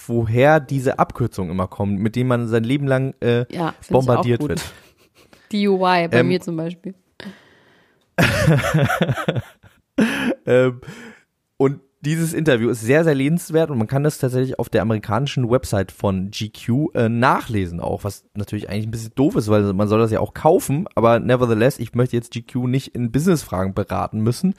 woher 0.08 0.60
diese 0.60 1.00
Abkürzungen 1.00 1.52
immer 1.52 1.68
kommen, 1.68 1.96
mit 1.98 2.16
denen 2.16 2.28
man 2.28 2.48
sein 2.48 2.64
Leben 2.64 2.86
lang 2.88 3.16
äh, 3.22 3.46
Ja, 3.52 3.74
bombardiert 3.90 4.48
wird. 4.48 4.62
DUI, 5.52 6.08
bei 6.10 6.10
Ähm, 6.20 6.28
mir 6.28 6.42
zum 6.42 6.58
Beispiel. 6.58 6.94
Ähm, 10.46 10.82
und 11.58 11.80
dieses 12.06 12.34
Interview 12.34 12.70
ist 12.70 12.82
sehr, 12.82 13.04
sehr 13.04 13.16
lesenswert 13.16 13.72
und 13.72 13.78
man 13.78 13.88
kann 13.88 14.04
das 14.04 14.18
tatsächlich 14.18 14.60
auf 14.60 14.70
der 14.70 14.82
amerikanischen 14.82 15.50
Website 15.50 15.92
von 15.92 16.32
GQ 16.32 16.94
äh, 16.96 17.10
nachlesen 17.10 17.80
auch, 17.80 18.04
was 18.04 18.26
natürlich 18.36 18.70
eigentlich 18.70 18.88
ein 18.88 18.92
bisschen 18.92 19.16
doof 19.16 19.36
ist, 19.36 19.48
weil 19.48 19.74
man 19.74 19.88
soll 19.88 20.00
das 20.00 20.12
ja 20.12 20.20
auch 20.20 20.34
kaufen, 20.34 20.88
aber 20.96 21.20
nevertheless, 21.20 21.80
ich 21.80 21.94
möchte 21.94 22.16
jetzt 22.18 22.34
GQ 22.34 22.68
nicht 22.68 22.90
in 22.96 23.12
Businessfragen 23.12 23.74
beraten 23.74 24.20
müssen. 24.22 24.54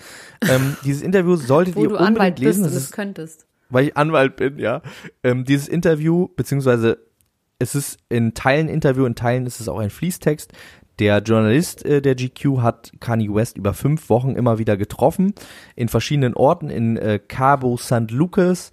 Ähm, 0.49 0.77
dieses 0.85 1.03
Interview 1.03 1.37
solltet 1.37 1.77
Wo 1.77 1.83
ihr 1.83 1.89
du 1.89 1.95
unbedingt 1.97 2.17
Anwalt 2.19 2.35
bist 2.37 2.45
lesen. 2.47 2.65
und 2.65 2.71
Das 2.71 2.77
es 2.77 2.85
ist 2.85 2.93
könntest. 2.93 3.47
weil 3.69 3.87
ich 3.89 3.97
Anwalt 3.97 4.37
bin, 4.37 4.59
ja. 4.59 4.81
Ähm, 5.23 5.45
dieses 5.45 5.69
Interview, 5.69 6.29
beziehungsweise 6.37 6.99
es 7.59 7.75
ist 7.75 7.99
in 8.09 8.35
Teilen 8.35 8.69
Interview, 8.69 9.05
in 9.05 9.15
Teilen 9.15 9.47
ist 9.47 9.61
es 9.61 9.69
auch 9.69 9.79
ein 9.79 9.91
Fließtext. 9.91 10.53
Der 10.99 11.19
Journalist 11.19 11.85
äh, 11.85 12.01
der 12.01 12.15
GQ 12.15 12.61
hat 12.61 12.93
Kanye 13.01 13.35
West 13.35 13.57
über 13.57 13.75
fünf 13.75 14.09
Wochen 14.11 14.37
immer 14.37 14.59
wieder 14.59 14.77
getroffen, 14.77 15.35
in 15.75 15.89
verschiedenen 15.89 16.35
Orten, 16.35 16.71
in 16.71 16.97
äh, 16.97 17.19
Cabo 17.19 17.77
San 17.77 18.09
Lucas, 18.09 18.71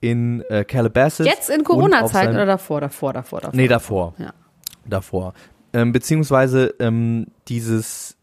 in 0.00 0.42
äh, 0.48 0.64
Calabasas. 0.64 1.26
Jetzt 1.26 1.50
in 1.50 1.64
Corona-Zeiten 1.64 2.34
oder 2.34 2.46
davor, 2.46 2.80
davor, 2.80 3.12
davor, 3.12 3.40
davor? 3.40 3.56
Nee, 3.56 3.68
davor. 3.68 4.14
Ja. 4.18 4.32
Davor. 4.86 5.34
Ähm, 5.72 5.92
beziehungsweise 5.92 6.74
ähm, 6.78 7.26
dieses, 7.48 8.16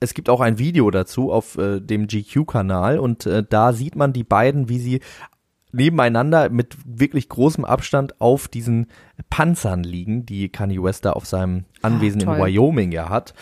es 0.00 0.14
gibt 0.14 0.30
auch 0.30 0.40
ein 0.40 0.58
Video 0.58 0.90
dazu 0.90 1.30
auf 1.30 1.58
äh, 1.58 1.80
dem 1.80 2.06
GQ-Kanal 2.06 2.98
und 2.98 3.26
äh, 3.26 3.44
da 3.46 3.72
sieht 3.72 3.96
man 3.96 4.12
die 4.12 4.24
beiden, 4.24 4.68
wie 4.70 4.78
sie 4.78 5.00
nebeneinander 5.72 6.50
mit 6.50 6.76
wirklich 6.84 7.28
großem 7.28 7.64
Abstand 7.64 8.20
auf 8.20 8.48
diesen 8.48 8.86
Panzern 9.30 9.82
liegen, 9.82 10.26
die 10.26 10.48
Kanye 10.48 10.82
West 10.82 11.04
da 11.04 11.12
auf 11.12 11.26
seinem 11.26 11.64
Anwesen 11.80 12.20
in 12.20 12.26
toll. 12.26 12.38
Wyoming 12.38 12.92
ja 12.92 13.08
hat. 13.08 13.34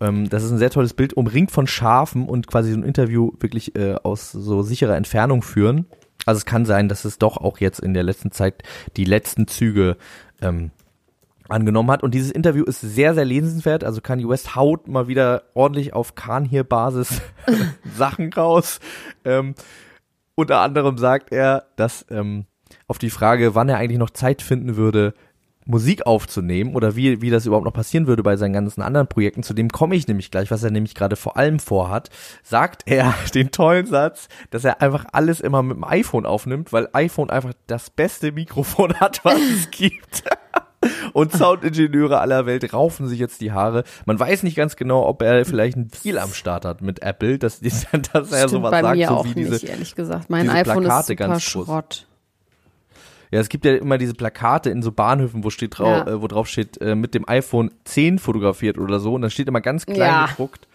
Ähm, 0.00 0.28
das 0.28 0.44
ist 0.44 0.50
ein 0.50 0.58
sehr 0.58 0.70
tolles 0.70 0.94
Bild, 0.94 1.14
umringt 1.14 1.50
von 1.50 1.66
Schafen 1.66 2.28
und 2.28 2.46
quasi 2.46 2.72
so 2.72 2.78
ein 2.78 2.84
Interview 2.84 3.32
wirklich 3.40 3.76
äh, 3.76 3.94
aus 4.02 4.32
so 4.32 4.62
sicherer 4.62 4.96
Entfernung 4.96 5.42
führen. 5.42 5.86
Also 6.26 6.38
es 6.38 6.46
kann 6.46 6.66
sein, 6.66 6.88
dass 6.88 7.04
es 7.04 7.18
doch 7.18 7.38
auch 7.38 7.58
jetzt 7.58 7.80
in 7.80 7.94
der 7.94 8.02
letzten 8.02 8.30
Zeit 8.30 8.62
die 8.96 9.04
letzten 9.04 9.46
Züge 9.46 9.96
ähm, 10.42 10.70
angenommen 11.48 11.90
hat. 11.90 12.02
Und 12.02 12.14
dieses 12.14 12.30
Interview 12.30 12.64
ist 12.64 12.80
sehr, 12.80 13.14
sehr 13.14 13.24
lesenswert. 13.24 13.84
Also 13.84 14.00
Kanye 14.00 14.28
West 14.28 14.54
haut 14.54 14.88
mal 14.88 15.08
wieder 15.08 15.44
ordentlich 15.54 15.92
auf 15.94 16.14
Kanye-Basis 16.14 17.20
Sachen 17.96 18.32
raus. 18.32 18.80
Ähm, 19.24 19.54
unter 20.40 20.60
anderem 20.60 20.98
sagt 20.98 21.32
er, 21.32 21.66
dass 21.76 22.04
ähm, 22.10 22.46
auf 22.86 22.98
die 22.98 23.10
Frage, 23.10 23.54
wann 23.54 23.68
er 23.68 23.78
eigentlich 23.78 23.98
noch 23.98 24.10
Zeit 24.10 24.42
finden 24.42 24.76
würde, 24.76 25.14
Musik 25.66 26.06
aufzunehmen 26.06 26.74
oder 26.74 26.96
wie, 26.96 27.22
wie 27.22 27.30
das 27.30 27.46
überhaupt 27.46 27.66
noch 27.66 27.72
passieren 27.72 28.06
würde 28.06 28.22
bei 28.22 28.36
seinen 28.36 28.52
ganzen 28.52 28.82
anderen 28.82 29.06
Projekten, 29.06 29.42
zu 29.42 29.54
dem 29.54 29.68
komme 29.68 29.94
ich 29.94 30.08
nämlich 30.08 30.30
gleich, 30.30 30.50
was 30.50 30.62
er 30.62 30.70
nämlich 30.70 30.94
gerade 30.94 31.16
vor 31.16 31.36
allem 31.36 31.58
vorhat, 31.58 32.10
sagt 32.42 32.82
er 32.86 33.14
den 33.34 33.50
tollen 33.50 33.86
Satz, 33.86 34.28
dass 34.50 34.64
er 34.64 34.82
einfach 34.82 35.06
alles 35.12 35.40
immer 35.40 35.62
mit 35.62 35.76
dem 35.76 35.84
iPhone 35.84 36.26
aufnimmt, 36.26 36.72
weil 36.72 36.88
iPhone 36.92 37.30
einfach 37.30 37.52
das 37.66 37.90
beste 37.90 38.32
Mikrofon 38.32 38.94
hat, 39.00 39.24
was 39.24 39.38
es 39.38 39.70
gibt. 39.70 40.24
und 41.12 41.32
Soundingenieure 41.32 42.20
aller 42.20 42.46
Welt 42.46 42.72
raufen 42.72 43.06
sich 43.06 43.18
jetzt 43.18 43.40
die 43.40 43.52
Haare. 43.52 43.84
Man 44.06 44.18
weiß 44.18 44.42
nicht 44.44 44.56
ganz 44.56 44.76
genau, 44.76 45.06
ob 45.06 45.20
er 45.22 45.44
vielleicht 45.44 45.76
einen 45.76 45.90
Deal 46.04 46.18
am 46.18 46.32
Start 46.32 46.64
hat 46.64 46.80
mit 46.80 47.02
Apple, 47.02 47.38
dass, 47.38 47.60
dass 47.60 47.72
er 47.72 47.90
Stimmt 47.94 48.50
sowas 48.50 48.70
bei 48.70 48.80
sagt, 48.82 48.96
mir 48.96 49.08
so 49.08 49.14
auch 49.14 49.24
wie 49.24 49.28
nicht, 49.34 49.52
diese. 49.52 49.66
ehrlich 49.66 49.94
gesagt. 49.94 50.30
Mein 50.30 50.48
iPhone 50.48 50.84
Plakate 50.84 51.12
ist 51.14 51.50
super. 51.50 51.66
Schrott. 51.66 52.06
Ja, 53.32 53.38
es 53.38 53.48
gibt 53.48 53.64
ja 53.64 53.76
immer 53.76 53.96
diese 53.96 54.14
Plakate 54.14 54.70
in 54.70 54.82
so 54.82 54.90
Bahnhöfen, 54.90 55.44
wo 55.44 55.50
steht 55.50 55.78
drau 55.78 55.86
Ja. 55.86 56.06
äh, 56.06 56.20
wo 56.22 56.26
drauf 56.26 56.48
steht, 56.48 56.80
äh, 56.80 56.96
mit 56.96 57.14
dem 57.14 57.28
iPhone 57.28 57.70
10 57.84 58.18
fotografiert 58.18 58.76
oder 58.76 58.98
so. 58.98 59.14
Und 59.14 59.22
dann 59.22 59.30
steht 59.30 59.46
immer 59.46 59.60
ganz 59.60 59.86
klein 59.86 59.98
Ja. 59.98 60.26
gedruckt. 60.26 60.66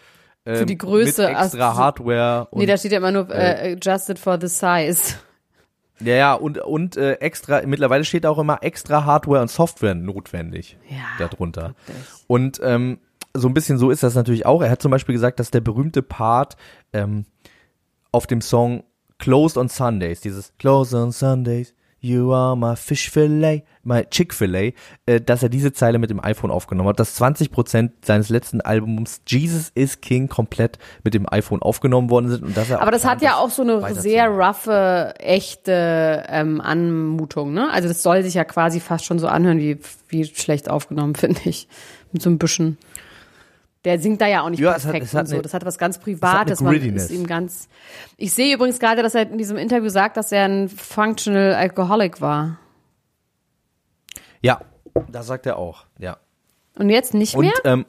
Ähm, 0.46 0.66
die 0.66 0.78
Größe, 0.78 1.22
Mit 1.28 1.30
extra 1.36 1.68
also- 1.70 1.78
Hardware. 1.78 2.48
Nee, 2.52 2.66
da 2.66 2.76
steht 2.78 2.92
ja 2.92 2.98
immer 2.98 3.10
nur 3.12 3.28
äh, 3.30 3.72
adjusted 3.74 4.18
for 4.18 4.38
the 4.40 4.46
size. 4.46 5.16
Ja, 6.00 6.14
ja, 6.14 6.34
und, 6.34 6.58
und 6.58 6.96
äh, 6.96 7.14
extra, 7.14 7.62
mittlerweile 7.66 8.04
steht 8.04 8.26
auch 8.26 8.38
immer 8.38 8.62
extra 8.62 9.04
Hardware 9.04 9.40
und 9.42 9.50
Software 9.50 9.94
notwendig 9.94 10.76
Ja. 10.88 10.96
darunter. 11.18 11.74
Und 12.26 12.60
ähm, 12.62 12.98
so 13.34 13.48
ein 13.48 13.54
bisschen 13.54 13.78
so 13.78 13.90
ist 13.90 14.02
das 14.02 14.14
natürlich 14.14 14.46
auch. 14.46 14.62
Er 14.62 14.70
hat 14.70 14.82
zum 14.82 14.90
Beispiel 14.90 15.14
gesagt, 15.14 15.40
dass 15.40 15.50
der 15.50 15.60
berühmte 15.60 16.02
Part 16.02 16.56
ähm, 16.92 17.26
auf 18.12 18.26
dem 18.26 18.40
Song 18.40 18.84
Closed 19.18 19.56
on 19.56 19.68
Sundays, 19.68 20.20
dieses 20.20 20.52
Closed 20.58 20.94
on 20.94 21.12
Sundays, 21.12 21.74
you 22.06 22.32
are 22.32 22.56
my 22.56 22.76
fish 22.76 23.10
fillet, 23.10 23.64
my 23.82 24.04
Chick-fil-A, 24.04 24.72
äh, 25.06 25.20
dass 25.20 25.42
er 25.42 25.48
diese 25.48 25.72
Zeile 25.72 25.98
mit 25.98 26.10
dem 26.10 26.22
iPhone 26.22 26.50
aufgenommen 26.50 26.88
hat, 26.88 27.00
dass 27.00 27.20
20% 27.20 27.90
seines 28.02 28.28
letzten 28.28 28.60
Albums 28.60 29.22
Jesus 29.26 29.70
is 29.74 30.00
King 30.00 30.28
komplett 30.28 30.78
mit 31.02 31.14
dem 31.14 31.26
iPhone 31.30 31.62
aufgenommen 31.62 32.10
worden 32.10 32.28
sind 32.28 32.44
und 32.44 32.56
dass 32.56 32.70
er 32.70 32.80
Aber 32.80 32.90
das 32.90 33.04
hat 33.04 33.22
ja 33.22 33.36
auch 33.36 33.50
so 33.50 33.62
eine 33.62 33.94
sehr 33.94 34.28
roughe, 34.28 35.14
echte 35.18 36.24
ähm, 36.28 36.60
Anmutung, 36.60 37.52
ne? 37.52 37.70
Also 37.72 37.88
das 37.88 38.02
soll 38.02 38.22
sich 38.22 38.34
ja 38.34 38.44
quasi 38.44 38.80
fast 38.80 39.04
schon 39.04 39.18
so 39.18 39.28
anhören, 39.28 39.58
wie, 39.58 39.78
wie 40.08 40.24
schlecht 40.24 40.70
aufgenommen, 40.70 41.14
finde 41.16 41.40
ich. 41.44 41.68
Mit 42.12 42.22
so 42.22 42.30
ein 42.30 42.38
bisschen. 42.38 42.78
Der 43.86 43.98
singt 44.00 44.20
da 44.20 44.26
ja 44.26 44.42
auch 44.42 44.50
nicht 44.50 44.58
Ja, 44.60 44.70
es 44.74 44.84
hat- 44.84 44.90
perfekt 44.92 45.04
es 45.06 45.14
hat 45.14 45.20
und 45.20 45.26
so. 45.28 45.34
eine- 45.36 45.42
Das 45.42 45.54
hat 45.54 45.64
was 45.64 45.78
ganz 45.78 45.98
Privates. 45.98 46.60
Man 46.60 46.74
ist 46.74 47.10
ihm 47.12 47.26
ganz. 47.26 47.68
Ich 48.16 48.34
sehe 48.34 48.52
übrigens 48.54 48.80
gerade, 48.80 49.02
dass 49.02 49.14
er 49.14 49.22
in 49.30 49.38
diesem 49.38 49.56
Interview 49.56 49.88
sagt, 49.88 50.16
dass 50.16 50.32
er 50.32 50.44
ein 50.44 50.68
Functional 50.68 51.54
Alcoholic 51.54 52.20
war. 52.20 52.58
Ja, 54.42 54.60
das 55.10 55.28
sagt 55.28 55.46
er 55.46 55.56
auch, 55.56 55.86
ja. 55.98 56.16
Und 56.78 56.90
jetzt 56.90 57.14
nicht 57.14 57.34
Und 57.36 57.44
mehr? 57.46 57.52
ähm, 57.64 57.86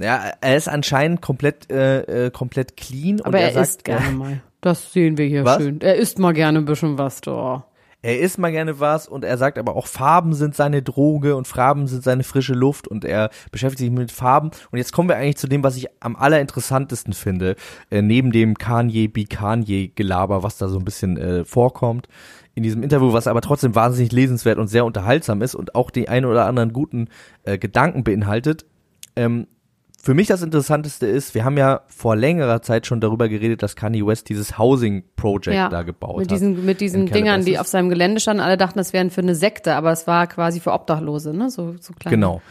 ja, 0.00 0.32
er 0.40 0.56
ist 0.56 0.68
anscheinend 0.68 1.22
komplett 1.22 1.70
äh, 1.70 2.26
äh, 2.26 2.30
komplett 2.30 2.76
clean 2.76 3.20
Aber 3.20 3.28
und 3.28 3.34
er, 3.34 3.40
er, 3.42 3.52
sagt, 3.52 3.68
isst 3.68 3.84
gerne 3.84 4.10
mal. 4.10 4.42
Das 4.60 4.92
sehen 4.92 5.16
wir 5.16 5.26
hier 5.26 5.44
Was? 5.44 5.62
schön. 5.62 5.80
Er 5.80 5.94
isst 5.94 6.18
mal 6.18 6.32
gerne 6.32 6.58
ein 6.58 6.64
bisschen 6.64 6.98
was 6.98 7.20
da. 7.20 7.66
Er 8.04 8.20
isst 8.20 8.38
mal 8.38 8.52
gerne 8.52 8.80
was 8.80 9.08
und 9.08 9.24
er 9.24 9.38
sagt 9.38 9.56
aber 9.56 9.74
auch 9.76 9.86
Farben 9.86 10.34
sind 10.34 10.54
seine 10.54 10.82
Droge 10.82 11.36
und 11.36 11.48
Farben 11.48 11.86
sind 11.86 12.04
seine 12.04 12.22
frische 12.22 12.52
Luft 12.52 12.86
und 12.86 13.02
er 13.02 13.30
beschäftigt 13.50 13.78
sich 13.78 13.90
mit 13.90 14.12
Farben 14.12 14.50
und 14.70 14.76
jetzt 14.76 14.92
kommen 14.92 15.08
wir 15.08 15.16
eigentlich 15.16 15.38
zu 15.38 15.48
dem, 15.48 15.64
was 15.64 15.76
ich 15.76 15.86
am 16.00 16.14
allerinteressantesten 16.14 17.14
finde, 17.14 17.56
äh, 17.90 18.02
neben 18.02 18.30
dem 18.30 18.58
Kanye 18.58 19.08
be 19.08 19.24
Kanye 19.24 19.88
Gelaber, 19.88 20.42
was 20.42 20.58
da 20.58 20.68
so 20.68 20.78
ein 20.78 20.84
bisschen 20.84 21.16
äh, 21.16 21.46
vorkommt 21.46 22.08
in 22.54 22.62
diesem 22.62 22.82
Interview, 22.82 23.14
was 23.14 23.26
aber 23.26 23.40
trotzdem 23.40 23.74
wahnsinnig 23.74 24.12
lesenswert 24.12 24.58
und 24.58 24.68
sehr 24.68 24.84
unterhaltsam 24.84 25.40
ist 25.40 25.54
und 25.54 25.74
auch 25.74 25.90
die 25.90 26.10
ein 26.10 26.26
oder 26.26 26.44
anderen 26.44 26.74
guten 26.74 27.08
äh, 27.44 27.56
Gedanken 27.56 28.04
beinhaltet. 28.04 28.66
Ähm, 29.16 29.46
für 30.04 30.12
mich 30.12 30.26
das 30.26 30.42
Interessanteste 30.42 31.06
ist, 31.06 31.34
wir 31.34 31.46
haben 31.46 31.56
ja 31.56 31.80
vor 31.86 32.14
längerer 32.14 32.60
Zeit 32.60 32.86
schon 32.86 33.00
darüber 33.00 33.26
geredet, 33.30 33.62
dass 33.62 33.74
Kanye 33.74 34.06
West 34.06 34.28
dieses 34.28 34.58
Housing 34.58 35.02
Project 35.16 35.56
Ja, 35.56 35.70
da 35.70 35.82
gebaut 35.82 36.18
mit 36.18 36.26
hat. 36.26 36.30
diesen, 36.30 36.66
mit 36.66 36.82
diesen 36.82 37.06
in 37.06 37.12
Dingern, 37.12 37.44
die 37.46 37.58
auf 37.58 37.66
seinem 37.68 37.88
Gelände 37.88 38.20
standen. 38.20 38.42
Alle 38.42 38.58
dachten, 38.58 38.78
das 38.78 38.92
wären 38.92 39.08
für 39.08 39.22
eine 39.22 39.34
Sekte, 39.34 39.74
aber 39.74 39.92
es 39.92 40.06
war 40.06 40.26
quasi 40.26 40.60
für 40.60 40.72
Obdachlose, 40.72 41.34
ne? 41.34 41.48
So, 41.48 41.76
so 41.80 41.94
klein. 41.94 42.12
Genau. 42.12 42.42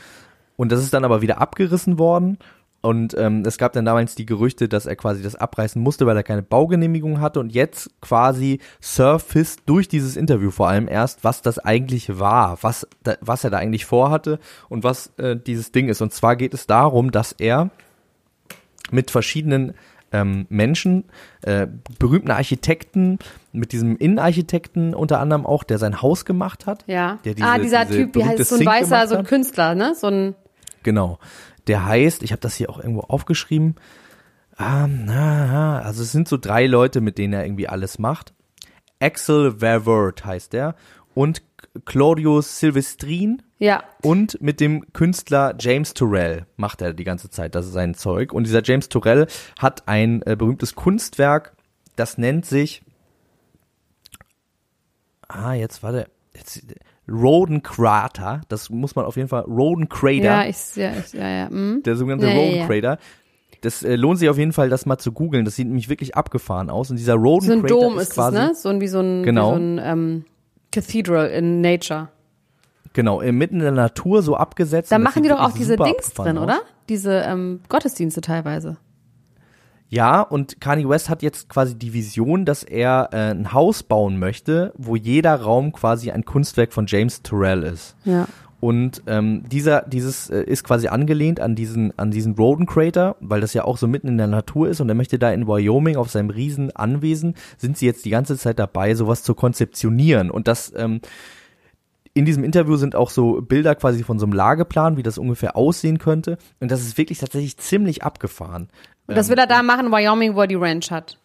Und 0.55 0.71
das 0.71 0.81
ist 0.81 0.95
dann 0.95 1.05
aber 1.05 1.21
wieder 1.21 1.39
abgerissen 1.41 1.99
worden. 1.99 2.39
Und 2.85 3.15
ähm, 3.17 3.43
es 3.45 3.57
gab 3.57 3.71
dann 3.71 3.85
damals 3.85 4.13
die 4.15 4.25
Gerüchte, 4.25 4.67
dass 4.67 4.85
er 4.85 4.97
quasi 4.97 5.23
das 5.23 5.35
abreißen 5.35 5.81
musste, 5.81 6.05
weil 6.05 6.17
er 6.17 6.23
keine 6.23 6.41
Baugenehmigung 6.43 7.21
hatte. 7.21 7.39
Und 7.39 7.53
jetzt 7.53 7.89
quasi 8.01 8.59
surfaced 8.81 9.61
durch 9.67 9.87
dieses 9.87 10.17
Interview 10.17 10.51
vor 10.51 10.67
allem 10.67 10.89
erst, 10.89 11.23
was 11.23 11.41
das 11.41 11.59
eigentlich 11.59 12.19
war, 12.19 12.57
was, 12.61 12.85
da, 13.03 13.15
was 13.21 13.45
er 13.45 13.51
da 13.51 13.57
eigentlich 13.57 13.85
vorhatte 13.85 14.37
und 14.67 14.83
was 14.83 15.13
äh, 15.17 15.37
dieses 15.37 15.71
Ding 15.71 15.87
ist. 15.87 16.01
Und 16.01 16.11
zwar 16.13 16.35
geht 16.35 16.53
es 16.53 16.67
darum, 16.67 17.11
dass 17.11 17.31
er 17.31 17.69
mit 18.91 19.11
verschiedenen 19.11 19.73
ähm, 20.11 20.45
Menschen, 20.49 21.05
äh, 21.41 21.67
berühmten 21.99 22.31
Architekten, 22.31 23.17
mit 23.53 23.71
diesem 23.71 23.95
Innenarchitekten 23.97 24.93
unter 24.93 25.19
anderem 25.21 25.45
auch, 25.45 25.63
der 25.63 25.77
sein 25.79 26.01
Haus 26.01 26.25
gemacht 26.25 26.65
hat. 26.65 26.83
Ja. 26.87 27.17
Der 27.23 27.33
diese- 27.33 27.47
ah, 27.47 27.57
dieser 27.57 27.85
diese 27.85 27.97
Typ, 27.97 28.15
wie 28.15 28.25
heißt 28.25 28.45
so 28.45 28.55
ein 28.57 28.65
weißer, 28.65 29.07
so 29.07 29.15
ein. 29.15 29.23
Künstler, 29.25 29.73
ne? 29.73 29.95
So 29.95 30.07
ein, 30.07 30.35
Genau. 30.83 31.17
Der 31.67 31.85
heißt, 31.85 32.23
ich 32.23 32.31
habe 32.31 32.41
das 32.41 32.55
hier 32.55 32.69
auch 32.69 32.77
irgendwo 32.77 33.01
aufgeschrieben. 33.01 33.75
Ah, 34.55 34.87
na, 34.87 35.79
also 35.79 36.03
es 36.03 36.11
sind 36.11 36.27
so 36.27 36.37
drei 36.37 36.67
Leute, 36.67 37.01
mit 37.01 37.17
denen 37.17 37.33
er 37.33 37.45
irgendwie 37.45 37.67
alles 37.67 37.99
macht. 37.99 38.33
Axel 38.99 39.59
Verwert 39.59 40.25
heißt 40.25 40.53
der 40.53 40.75
und 41.13 41.41
Claudio 41.85 42.41
Silvestrin 42.41 43.41
ja. 43.59 43.83
und 44.01 44.41
mit 44.41 44.59
dem 44.59 44.91
Künstler 44.93 45.55
James 45.59 45.93
Turrell 45.93 46.45
macht 46.55 46.81
er 46.81 46.93
die 46.93 47.03
ganze 47.03 47.29
Zeit, 47.29 47.55
das 47.55 47.65
ist 47.65 47.73
sein 47.73 47.95
Zeug. 47.95 48.31
Und 48.31 48.45
dieser 48.45 48.63
James 48.63 48.89
Turrell 48.89 49.27
hat 49.59 49.87
ein 49.87 50.21
äh, 50.23 50.35
berühmtes 50.35 50.75
Kunstwerk, 50.75 51.55
das 51.95 52.17
nennt 52.17 52.45
sich, 52.45 52.83
ah, 55.27 55.53
jetzt 55.53 55.83
warte, 55.83 56.09
jetzt, 56.35 56.63
Roden 57.09 57.61
Crater, 57.63 58.41
das 58.47 58.69
muss 58.69 58.95
man 58.95 59.05
auf 59.05 59.17
jeden 59.17 59.27
Fall, 59.27 59.41
Roden 59.41 59.89
Crater 59.89 60.23
Ja, 60.23 60.45
ich, 60.45 60.75
ja, 60.75 60.91
ich, 61.05 61.13
ja, 61.13 61.27
ja. 61.27 61.49
Hm. 61.49 61.81
der 61.83 61.95
sogenannte 61.95 62.27
Ja, 62.27 62.33
Roden 62.33 62.55
ja. 62.59 62.67
Crater. 62.67 62.97
Das 63.61 63.83
äh, 63.83 63.95
lohnt 63.95 64.19
sich 64.19 64.29
auf 64.29 64.37
jeden 64.37 64.51
Fall, 64.53 64.69
das 64.69 64.85
mal 64.85 64.97
zu 64.97 65.11
googeln. 65.13 65.45
Das 65.45 65.55
sieht 65.55 65.67
nämlich 65.67 65.87
wirklich 65.89 66.15
abgefahren 66.15 66.69
aus. 66.69 66.89
Und 66.89 66.97
dieser 66.97 67.15
Roden 67.15 67.45
So 67.45 67.53
ein 67.53 67.59
Crater 67.61 67.73
Dom 67.73 67.95
ist 67.95 68.01
ist 68.03 68.09
es, 68.09 68.15
quasi, 68.15 68.37
ne? 68.37 68.51
So 68.55 68.69
ein, 68.69 68.81
wie 68.81 68.87
so 68.87 68.99
ein, 68.99 69.23
Genau. 69.23 69.51
so 69.51 69.55
ein 69.59 69.79
ähm, 69.81 70.25
Cathedral 70.71 71.29
in 71.29 71.61
Nature. 71.61 72.09
genau, 72.93 73.19
mitten 73.21 73.55
in 73.55 73.61
der 73.61 73.71
Natur 73.71 74.21
so 74.21 74.35
abgesetzt. 74.35 74.91
Da 74.91 74.99
machen 74.99 75.23
die 75.23 75.29
doch 75.29 75.39
auch 75.39 75.51
diese 75.53 75.77
Dings 75.77 76.13
drin, 76.13 76.37
aus. 76.37 76.43
oder? 76.43 76.61
Diese 76.89 77.13
ähm, 77.25 77.61
Gottesdienste 77.69 78.19
teilweise. 78.21 78.77
Ja, 79.93 80.21
und 80.21 80.59
Kanye 80.59 80.89
West 80.89 81.07
hat 81.07 81.21
jetzt 81.21 81.49
quasi 81.49 81.75
die 81.75 81.93
Vision, 81.93 82.45
dass 82.45 82.63
er 82.63 83.09
äh, 83.11 83.29
ein 83.29 83.53
Haus 83.53 83.83
bauen 83.83 84.17
möchte, 84.17 84.73
wo 84.75 84.95
jeder 84.95 85.35
Raum 85.35 85.71
quasi 85.71 86.09
ein 86.09 86.25
Kunstwerk 86.25 86.73
von 86.73 86.87
James 86.87 87.21
Turrell 87.21 87.61
ist. 87.61 87.95
Ja. 88.03 88.27
Und 88.59 89.03
ähm, 89.05 89.43
dieser, 89.47 89.83
dieses 89.83 90.31
äh, 90.31 90.41
ist 90.45 90.63
quasi 90.63 90.87
angelehnt 90.87 91.39
an 91.39 91.53
diesen, 91.53 91.93
an 91.99 92.09
diesen 92.09 92.33
Roden 92.33 92.65
Crater, 92.65 93.17
weil 93.19 93.39
das 93.39 93.53
ja 93.53 93.65
auch 93.65 93.77
so 93.77 93.87
mitten 93.87 94.07
in 94.07 94.17
der 94.17 94.25
Natur 94.25 94.67
ist 94.67 94.81
und 94.81 94.89
er 94.89 94.95
möchte 94.95 95.19
da 95.19 95.31
in 95.31 95.47
Wyoming 95.47 95.95
auf 95.95 96.09
seinem 96.09 96.31
riesen 96.31 96.75
Anwesen, 96.75 97.35
sind 97.59 97.77
sie 97.77 97.85
jetzt 97.85 98.03
die 98.03 98.09
ganze 98.09 98.35
Zeit 98.35 98.57
dabei, 98.57 98.95
sowas 98.95 99.21
zu 99.21 99.35
konzeptionieren. 99.35 100.31
Und 100.31 100.47
das, 100.47 100.73
ähm, 100.75 101.01
in 102.15 102.25
diesem 102.25 102.43
Interview 102.43 102.77
sind 102.77 102.95
auch 102.95 103.09
so 103.09 103.41
Bilder 103.41 103.75
quasi 103.75 104.03
von 104.03 104.19
so 104.19 104.25
einem 104.25 104.33
Lageplan, 104.33 104.97
wie 104.97 105.03
das 105.03 105.17
ungefähr 105.17 105.55
aussehen 105.55 105.97
könnte. 105.97 106.37
Und 106.59 106.71
das 106.71 106.81
ist 106.81 106.97
wirklich 106.97 107.19
tatsächlich 107.19 107.57
ziemlich 107.57 108.03
abgefahren. 108.03 108.69
Und 109.07 109.17
das 109.17 109.29
will 109.29 109.37
er 109.37 109.47
da 109.47 109.63
machen, 109.63 109.87
in 109.87 109.91
Wyoming, 109.91 110.35
wo 110.35 110.41
er 110.41 110.47
die 110.47 110.55
Ranch 110.55 110.91
hat. 110.91 111.17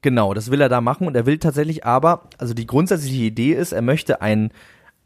Genau, 0.00 0.34
das 0.34 0.50
will 0.50 0.60
er 0.60 0.68
da 0.68 0.80
machen 0.80 1.06
und 1.06 1.16
er 1.16 1.26
will 1.26 1.38
tatsächlich 1.38 1.84
aber, 1.84 2.28
also 2.38 2.54
die 2.54 2.66
grundsätzliche 2.66 3.24
Idee 3.24 3.52
ist, 3.54 3.72
er 3.72 3.82
möchte 3.82 4.20
ein, 4.20 4.52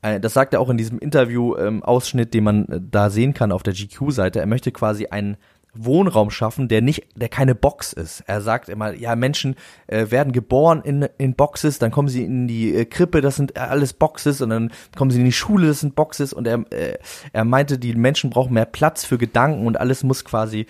ein 0.02 0.20
das 0.20 0.34
sagt 0.34 0.52
er 0.52 0.60
auch 0.60 0.68
in 0.68 0.76
diesem 0.76 0.98
Interview-Ausschnitt, 0.98 2.34
den 2.34 2.44
man 2.44 2.66
äh, 2.66 2.80
da 2.90 3.08
sehen 3.08 3.32
kann 3.32 3.52
auf 3.52 3.62
der 3.62 3.72
GQ-Seite, 3.72 4.40
er 4.40 4.46
möchte 4.46 4.70
quasi 4.70 5.06
einen 5.06 5.38
Wohnraum 5.74 6.30
schaffen, 6.30 6.68
der 6.68 6.82
nicht, 6.82 7.06
der 7.14 7.28
keine 7.28 7.54
Box 7.54 7.92
ist. 7.92 8.22
Er 8.26 8.42
sagt 8.42 8.68
immer, 8.68 8.92
ja, 8.92 9.16
Menschen 9.16 9.56
äh, 9.86 10.10
werden 10.10 10.32
geboren 10.32 10.82
in, 10.82 11.08
in 11.16 11.34
Boxes, 11.34 11.78
dann 11.78 11.90
kommen 11.90 12.08
sie 12.08 12.24
in 12.24 12.46
die 12.46 12.74
äh, 12.74 12.84
Krippe, 12.84 13.20
das 13.20 13.36
sind 13.36 13.56
alles 13.56 13.94
Boxes 13.94 14.40
und 14.42 14.50
dann 14.50 14.70
kommen 14.96 15.10
sie 15.10 15.20
in 15.20 15.24
die 15.24 15.32
Schule, 15.32 15.66
das 15.66 15.80
sind 15.80 15.94
Boxes 15.94 16.32
und 16.32 16.46
er, 16.46 16.64
äh, 16.70 16.98
er 17.32 17.44
meinte, 17.44 17.78
die 17.78 17.94
Menschen 17.94 18.30
brauchen 18.30 18.52
mehr 18.52 18.66
Platz 18.66 19.04
für 19.04 19.16
Gedanken 19.16 19.66
und 19.66 19.80
alles 19.80 20.02
muss 20.02 20.24
quasi 20.24 20.66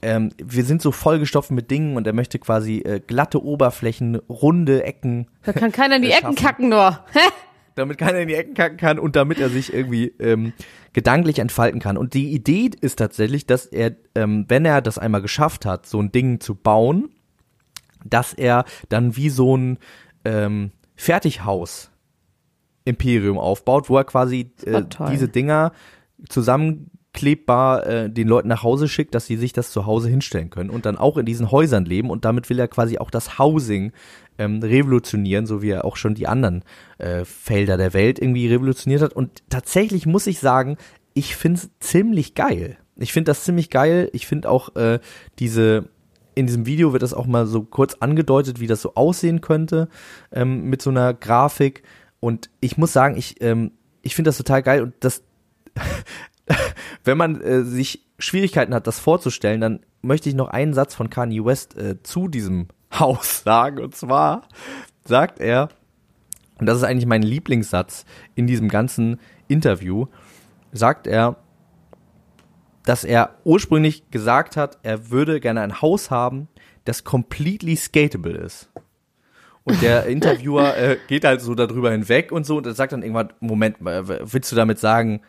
ähm, 0.00 0.32
wir 0.38 0.64
sind 0.64 0.80
so 0.80 0.90
vollgestopft 0.90 1.50
mit 1.50 1.70
Dingen 1.70 1.96
und 1.96 2.06
er 2.06 2.12
möchte 2.12 2.38
quasi 2.38 2.78
äh, 2.78 3.00
glatte 3.00 3.44
Oberflächen, 3.44 4.16
runde 4.28 4.84
Ecken, 4.84 5.26
Da 5.44 5.52
kann 5.52 5.72
keiner 5.72 5.96
in 5.96 6.02
die 6.02 6.10
Ecken 6.12 6.34
kacken 6.34 6.70
nur. 6.70 6.98
Damit 7.76 7.98
keiner 7.98 8.18
in 8.18 8.28
die 8.28 8.34
Ecken 8.34 8.54
kacken 8.54 8.78
kann 8.78 8.98
und 8.98 9.16
damit 9.16 9.38
er 9.38 9.50
sich 9.50 9.72
irgendwie 9.72 10.06
ähm, 10.18 10.52
gedanklich 10.92 11.38
entfalten 11.38 11.78
kann. 11.78 11.96
Und 11.96 12.14
die 12.14 12.32
Idee 12.32 12.70
ist 12.80 12.96
tatsächlich, 12.96 13.46
dass 13.46 13.66
er, 13.66 13.94
ähm, 14.14 14.46
wenn 14.48 14.64
er 14.64 14.82
das 14.82 14.98
einmal 14.98 15.22
geschafft 15.22 15.64
hat, 15.66 15.86
so 15.86 16.00
ein 16.00 16.10
Ding 16.10 16.40
zu 16.40 16.54
bauen, 16.54 17.10
dass 18.04 18.32
er 18.32 18.64
dann 18.88 19.16
wie 19.16 19.28
so 19.28 19.56
ein 19.56 19.78
ähm, 20.24 20.72
Fertighaus 20.96 21.90
Imperium 22.84 23.38
aufbaut, 23.38 23.90
wo 23.90 23.98
er 23.98 24.04
quasi 24.04 24.52
äh, 24.64 24.82
diese 25.10 25.28
Dinger 25.28 25.72
aufklebbar 27.16 27.86
äh, 27.86 28.10
den 28.10 28.28
Leuten 28.28 28.48
nach 28.48 28.62
Hause 28.62 28.88
schickt, 28.88 29.14
dass 29.14 29.26
sie 29.26 29.36
sich 29.36 29.52
das 29.52 29.70
zu 29.70 29.86
Hause 29.86 30.08
hinstellen 30.08 30.50
können 30.50 30.70
und 30.70 30.86
dann 30.86 30.98
auch 30.98 31.16
in 31.16 31.26
diesen 31.26 31.50
Häusern 31.50 31.84
leben 31.84 32.10
und 32.10 32.24
damit 32.24 32.50
will 32.50 32.58
er 32.58 32.68
quasi 32.68 32.98
auch 32.98 33.10
das 33.10 33.38
Housing 33.38 33.92
ähm, 34.38 34.62
revolutionieren, 34.62 35.46
so 35.46 35.62
wie 35.62 35.70
er 35.70 35.84
auch 35.84 35.96
schon 35.96 36.14
die 36.14 36.26
anderen 36.26 36.62
äh, 36.98 37.24
Felder 37.24 37.78
der 37.78 37.94
Welt 37.94 38.18
irgendwie 38.18 38.48
revolutioniert 38.48 39.02
hat. 39.02 39.14
Und 39.14 39.42
tatsächlich 39.48 40.04
muss 40.06 40.26
ich 40.26 40.40
sagen, 40.40 40.76
ich 41.14 41.36
finde 41.36 41.60
es 41.60 41.70
ziemlich 41.80 42.34
geil. 42.34 42.76
Ich 42.96 43.12
finde 43.12 43.30
das 43.30 43.44
ziemlich 43.44 43.70
geil. 43.70 44.10
Ich 44.12 44.26
finde 44.26 44.50
auch 44.50 44.76
äh, 44.76 45.00
diese 45.38 45.88
in 46.34 46.46
diesem 46.46 46.66
Video 46.66 46.92
wird 46.92 47.02
das 47.02 47.14
auch 47.14 47.24
mal 47.24 47.46
so 47.46 47.62
kurz 47.62 47.94
angedeutet, 47.94 48.60
wie 48.60 48.66
das 48.66 48.82
so 48.82 48.94
aussehen 48.94 49.40
könnte 49.40 49.88
ähm, 50.32 50.64
mit 50.68 50.82
so 50.82 50.90
einer 50.90 51.14
Grafik. 51.14 51.82
Und 52.20 52.50
ich 52.60 52.76
muss 52.76 52.92
sagen, 52.92 53.16
ich 53.16 53.40
ähm, 53.40 53.70
ich 54.02 54.14
finde 54.14 54.28
das 54.28 54.36
total 54.36 54.62
geil 54.62 54.82
und 54.82 54.92
das 55.00 55.22
wenn 57.04 57.18
man 57.18 57.40
äh, 57.40 57.62
sich 57.62 58.06
Schwierigkeiten 58.18 58.74
hat, 58.74 58.86
das 58.86 58.98
vorzustellen, 58.98 59.60
dann 59.60 59.80
möchte 60.02 60.28
ich 60.28 60.34
noch 60.34 60.48
einen 60.48 60.74
Satz 60.74 60.94
von 60.94 61.10
Kanye 61.10 61.44
West 61.44 61.76
äh, 61.76 62.02
zu 62.02 62.28
diesem 62.28 62.68
Haus 62.98 63.42
sagen. 63.42 63.82
Und 63.82 63.94
zwar 63.94 64.42
sagt 65.04 65.40
er, 65.40 65.68
und 66.58 66.66
das 66.66 66.78
ist 66.78 66.84
eigentlich 66.84 67.06
mein 67.06 67.22
Lieblingssatz 67.22 68.06
in 68.34 68.46
diesem 68.46 68.68
ganzen 68.68 69.20
Interview, 69.48 70.06
sagt 70.72 71.06
er, 71.06 71.36
dass 72.84 73.04
er 73.04 73.36
ursprünglich 73.44 74.10
gesagt 74.10 74.56
hat, 74.56 74.78
er 74.82 75.10
würde 75.10 75.40
gerne 75.40 75.60
ein 75.60 75.82
Haus 75.82 76.10
haben, 76.10 76.48
das 76.84 77.04
completely 77.04 77.76
skatable 77.76 78.32
ist. 78.32 78.70
Und 79.64 79.82
der 79.82 80.06
Interviewer 80.06 80.76
äh, 80.76 80.96
geht 81.08 81.24
halt 81.24 81.40
so 81.40 81.54
darüber 81.54 81.90
hinweg 81.90 82.30
und 82.32 82.46
so 82.46 82.56
und 82.56 82.72
sagt 82.74 82.92
dann 82.92 83.02
irgendwann, 83.02 83.32
Moment, 83.40 83.80
äh, 83.80 84.32
willst 84.32 84.50
du 84.52 84.56
damit 84.56 84.78
sagen, 84.78 85.20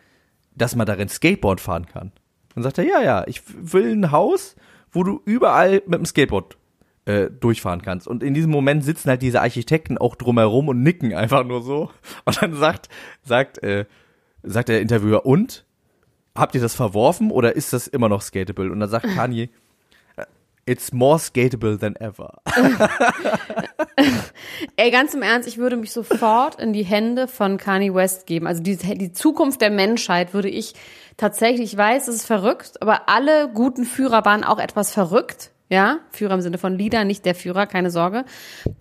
dass 0.58 0.76
man 0.76 0.86
darin 0.86 1.08
Skateboard 1.08 1.60
fahren 1.60 1.86
kann? 1.86 2.12
Dann 2.54 2.62
sagt 2.62 2.78
er, 2.78 2.84
ja, 2.84 3.02
ja, 3.02 3.24
ich 3.26 3.42
will 3.46 3.92
ein 3.92 4.10
Haus, 4.10 4.56
wo 4.90 5.04
du 5.04 5.20
überall 5.24 5.82
mit 5.86 5.98
dem 5.98 6.06
Skateboard 6.06 6.56
äh, 7.04 7.30
durchfahren 7.30 7.82
kannst. 7.82 8.06
Und 8.06 8.22
in 8.22 8.34
diesem 8.34 8.50
Moment 8.50 8.84
sitzen 8.84 9.08
halt 9.08 9.22
diese 9.22 9.40
Architekten 9.40 9.96
auch 9.96 10.14
drumherum 10.14 10.68
und 10.68 10.82
nicken 10.82 11.14
einfach 11.14 11.44
nur 11.44 11.62
so. 11.62 11.90
Und 12.24 12.42
dann 12.42 12.54
sagt, 12.54 12.88
sagt, 13.22 13.62
äh, 13.62 13.86
sagt 14.42 14.68
der 14.68 14.80
Interviewer, 14.80 15.24
und? 15.24 15.64
Habt 16.34 16.54
ihr 16.54 16.60
das 16.60 16.74
verworfen 16.74 17.32
oder 17.32 17.56
ist 17.56 17.72
das 17.72 17.88
immer 17.88 18.08
noch 18.08 18.22
skatable? 18.22 18.70
Und 18.70 18.78
dann 18.80 18.90
sagt 18.90 19.06
Kanye, 19.14 19.50
It's 20.68 20.92
more 20.92 21.18
skatable 21.18 21.78
than 21.78 21.96
ever. 21.96 22.34
Ey, 24.76 24.90
ganz 24.90 25.14
im 25.14 25.22
Ernst, 25.22 25.48
ich 25.48 25.56
würde 25.58 25.76
mich 25.76 25.92
sofort 25.92 26.60
in 26.60 26.72
die 26.72 26.84
Hände 26.84 27.26
von 27.26 27.56
Kanye 27.56 27.94
West 27.94 28.26
geben. 28.26 28.46
Also 28.46 28.62
die, 28.62 28.76
die 28.76 29.12
Zukunft 29.12 29.60
der 29.62 29.70
Menschheit 29.70 30.34
würde 30.34 30.48
ich 30.50 30.74
tatsächlich, 31.16 31.72
ich 31.72 31.78
weiß, 31.78 32.08
es 32.08 32.16
ist 32.16 32.26
verrückt, 32.26 32.82
aber 32.82 33.08
alle 33.08 33.48
guten 33.52 33.84
Führer 33.84 34.24
waren 34.24 34.44
auch 34.44 34.58
etwas 34.58 34.92
verrückt. 34.92 35.50
Ja, 35.70 35.98
Führer 36.10 36.34
im 36.34 36.40
Sinne 36.42 36.58
von 36.58 36.74
Leader, 36.76 37.04
nicht 37.04 37.24
der 37.24 37.34
Führer, 37.34 37.66
keine 37.66 37.90
Sorge. 37.90 38.24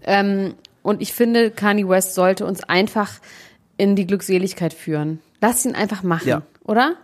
Ähm, 0.03 0.55
und 0.83 1.01
ich 1.01 1.13
finde, 1.13 1.51
Kanye 1.51 1.87
West 1.87 2.15
sollte 2.15 2.45
uns 2.45 2.63
einfach 2.63 3.11
in 3.77 3.95
die 3.95 4.07
Glückseligkeit 4.07 4.73
führen. 4.73 5.19
Lass 5.41 5.65
ihn 5.65 5.75
einfach 5.75 6.03
machen, 6.03 6.27
Ja. 6.27 6.41
oder? 6.65 6.95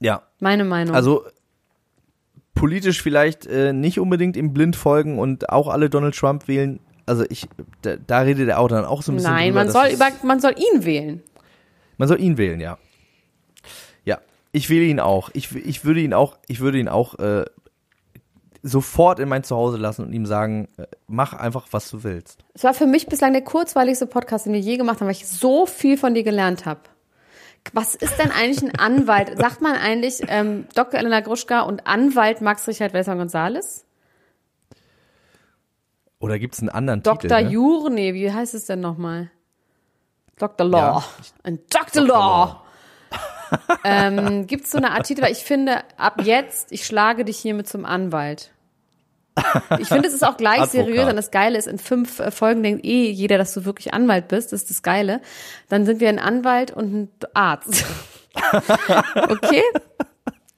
Ja. 0.00 0.22
Meine 0.40 0.64
Meinung. 0.64 0.94
Also 0.94 1.24
politisch 2.62 3.02
vielleicht 3.02 3.44
äh, 3.46 3.72
nicht 3.72 3.98
unbedingt 3.98 4.36
im 4.36 4.52
Blind 4.52 4.76
folgen 4.76 5.18
und 5.18 5.50
auch 5.50 5.66
alle 5.66 5.90
Donald 5.90 6.14
Trump 6.14 6.46
wählen. 6.46 6.78
Also 7.06 7.24
ich, 7.28 7.48
da, 7.80 7.96
da 7.96 8.20
redet 8.20 8.48
er 8.48 8.60
auch 8.60 8.68
dann 8.68 8.84
auch 8.84 9.02
so 9.02 9.10
ein 9.10 9.16
bisschen 9.16 9.32
Nein, 9.32 9.48
drüber, 9.48 9.64
man 9.64 9.72
soll 9.72 9.88
über, 9.88 10.08
man 10.22 10.38
soll 10.38 10.54
ihn 10.56 10.84
wählen. 10.84 11.22
Man 11.96 12.06
soll 12.06 12.20
ihn 12.20 12.38
wählen, 12.38 12.60
ja. 12.60 12.78
Ja, 14.04 14.18
ich 14.52 14.70
wähle 14.70 14.84
ihn 14.84 15.00
auch. 15.00 15.30
Ich, 15.32 15.52
ich 15.56 15.84
würde 15.84 16.02
ihn 16.02 16.14
auch, 16.14 16.38
ich 16.46 16.60
würde 16.60 16.78
ihn 16.78 16.86
auch 16.86 17.18
äh, 17.18 17.46
sofort 18.62 19.18
in 19.18 19.28
mein 19.28 19.42
Zuhause 19.42 19.76
lassen 19.76 20.04
und 20.04 20.12
ihm 20.12 20.24
sagen, 20.24 20.68
äh, 20.76 20.86
mach 21.08 21.32
einfach, 21.32 21.66
was 21.72 21.90
du 21.90 22.04
willst. 22.04 22.44
Es 22.54 22.62
war 22.62 22.74
für 22.74 22.86
mich 22.86 23.08
bislang 23.08 23.32
der 23.32 23.42
kurzweiligste 23.42 24.06
Podcast, 24.06 24.46
den 24.46 24.52
wir 24.52 24.60
je 24.60 24.76
gemacht 24.76 25.00
haben, 25.00 25.08
weil 25.08 25.16
ich 25.16 25.26
so 25.26 25.66
viel 25.66 25.96
von 25.96 26.14
dir 26.14 26.22
gelernt 26.22 26.64
habe. 26.64 26.82
Was 27.72 27.94
ist 27.94 28.18
denn 28.18 28.30
eigentlich 28.30 28.62
ein 28.62 28.78
Anwalt? 28.78 29.38
Sagt 29.38 29.60
man 29.60 29.76
eigentlich 29.76 30.20
ähm, 30.28 30.66
Dr. 30.74 30.98
Elena 30.98 31.20
Gruschka 31.20 31.60
und 31.60 31.86
Anwalt 31.86 32.40
Max 32.40 32.66
Richard 32.68 32.92
Wessner 32.92 33.16
Gonzales? 33.16 33.86
Oder 36.18 36.38
gibt's 36.38 36.60
einen 36.60 36.68
anderen 36.68 37.02
Dr. 37.02 37.20
Titel? 37.20 37.44
Ne? 37.44 37.50
Jure, 37.50 37.90
nee, 37.90 38.14
wie 38.14 38.30
heißt 38.30 38.54
es 38.54 38.66
denn 38.66 38.80
nochmal? 38.80 39.30
Dr. 40.38 40.66
Law. 40.66 40.78
Ja. 40.78 41.04
Ein 41.42 41.60
Dr. 41.70 42.02
Law. 42.04 42.62
ähm, 43.84 44.46
Gibt 44.46 44.64
es 44.64 44.70
so 44.70 44.78
eine 44.78 44.92
Art 44.92 45.06
Titel? 45.06 45.22
Weil 45.22 45.32
ich 45.32 45.44
finde, 45.44 45.82
ab 45.96 46.22
jetzt, 46.24 46.72
ich 46.72 46.86
schlage 46.86 47.24
dich 47.24 47.38
hiermit 47.38 47.68
zum 47.68 47.84
Anwalt. 47.84 48.50
Ich 49.78 49.88
finde, 49.88 50.08
es 50.08 50.14
ist 50.14 50.24
auch 50.24 50.36
gleich 50.36 50.66
seriös 50.66 51.08
und 51.08 51.16
das 51.16 51.30
Geile 51.30 51.58
ist, 51.58 51.66
in 51.66 51.78
fünf 51.78 52.20
äh, 52.20 52.30
Folgen 52.30 52.62
denkt 52.62 52.84
eh 52.84 53.10
jeder, 53.10 53.38
dass 53.38 53.54
du 53.54 53.64
wirklich 53.64 53.94
Anwalt 53.94 54.28
bist. 54.28 54.52
Das 54.52 54.62
ist 54.62 54.70
das 54.70 54.82
Geile. 54.82 55.20
Dann 55.68 55.86
sind 55.86 56.00
wir 56.00 56.08
ein 56.08 56.18
Anwalt 56.18 56.70
und 56.70 56.94
ein 56.94 57.08
Arzt. 57.34 57.84
okay? 59.14 59.62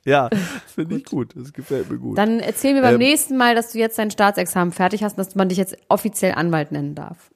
Ja, 0.05 0.29
das 0.29 0.41
finde 0.75 0.97
ich 0.97 1.05
gut. 1.05 1.33
Das 1.35 1.53
gefällt 1.53 1.91
mir 1.91 1.99
gut. 1.99 2.19
Dann 2.19 2.41
erzähl 2.41 2.75
mir 2.75 2.83
beim 2.83 2.95
Ähm. 2.95 2.99
nächsten 2.99 3.37
Mal, 3.37 3.55
dass 3.55 3.73
du 3.73 3.79
jetzt 3.79 3.99
dein 3.99 4.11
Staatsexamen 4.11 4.73
fertig 4.73 5.03
hast 5.03 5.13
und 5.13 5.27
dass 5.27 5.35
man 5.35 5.49
dich 5.49 5.59
jetzt 5.59 5.77
offiziell 5.89 6.35
Anwalt 6.35 6.73
nennen 6.73 6.95
darf. 6.95 7.31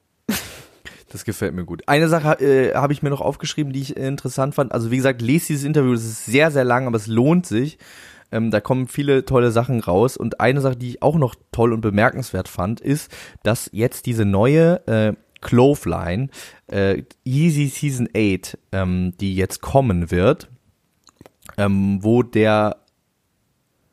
Das 1.11 1.25
gefällt 1.25 1.55
mir 1.55 1.65
gut. 1.65 1.81
Eine 1.87 2.07
Sache 2.07 2.39
äh, 2.39 2.75
habe 2.75 2.93
ich 2.93 3.01
mir 3.01 3.09
noch 3.09 3.21
aufgeschrieben, 3.21 3.73
die 3.73 3.81
ich 3.81 3.97
äh, 3.97 4.07
interessant 4.07 4.53
fand. 4.53 4.71
Also 4.71 4.91
wie 4.91 4.97
gesagt, 4.97 5.21
lest 5.23 5.49
dieses 5.49 5.63
Interview, 5.63 5.93
das 5.93 6.03
ist 6.03 6.25
sehr, 6.25 6.51
sehr 6.51 6.63
lang, 6.63 6.85
aber 6.85 6.97
es 6.97 7.07
lohnt 7.07 7.47
sich. 7.47 7.79
Ähm, 8.31 8.51
da 8.51 8.61
kommen 8.61 8.87
viele 8.87 9.25
tolle 9.25 9.51
Sachen 9.51 9.79
raus. 9.79 10.17
Und 10.17 10.39
eine 10.39 10.61
Sache, 10.61 10.77
die 10.77 10.89
ich 10.89 11.01
auch 11.01 11.17
noch 11.17 11.35
toll 11.51 11.73
und 11.73 11.81
bemerkenswert 11.81 12.47
fand, 12.47 12.81
ist, 12.81 13.11
dass 13.43 13.69
jetzt 13.73 14.05
diese 14.05 14.25
neue 14.25 14.87
äh, 14.87 15.13
Clothesline, 15.41 16.29
äh, 16.67 17.03
Yeezy 17.25 17.67
Season 17.67 18.09
8, 18.15 18.57
ähm, 18.71 19.13
die 19.19 19.35
jetzt 19.35 19.61
kommen 19.61 20.11
wird, 20.11 20.49
ähm, 21.57 21.99
wo 22.01 22.23
der 22.23 22.77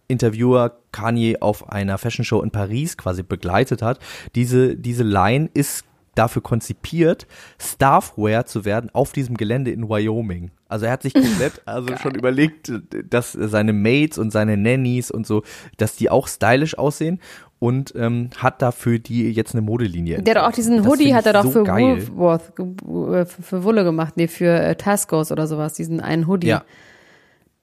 Interviewer 0.09 0.79
Kanye 0.93 1.39
auf 1.41 1.69
einer 1.69 1.99
Fashion 1.99 2.25
Show 2.25 2.43
in 2.43 2.51
Paris 2.51 2.97
quasi 2.97 3.23
begleitet 3.23 3.83
hat. 3.83 3.99
Diese, 4.35 4.77
diese 4.77 5.03
Line 5.03 5.51
ist 5.53 5.85
dafür 6.17 6.43
konzipiert, 6.43 7.27
Staffwear 7.59 8.47
zu 8.47 8.65
werden 8.65 8.91
auf 8.93 9.13
diesem 9.13 9.37
Gelände 9.37 9.71
in 9.71 9.89
Wyoming. 9.89 10.51
Also 10.69 10.87
er 10.87 10.93
hat 10.93 11.03
sich 11.03 11.15
komplett 11.15 11.63
also 11.65 11.97
schon 11.97 12.15
überlegt, 12.17 12.73
dass 13.09 13.33
seine 13.33 13.73
Mates 13.73 14.19
und 14.19 14.33
seine 14.33 14.57
Nannies 14.57 15.11
und 15.11 15.27
so, 15.27 15.43
dass 15.77 15.97
die 15.97 16.11
auch 16.11 16.27
stylisch 16.27 16.77
aussehen 16.77 17.21
und 17.59 17.95
ähm, 17.97 18.31
hat 18.37 18.61
dafür 18.63 18.99
die 18.99 19.31
jetzt 19.31 19.55
eine 19.55 19.63
Modelinie. 19.63 20.23
Der 20.23 20.35
hat 20.35 20.43
auch 20.43 20.53
diesen 20.53 20.79
Das 20.79 20.87
Hoodie 20.87 21.15
hat 21.15 21.27
er 21.27 21.35
doch 21.35 21.45
so 21.45 21.51
für 21.51 21.63
geil. 21.65 22.09
Woolworth, 22.09 22.53
äh, 22.59 23.25
für, 23.25 23.65
Wulle 23.65 23.85
gemacht, 23.85 24.15
nee, 24.17 24.29
für 24.29 24.61
äh, 24.61 24.75
Tascos 24.75 25.33
oder 25.33 25.47
sowas, 25.47 25.75
diesen 25.75 26.01
einen 26.01 26.27
Hoodie. 26.27 26.49
Ja. 26.49 26.65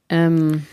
Ähm, 0.10 0.66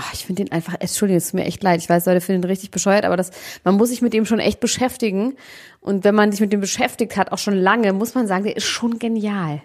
ach, 0.00 0.12
ich 0.14 0.24
finde 0.24 0.44
den 0.44 0.52
einfach, 0.52 0.74
Entschuldigung, 0.80 1.18
es 1.18 1.30
tut 1.30 1.40
mir 1.40 1.44
echt 1.44 1.62
leid. 1.62 1.80
Ich 1.80 1.88
weiß, 1.88 2.06
Leute 2.06 2.20
finden 2.20 2.42
den 2.42 2.50
richtig 2.50 2.70
bescheuert, 2.70 3.04
aber 3.04 3.16
das, 3.16 3.30
man 3.64 3.76
muss 3.76 3.90
sich 3.90 4.02
mit 4.02 4.12
dem 4.12 4.24
schon 4.24 4.38
echt 4.40 4.60
beschäftigen. 4.60 5.36
Und 5.80 6.04
wenn 6.04 6.14
man 6.14 6.30
sich 6.32 6.40
mit 6.40 6.52
dem 6.52 6.60
beschäftigt 6.60 7.16
hat, 7.16 7.32
auch 7.32 7.38
schon 7.38 7.54
lange, 7.54 7.92
muss 7.92 8.14
man 8.14 8.26
sagen, 8.26 8.44
der 8.44 8.56
ist 8.56 8.66
schon 8.66 8.98
genial. 8.98 9.62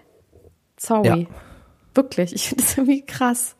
Sorry. 0.76 1.22
Ja. 1.22 1.26
Wirklich, 1.94 2.34
ich 2.34 2.48
finde 2.48 2.62
das 2.62 2.76
irgendwie 2.76 3.04
krass. 3.06 3.56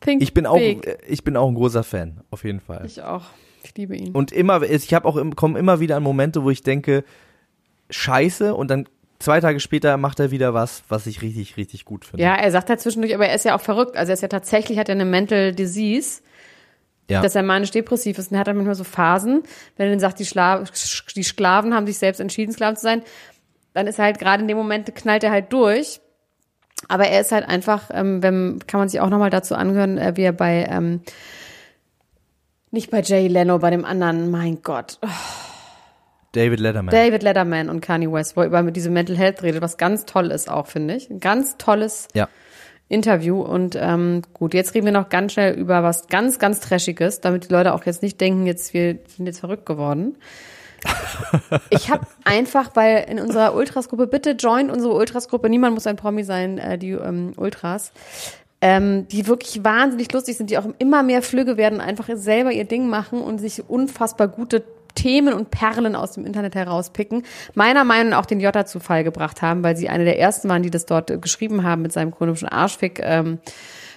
Pink 0.00 0.22
Ich 0.22 0.34
bin 0.34 0.46
auch, 0.46 0.56
Big. 0.56 0.86
äh, 0.86 0.98
ich 1.06 1.22
bin 1.22 1.36
auch 1.36 1.48
ein 1.48 1.54
großer 1.54 1.84
Fan, 1.84 2.22
auf 2.30 2.44
jeden 2.44 2.60
Fall. 2.60 2.84
Ich 2.86 3.02
auch. 3.02 3.26
Ich 3.62 3.76
liebe 3.76 3.94
ihn. 3.96 4.12
Und 4.12 4.32
immer, 4.32 4.62
ich 4.62 4.92
habe 4.94 5.06
auch, 5.06 5.20
kommen 5.36 5.56
immer 5.56 5.80
wieder 5.80 5.96
an 5.96 6.02
Momente, 6.02 6.42
wo 6.42 6.50
ich 6.50 6.62
denke, 6.62 7.04
scheiße, 7.90 8.54
und 8.54 8.70
dann 8.70 8.88
zwei 9.20 9.40
Tage 9.40 9.60
später 9.60 9.96
macht 9.96 10.18
er 10.18 10.32
wieder 10.32 10.52
was, 10.54 10.82
was 10.88 11.06
ich 11.06 11.22
richtig, 11.22 11.56
richtig 11.56 11.84
gut 11.84 12.04
finde. 12.04 12.24
Ja, 12.24 12.34
er 12.34 12.50
sagt 12.50 12.68
halt 12.68 12.80
zwischendurch, 12.80 13.14
aber 13.14 13.28
er 13.28 13.34
ist 13.34 13.44
ja 13.44 13.54
auch 13.54 13.60
verrückt. 13.60 13.96
Also 13.96 14.10
er 14.10 14.14
ist 14.14 14.22
ja 14.22 14.28
tatsächlich, 14.28 14.78
hat 14.78 14.88
er 14.88 14.96
eine 14.96 15.04
Mental 15.04 15.54
Disease, 15.54 16.22
ja. 17.08 17.22
dass 17.22 17.36
er 17.36 17.42
manisch-depressiv 17.42 18.18
ist. 18.18 18.30
Und 18.30 18.36
er 18.36 18.40
hat 18.40 18.48
dann 18.48 18.56
manchmal 18.56 18.74
so 18.74 18.84
Phasen, 18.84 19.42
wenn 19.76 19.86
er 19.86 19.90
dann 19.90 20.00
sagt, 20.00 20.18
die, 20.18 20.26
Schla 20.26 20.64
die 21.14 21.22
Sklaven 21.22 21.74
haben 21.74 21.86
sich 21.86 21.98
selbst 21.98 22.20
entschieden, 22.20 22.52
Sklaven 22.52 22.76
zu 22.76 22.82
sein, 22.82 23.02
dann 23.74 23.86
ist 23.86 23.98
er 23.98 24.06
halt 24.06 24.18
gerade 24.18 24.42
in 24.42 24.48
dem 24.48 24.56
Moment, 24.56 24.92
knallt 24.96 25.22
er 25.22 25.30
halt 25.30 25.52
durch. 25.52 26.00
Aber 26.88 27.06
er 27.06 27.20
ist 27.20 27.30
halt 27.30 27.46
einfach, 27.46 27.90
ähm, 27.92 28.22
wenn, 28.22 28.60
kann 28.66 28.80
man 28.80 28.88
sich 28.88 29.00
auch 29.00 29.10
nochmal 29.10 29.30
dazu 29.30 29.54
angehören, 29.54 29.98
äh, 29.98 30.16
wie 30.16 30.22
er 30.22 30.32
bei, 30.32 30.66
ähm, 30.68 31.02
nicht 32.70 32.90
bei 32.90 33.02
Jay 33.02 33.28
Leno, 33.28 33.58
bei 33.58 33.70
dem 33.70 33.84
anderen, 33.84 34.30
mein 34.30 34.62
Gott, 34.62 34.98
oh, 35.02 35.08
David 36.32 36.60
Letterman. 36.60 36.94
David 36.94 37.22
Letterman 37.22 37.68
und 37.68 37.80
Kanye 37.80 38.10
West, 38.12 38.36
wo 38.36 38.42
er 38.42 38.46
über 38.46 38.62
diese 38.70 38.90
Mental 38.90 39.16
Health 39.16 39.42
redet, 39.42 39.62
was 39.62 39.76
ganz 39.78 40.04
toll 40.04 40.30
ist 40.30 40.48
auch, 40.48 40.66
finde 40.66 40.94
ich. 40.94 41.10
Ein 41.10 41.20
ganz 41.20 41.56
tolles 41.56 42.06
ja. 42.14 42.28
Interview. 42.88 43.40
Und 43.40 43.76
ähm, 43.80 44.22
gut, 44.32 44.54
jetzt 44.54 44.74
reden 44.74 44.86
wir 44.86 44.92
noch 44.92 45.08
ganz 45.08 45.32
schnell 45.32 45.54
über 45.54 45.82
was 45.82 46.08
ganz, 46.08 46.38
ganz 46.38 46.60
Trashiges, 46.60 47.20
damit 47.20 47.48
die 47.48 47.52
Leute 47.52 47.74
auch 47.74 47.84
jetzt 47.84 48.02
nicht 48.02 48.20
denken, 48.20 48.46
jetzt 48.46 48.74
wir 48.74 48.98
sind 49.08 49.26
jetzt 49.26 49.40
verrückt 49.40 49.66
geworden. 49.66 50.16
Ich 51.68 51.90
habe 51.90 52.06
einfach, 52.24 52.70
weil 52.74 53.06
in 53.08 53.20
unserer 53.20 53.54
Ultras-Gruppe, 53.54 54.06
bitte 54.06 54.30
join 54.30 54.70
unsere 54.70 54.94
Ultras-Gruppe, 54.94 55.50
niemand 55.50 55.74
muss 55.74 55.86
ein 55.86 55.96
Promi 55.96 56.24
sein, 56.24 56.58
äh, 56.58 56.78
die 56.78 56.92
ähm, 56.92 57.32
Ultras. 57.36 57.92
ähm, 58.62 59.06
die 59.08 59.26
wirklich 59.26 59.62
wahnsinnig 59.64 60.12
lustig 60.12 60.36
sind, 60.36 60.50
die 60.50 60.58
auch 60.58 60.66
immer 60.78 61.02
mehr 61.02 61.22
Flügge 61.22 61.56
werden, 61.56 61.80
einfach 61.80 62.08
selber 62.14 62.52
ihr 62.52 62.64
Ding 62.64 62.88
machen 62.88 63.20
und 63.20 63.38
sich 63.38 63.68
unfassbar 63.68 64.28
gute 64.28 64.64
Themen 64.94 65.34
und 65.34 65.50
Perlen 65.50 65.96
aus 65.96 66.12
dem 66.12 66.24
Internet 66.24 66.54
herauspicken. 66.54 67.24
Meiner 67.54 67.84
Meinung 67.84 68.10
nach 68.10 68.20
auch 68.20 68.26
den 68.26 68.40
Jota 68.40 68.66
zu 68.66 68.80
Fall 68.80 69.04
gebracht 69.04 69.42
haben, 69.42 69.62
weil 69.62 69.76
sie 69.76 69.88
eine 69.88 70.04
der 70.04 70.18
ersten 70.18 70.48
waren, 70.48 70.62
die 70.62 70.70
das 70.70 70.86
dort 70.86 71.10
äh, 71.10 71.18
geschrieben 71.18 71.64
haben 71.64 71.82
mit 71.82 71.92
seinem 71.92 72.12
chronischen 72.12 72.48
Arschfick. 72.48 73.00
Ähm, 73.02 73.38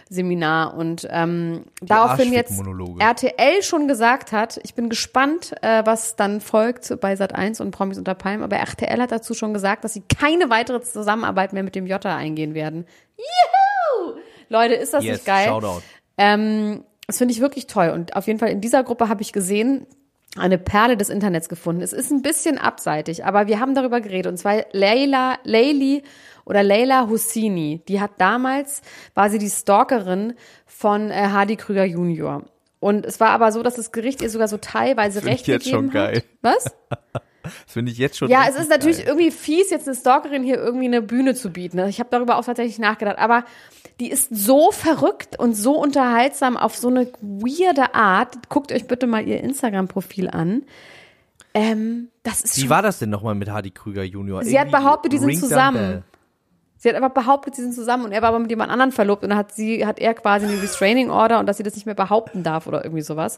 Seminar 0.10 0.76
und 0.76 1.08
ähm, 1.10 1.66
daraufhin 1.82 2.34
jetzt. 2.34 2.62
RTL 3.00 3.64
schon 3.64 3.88
gesagt 3.88 4.32
hat, 4.32 4.60
ich 4.64 4.76
bin 4.76 4.90
gespannt, 4.90 5.54
äh, 5.62 5.84
was 5.86 6.16
dann 6.16 6.40
folgt 6.40 7.00
bei 7.02 7.16
Sat 7.16 7.34
1 7.34 7.62
und 7.62 7.72
Promis 7.72 7.98
unter 7.98 8.14
Palmen, 8.14 8.44
aber 8.44 8.58
RTL 8.58 9.02
hat 9.02 9.12
dazu 9.12 9.34
schon 9.34 9.54
gesagt, 9.54 9.84
dass 9.84 9.94
sie 9.94 10.04
keine 10.20 10.50
weitere 10.50 10.82
Zusammenarbeit 10.82 11.54
mehr 11.54 11.64
mit 11.64 11.76
dem 11.76 11.88
Jota 11.88 12.16
eingehen 12.16 12.54
werden. 12.54 12.86
Juhu! 13.18 14.20
Leute, 14.50 14.76
ist 14.76 14.94
das 14.94 15.04
Yes, 15.04 15.18
nicht 15.18 15.26
geil? 15.26 15.48
Shoutout. 15.48 15.82
Ähm, 16.18 16.84
das 17.08 17.18
finde 17.18 17.34
ich 17.34 17.42
wirklich 17.42 17.68
toll. 17.68 17.90
Und 17.90 18.16
auf 18.16 18.28
jeden 18.28 18.40
Fall 18.40 18.50
in 18.50 18.62
dieser 18.62 18.84
Gruppe 18.84 19.10
habe 19.10 19.22
ich 19.22 19.34
gesehen, 19.34 19.88
eine 20.38 20.58
Perle 20.58 20.98
des 20.98 21.10
Internets 21.10 21.50
gefunden. 21.50 21.82
Es 21.82 21.94
ist 21.94 22.12
ein 22.12 22.22
bisschen 22.22 22.58
abseitig, 22.58 23.26
aber 23.26 23.48
wir 23.48 23.60
haben 23.60 23.76
darüber 23.76 24.02
geredet. 24.02 24.32
Und 24.32 24.38
zwar 24.38 24.64
Leila, 24.72 25.38
Leili 25.44 26.04
oder 26.46 26.64
Leila 26.64 27.08
Husseini. 27.08 27.82
Die 27.88 28.02
hat 28.02 28.12
damals, 28.18 28.82
war 29.14 29.30
sie 29.30 29.38
die 29.38 29.50
Stalkerin 29.50 30.34
von 30.66 31.12
äh, 31.12 31.28
Hardy 31.30 31.56
Krüger 31.56 31.86
Junior. 31.86 32.44
Und 32.80 33.06
es 33.06 33.20
war 33.20 33.30
aber 33.30 33.52
so, 33.52 33.64
dass 33.64 33.76
das 33.76 33.92
Gericht 33.92 34.22
ihr 34.22 34.30
sogar 34.30 34.48
so 34.48 34.58
teilweise 34.58 35.24
Recht 35.24 35.48
jetzt 35.48 35.70
schon 35.70 35.90
gegeben 35.90 36.04
hat. 36.04 36.14
geil. 36.14 36.24
Was? 36.42 36.66
Das 37.44 37.54
finde 37.68 37.92
ich 37.92 37.98
jetzt 37.98 38.18
schon. 38.18 38.30
Ja, 38.30 38.46
es 38.50 38.56
ist 38.56 38.70
natürlich 38.70 38.98
geil. 39.00 39.08
irgendwie 39.08 39.32
fies, 39.32 39.70
jetzt 39.70 39.88
eine 39.88 39.96
Stalkerin 39.96 40.44
hier 40.44 40.58
irgendwie 40.58 40.86
eine 40.86 41.02
Bühne 41.02 41.36
zu 41.36 41.52
bieten. 41.52 41.80
Ich 41.88 42.00
habe 42.00 42.10
darüber 42.10 42.38
auch 42.38 42.46
tatsächlich 42.46 42.80
nachgedacht. 42.80 43.20
Aber 43.20 43.44
die 44.00 44.10
ist 44.10 44.36
so 44.36 44.72
verrückt 44.72 45.38
und 45.38 45.54
so 45.54 45.78
unterhaltsam 45.78 46.58
auf 46.58 46.76
so 46.76 46.88
eine 46.88 47.12
weirde 47.22 47.94
Art. 47.94 48.50
Guckt 48.50 48.72
euch 48.72 48.88
bitte 48.88 49.08
mal 49.08 49.28
ihr 49.28 49.42
Instagram-Profil 49.42 50.30
an. 50.30 50.64
Ähm, 51.54 52.10
das 52.24 52.42
ist 52.42 52.58
Wie 52.58 52.70
war 52.70 52.82
das 52.82 53.00
denn 53.00 53.10
nochmal 53.10 53.36
mit 53.36 53.50
Hardy 53.50 53.72
Krüger 53.72 54.04
Junior? 54.04 54.44
Sie 54.44 54.58
hat 54.58 54.68
Irgendwie 54.68 54.84
behauptet, 54.84 55.14
die 55.14 55.18
sind 55.20 55.38
zusammen. 55.38 56.04
Sie 56.78 56.90
hat 56.90 56.96
einfach 56.96 57.14
behauptet, 57.14 57.56
sie 57.56 57.62
sind 57.62 57.74
zusammen 57.74 58.04
und 58.04 58.12
er 58.12 58.22
war 58.22 58.30
aber 58.30 58.40
mit 58.40 58.50
jemand 58.50 58.70
anderen 58.70 58.92
verlobt 58.92 59.24
und 59.24 59.30
dann 59.30 59.38
hat 59.38 59.54
sie, 59.56 59.86
hat 59.86 60.00
er 60.00 60.14
quasi 60.14 60.48
eine 60.48 60.62
Restraining 60.62 61.10
Order 61.10 61.40
und 61.40 61.46
dass 61.46 61.56
sie 61.56 61.64
das 61.64 61.76
nicht 61.76 61.86
mehr 61.86 61.96
behaupten 61.96 62.44
darf 62.44 62.68
oder 62.68 62.84
irgendwie 62.84 63.04
sowas. 63.04 63.38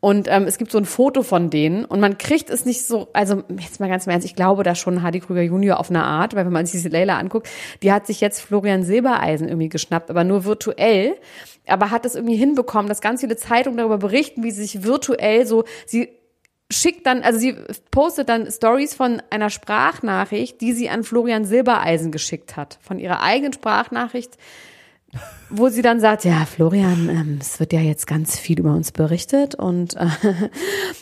Und 0.00 0.28
ähm, 0.28 0.44
es 0.44 0.56
gibt 0.56 0.72
so 0.72 0.78
ein 0.78 0.86
Foto 0.86 1.22
von 1.22 1.50
denen 1.50 1.84
und 1.84 2.00
man 2.00 2.16
kriegt 2.16 2.48
es 2.48 2.64
nicht 2.64 2.86
so, 2.86 3.08
also 3.12 3.42
jetzt 3.58 3.80
mal 3.80 3.88
ganz 3.88 4.06
im 4.06 4.12
Ernst, 4.12 4.26
ich 4.26 4.34
glaube 4.34 4.62
da 4.62 4.74
schon 4.74 5.02
Hardy 5.02 5.20
Krüger 5.20 5.42
Junior 5.42 5.78
auf 5.78 5.90
eine 5.90 6.02
Art, 6.04 6.34
weil 6.34 6.46
wenn 6.46 6.52
man 6.52 6.64
sich 6.64 6.72
diese 6.72 6.88
Leila 6.88 7.18
anguckt, 7.18 7.48
die 7.82 7.92
hat 7.92 8.06
sich 8.06 8.22
jetzt 8.22 8.40
Florian 8.40 8.82
Silbereisen 8.82 9.48
irgendwie 9.48 9.68
geschnappt, 9.68 10.08
aber 10.08 10.24
nur 10.24 10.46
virtuell, 10.46 11.16
aber 11.66 11.90
hat 11.90 12.06
es 12.06 12.14
irgendwie 12.14 12.36
hinbekommen, 12.36 12.88
dass 12.88 13.02
ganz 13.02 13.20
viele 13.20 13.36
Zeitungen 13.36 13.76
darüber 13.76 13.98
berichten, 13.98 14.42
wie 14.42 14.50
sie 14.52 14.62
sich 14.62 14.84
virtuell 14.84 15.46
so, 15.46 15.64
sie 15.84 16.08
schickt 16.72 17.06
dann, 17.06 17.22
also 17.22 17.38
sie 17.38 17.56
postet 17.90 18.30
dann 18.30 18.50
Stories 18.50 18.94
von 18.94 19.22
einer 19.28 19.50
Sprachnachricht, 19.50 20.62
die 20.62 20.72
sie 20.72 20.88
an 20.88 21.04
Florian 21.04 21.44
Silbereisen 21.44 22.10
geschickt 22.10 22.56
hat, 22.56 22.78
von 22.80 22.98
ihrer 22.98 23.22
eigenen 23.22 23.52
Sprachnachricht, 23.52 24.38
wo 25.50 25.68
sie 25.68 25.82
dann 25.82 26.00
sagt, 26.00 26.24
ja, 26.24 26.44
Florian, 26.44 27.08
ähm, 27.08 27.38
es 27.40 27.58
wird 27.58 27.72
ja 27.72 27.80
jetzt 27.80 28.06
ganz 28.06 28.38
viel 28.38 28.60
über 28.60 28.72
uns 28.72 28.92
berichtet 28.92 29.54
und 29.54 29.96
äh, 29.96 30.08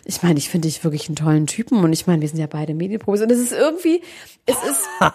ich 0.05 0.23
meine, 0.23 0.39
ich 0.39 0.49
finde 0.49 0.69
dich 0.69 0.83
wirklich 0.85 1.09
einen 1.09 1.17
tollen 1.17 1.47
Typen 1.47 1.85
und 1.85 1.93
ich 1.93 2.07
meine, 2.07 2.23
wir 2.23 2.29
sind 2.29 2.39
ja 2.39 2.47
beide 2.47 2.75
Medienprofis 2.75 3.23
und 3.23 3.31
es 3.31 3.39
ist 3.39 3.53
irgendwie, 3.53 4.03
es 4.47 4.57
ist, 4.65 4.89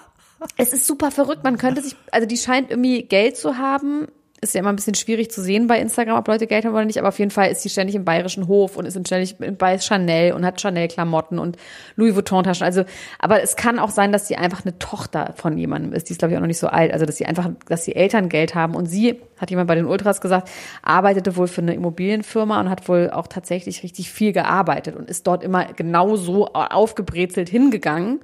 es 0.58 0.74
ist 0.74 0.86
super 0.86 1.10
verrückt. 1.10 1.44
Man 1.44 1.58
könnte 1.58 1.82
sich, 1.82 1.96
also 2.12 2.28
die 2.28 2.38
scheint 2.38 2.70
irgendwie 2.70 3.04
Geld 3.04 3.38
zu 3.38 3.58
haben. 3.58 4.08
Ist 4.44 4.54
ja 4.54 4.60
immer 4.60 4.72
ein 4.72 4.76
bisschen 4.76 4.96
schwierig 4.96 5.32
zu 5.32 5.42
sehen 5.42 5.68
bei 5.68 5.80
Instagram, 5.80 6.18
ob 6.18 6.28
Leute 6.28 6.48
Geld 6.48 6.66
haben 6.66 6.74
oder 6.74 6.84
nicht, 6.84 7.00
aber 7.00 7.08
auf 7.08 7.18
jeden 7.20 7.32
Fall 7.32 7.50
ist 7.50 7.62
sie 7.62 7.70
ständig 7.70 7.96
im 7.96 8.04
bayerischen 8.04 8.48
Hof 8.48 8.76
und 8.76 8.86
ist 8.86 9.00
ständig 9.08 9.38
bei 9.58 9.80
Chanel 9.80 10.34
und 10.34 10.46
hat 10.46 10.60
Chanel-Klamotten 10.60 11.40
und 11.40 11.58
Louis 11.96 12.14
Vuitton-Taschen. 12.16 12.66
Also, 12.66 12.84
aber 13.20 13.42
es 13.42 13.56
kann 13.56 13.80
auch 13.80 13.90
sein, 13.90 14.12
dass 14.12 14.28
sie 14.28 14.36
einfach 14.36 14.66
eine 14.66 14.78
Tochter 14.80 15.34
von 15.38 15.58
jemandem 15.58 15.94
ist. 15.94 16.10
Die 16.10 16.12
ist, 16.14 16.20
glaube 16.20 16.34
ich, 16.34 16.38
auch 16.38 16.42
noch 16.42 16.48
nicht 16.48 16.60
so 16.60 16.68
alt. 16.68 16.92
Also, 16.92 17.06
dass 17.06 17.16
sie 17.18 17.26
einfach, 17.26 17.50
dass 17.68 17.86
die 17.86 17.96
Eltern 17.96 18.28
Geld 18.28 18.54
haben 18.54 18.76
und 18.76 18.88
sie, 18.88 19.22
hat 19.38 19.50
jemand 19.50 19.68
bei 19.68 19.76
den 19.76 19.86
Ultras 19.86 20.20
gesagt, 20.20 20.50
arbeitete 20.82 21.38
wohl 21.38 21.48
für 21.48 21.62
eine 21.62 21.74
Immobilienfirma 21.74 22.60
und 22.60 22.70
hat 22.70 22.88
wohl 22.90 23.12
auch 23.12 23.28
tatsächlich 23.28 23.84
richtig 23.84 24.12
viel 24.12 24.34
gearbeitet 24.34 24.96
und 24.96 25.10
ist 25.10 25.26
dort 25.26 25.44
immer 25.44 25.66
genauso 25.74 26.48
aufgebrezelt 26.48 27.50
hingegangen 27.50 28.20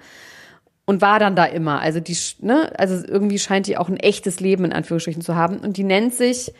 und 0.90 1.02
war 1.02 1.20
dann 1.20 1.36
da 1.36 1.46
immer. 1.46 1.82
Also 1.82 2.00
die, 2.00 2.18
ne, 2.40 2.72
also 2.80 2.96
irgendwie 3.08 3.38
scheint 3.38 3.68
die 3.68 3.78
auch 3.78 3.90
ein 3.90 3.98
echtes 3.98 4.40
Leben 4.40 4.66
in 4.66 4.74
Anführungsstrichen 4.74 5.22
zu 5.22 5.36
haben. 5.36 5.60
Und 5.60 5.78
die 5.78 5.84
nennt 5.84 6.16
sich 6.16 6.52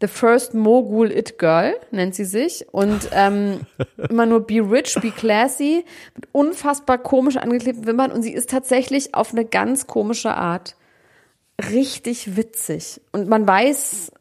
The 0.00 0.06
First 0.06 0.54
Mogul 0.54 1.12
It 1.12 1.38
Girl, 1.38 1.74
nennt 1.90 2.14
sie 2.14 2.24
sich. 2.24 2.64
Und 2.72 3.10
ähm, 3.12 3.66
immer 4.08 4.24
nur 4.24 4.46
be 4.46 4.54
rich, 4.60 4.94
be 5.02 5.10
classy, 5.10 5.84
mit 6.14 6.30
unfassbar 6.32 6.96
komisch 6.96 7.36
angeklebten 7.36 7.84
Wimpern. 7.86 8.10
Und 8.10 8.22
sie 8.22 8.32
ist 8.32 8.48
tatsächlich 8.48 9.14
auf 9.14 9.32
eine 9.32 9.44
ganz 9.44 9.86
komische 9.86 10.34
Art 10.34 10.74
richtig 11.70 12.38
witzig. 12.38 13.02
Und 13.12 13.28
man 13.28 13.46
weiß, 13.46 14.12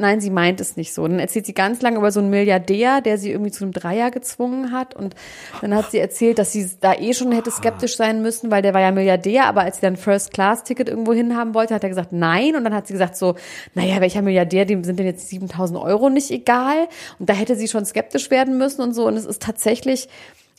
nein, 0.00 0.20
sie 0.20 0.30
meint 0.30 0.60
es 0.60 0.76
nicht 0.76 0.94
so. 0.94 1.06
Dann 1.06 1.18
erzählt 1.18 1.44
sie 1.44 1.54
ganz 1.54 1.82
lange 1.82 1.98
über 1.98 2.12
so 2.12 2.20
einen 2.20 2.30
Milliardär, 2.30 3.00
der 3.00 3.18
sie 3.18 3.32
irgendwie 3.32 3.50
zu 3.50 3.64
einem 3.64 3.72
Dreier 3.72 4.12
gezwungen 4.12 4.70
hat. 4.70 4.94
Und 4.94 5.16
dann 5.60 5.74
hat 5.74 5.90
sie 5.90 5.98
erzählt, 5.98 6.38
dass 6.38 6.52
sie 6.52 6.70
da 6.80 6.94
eh 6.94 7.12
schon 7.14 7.32
hätte 7.32 7.50
skeptisch 7.50 7.96
sein 7.96 8.22
müssen, 8.22 8.50
weil 8.52 8.62
der 8.62 8.74
war 8.74 8.80
ja 8.80 8.92
Milliardär. 8.92 9.46
Aber 9.46 9.62
als 9.62 9.76
sie 9.76 9.82
dann 9.82 9.96
First-Class-Ticket 9.96 10.88
irgendwo 10.88 11.12
hinhaben 11.12 11.52
wollte, 11.52 11.74
hat 11.74 11.82
er 11.82 11.88
gesagt, 11.88 12.12
nein. 12.12 12.54
Und 12.54 12.62
dann 12.62 12.74
hat 12.74 12.86
sie 12.86 12.92
gesagt 12.92 13.16
so, 13.16 13.34
naja, 13.74 14.00
welcher 14.00 14.22
Milliardär, 14.22 14.66
dem 14.66 14.84
sind 14.84 15.00
denn 15.00 15.06
jetzt 15.06 15.28
7000 15.28 15.80
Euro 15.80 16.10
nicht 16.10 16.30
egal? 16.30 16.88
Und 17.18 17.28
da 17.28 17.34
hätte 17.34 17.56
sie 17.56 17.66
schon 17.66 17.84
skeptisch 17.84 18.30
werden 18.30 18.56
müssen 18.56 18.82
und 18.82 18.94
so. 18.94 19.04
Und 19.04 19.16
es 19.16 19.26
ist 19.26 19.42
tatsächlich, 19.42 20.08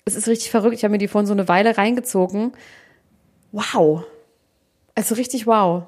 es 0.04 0.16
ist 0.16 0.28
richtig 0.28 0.52
verrückt. 0.52 0.76
Ich 0.76 0.84
habe 0.84 0.92
mir 0.92 0.98
die 0.98 1.08
vorhin 1.08 1.28
so 1.28 1.34
eine 1.34 1.48
Weile 1.48 1.78
reingezogen. 1.78 2.52
Wow. 3.54 4.04
Also 4.96 5.16
richtig 5.16 5.48
wow. 5.48 5.84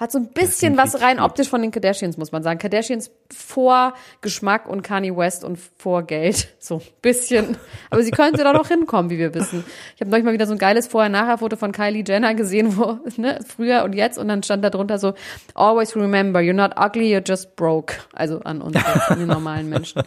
Hat 0.00 0.10
so 0.10 0.18
ein 0.18 0.28
bisschen 0.28 0.78
was 0.78 1.02
rein 1.02 1.20
optisch 1.20 1.50
von 1.50 1.60
den 1.60 1.72
Kardashians, 1.72 2.16
muss 2.16 2.32
man 2.32 2.42
sagen. 2.42 2.58
Kardashians 2.58 3.10
vor 3.30 3.92
Geschmack 4.22 4.66
und 4.66 4.80
Kanye 4.80 5.14
West 5.14 5.44
und 5.44 5.58
vor 5.76 6.04
Geld. 6.04 6.48
So 6.62 6.76
ein 6.76 6.82
bisschen. 7.02 7.56
Aber 7.90 8.02
sie 8.02 8.10
könnte 8.10 8.44
da 8.44 8.52
noch 8.52 8.68
hinkommen, 8.68 9.10
wie 9.10 9.18
wir 9.18 9.34
wissen. 9.34 9.64
Ich 9.94 10.00
habe 10.00 10.10
neulich 10.10 10.24
mal 10.24 10.32
wieder 10.32 10.46
so 10.46 10.52
ein 10.52 10.58
geiles 10.58 10.86
Vorher-Nachher-Foto 10.86 11.56
von 11.56 11.72
Kylie 11.72 12.04
Jenner 12.06 12.34
gesehen, 12.34 12.76
wo, 12.76 12.98
ne, 13.16 13.40
früher 13.46 13.82
und 13.82 13.94
jetzt. 13.94 14.18
Und 14.18 14.28
dann 14.28 14.42
stand 14.42 14.64
da 14.64 14.70
drunter 14.70 14.98
so, 14.98 15.14
always 15.54 15.96
remember, 15.96 16.40
you're 16.40 16.52
not 16.52 16.72
ugly, 16.78 17.14
you're 17.14 17.26
just 17.26 17.56
broke. 17.56 17.94
Also 18.12 18.40
an 18.40 18.62
uns, 18.62 18.76
an 19.08 19.18
die 19.18 19.26
normalen 19.26 19.68
Menschen. 19.68 20.02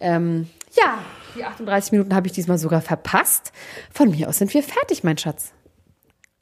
Ähm, 0.00 0.48
ja, 0.72 0.98
die 1.34 1.44
38 1.44 1.92
Minuten 1.92 2.14
habe 2.14 2.26
ich 2.26 2.32
diesmal 2.32 2.58
sogar 2.58 2.80
verpasst. 2.80 3.52
Von 3.92 4.10
mir 4.10 4.28
aus 4.28 4.38
sind 4.38 4.54
wir 4.54 4.62
fertig, 4.62 5.04
mein 5.04 5.18
Schatz. 5.18 5.52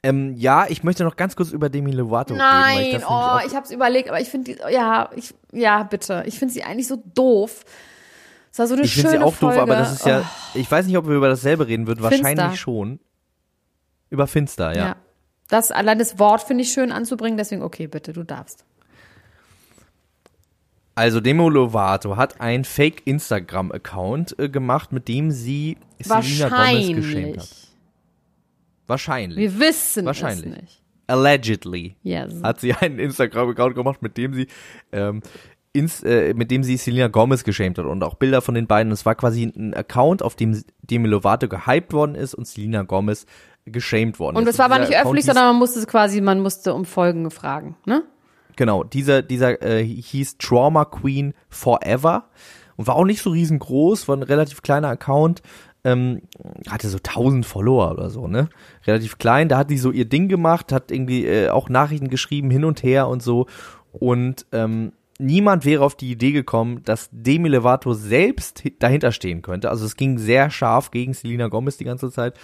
Ähm, 0.01 0.35
ja, 0.37 0.65
ich 0.69 0.83
möchte 0.83 1.03
noch 1.03 1.17
ganz 1.17 1.35
kurz 1.35 1.51
über 1.51 1.69
Demi 1.69 1.91
Lovato 1.91 2.33
reden. 2.33 2.43
weil 2.43 2.91
Nein, 2.93 3.03
oh, 3.07 3.39
ich 3.45 3.53
habe 3.53 3.65
es 3.65 3.71
überlegt, 3.71 4.07
aber 4.09 4.21
ich 4.21 4.29
finde 4.29 4.53
die, 4.53 4.73
ja, 4.73 5.09
ich, 5.15 5.33
ja, 5.51 5.83
bitte. 5.83 6.23
Ich 6.25 6.39
finde 6.39 6.53
sie 6.53 6.63
eigentlich 6.63 6.87
so 6.87 7.03
doof. 7.13 7.65
Es 8.51 8.59
war 8.59 8.67
so 8.67 8.75
eine 8.75 8.83
Ich 8.83 8.93
finde 8.93 9.09
schöne 9.09 9.19
sie 9.21 9.25
auch 9.25 9.33
Folge. 9.33 9.55
doof, 9.57 9.63
aber 9.63 9.75
das 9.75 9.93
ist 9.93 10.05
ja, 10.05 10.21
Oh, 10.21 10.57
ich 10.57 10.71
weiß 10.71 10.85
nicht, 10.87 10.97
ob 10.97 11.05
wir 11.07 11.15
über 11.15 11.27
dasselbe 11.27 11.67
reden 11.67 11.85
würden, 11.85 11.99
Finster. 12.07 12.23
wahrscheinlich 12.25 12.59
schon. 12.59 12.99
Über 14.09 14.25
Finster, 14.25 14.73
ja. 14.75 14.85
ja. 14.85 14.95
Das 15.49 15.71
allein 15.71 15.99
das 15.99 16.17
Wort 16.17 16.43
finde 16.43 16.63
ich 16.63 16.71
schön 16.71 16.91
anzubringen, 16.91 17.37
deswegen 17.37 17.61
okay, 17.61 17.87
bitte, 17.87 18.13
du 18.13 18.23
darfst. 18.23 18.63
Also 20.95 21.21
Demi 21.21 21.47
Lovato 21.49 22.17
hat 22.17 22.41
ein 22.41 22.65
Fake 22.65 23.03
Instagram 23.05 23.71
Account 23.71 24.37
äh, 24.39 24.49
gemacht, 24.49 24.91
mit 24.91 25.07
dem 25.07 25.31
sie 25.31 25.77
Selena 25.99 26.49
Gomez 26.49 26.95
geschämt 26.95 27.37
hat. 27.37 27.49
Wahrscheinlich. 28.89 29.37
Wir 29.37 29.59
wissen 29.59 30.05
Wahrscheinlich. 30.05 30.51
es 30.53 30.61
nicht. 30.61 30.83
Allegedly 31.07 31.95
Yes. 32.03 32.33
hat 32.43 32.59
sie 32.59 32.73
einen 32.73 32.99
Instagram 32.99 33.49
Account 33.49 33.75
gemacht, 33.75 34.01
mit 34.01 34.17
dem 34.17 34.33
sie 34.33 34.47
ähm, 34.91 35.21
ins, 35.73 36.03
äh, 36.03 36.33
mit 36.33 36.51
dem 36.51 36.63
sie 36.63 36.77
Selena 36.77 37.07
Gomez 37.07 37.43
geschämt 37.43 37.77
hat 37.77 37.85
und 37.85 38.03
auch 38.03 38.15
Bilder 38.15 38.41
von 38.41 38.55
den 38.55 38.67
beiden. 38.67 38.91
Es 38.91 39.05
war 39.05 39.15
quasi 39.15 39.43
ein 39.43 39.73
Account, 39.73 40.21
auf 40.23 40.35
dem 40.35 40.61
Demi 40.81 41.07
Lovato 41.07 41.47
gehypt 41.47 41.93
worden 41.93 42.15
ist 42.15 42.33
und 42.35 42.47
Selena 42.47 42.83
Gomez 42.83 43.25
geschämt 43.65 44.19
worden 44.19 44.37
Und 44.37 44.43
ist. 44.43 44.49
das 44.49 44.59
war 44.59 44.65
aber 44.65 44.79
nicht 44.79 44.89
Account 44.89 45.05
öffentlich, 45.05 45.25
sondern 45.25 45.45
man 45.45 45.57
musste 45.57 45.79
es 45.79 45.87
quasi, 45.87 46.21
man 46.21 46.39
musste 46.41 46.73
um 46.73 46.85
Folgen 46.85 47.29
fragen, 47.31 47.75
ne? 47.85 48.03
Genau, 48.55 48.83
dieser, 48.83 49.21
dieser 49.21 49.61
äh, 49.61 49.83
hieß 49.85 50.37
Trauma 50.37 50.83
Queen 50.85 51.33
Forever 51.49 52.25
und 52.75 52.87
war 52.87 52.95
auch 52.95 53.05
nicht 53.05 53.21
so 53.21 53.29
riesengroß, 53.29 54.07
war 54.07 54.17
ein 54.17 54.23
relativ 54.23 54.61
kleiner 54.63 54.89
Account, 54.89 55.41
ähm, 55.83 56.21
hatte 56.67 56.89
so 56.89 56.97
1000 56.97 57.45
Follower 57.45 57.91
oder 57.91 58.09
so, 58.09 58.27
ne? 58.27 58.49
Relativ 58.85 59.17
klein, 59.17 59.47
da 59.49 59.57
hat 59.57 59.69
die 59.69 59.77
so 59.77 59.91
ihr 59.91 60.05
Ding 60.05 60.27
gemacht, 60.27 60.71
hat 60.71 60.91
irgendwie 60.91 61.25
äh, 61.25 61.49
auch 61.49 61.69
Nachrichten 61.69 62.09
geschrieben, 62.09 62.49
hin 62.51 62.65
und 62.65 62.83
her 62.83 63.07
und 63.07 63.21
so 63.23 63.47
und 63.91 64.45
ähm, 64.51 64.91
niemand 65.19 65.65
wäre 65.65 65.83
auf 65.83 65.95
die 65.95 66.11
Idee 66.11 66.31
gekommen, 66.31 66.81
dass 66.85 67.09
Demi 67.11 67.49
Lovato 67.49 67.93
selbst 67.93 68.63
hi- 68.63 68.75
dahinter 68.77 69.11
stehen 69.11 69.41
könnte. 69.41 69.69
Also 69.69 69.85
es 69.85 69.95
ging 69.95 70.17
sehr 70.17 70.49
scharf 70.49 70.91
gegen 70.91 71.13
Selena 71.13 71.47
Gomez 71.47 71.77
die 71.77 71.83
ganze 71.85 72.11
Zeit. 72.11 72.37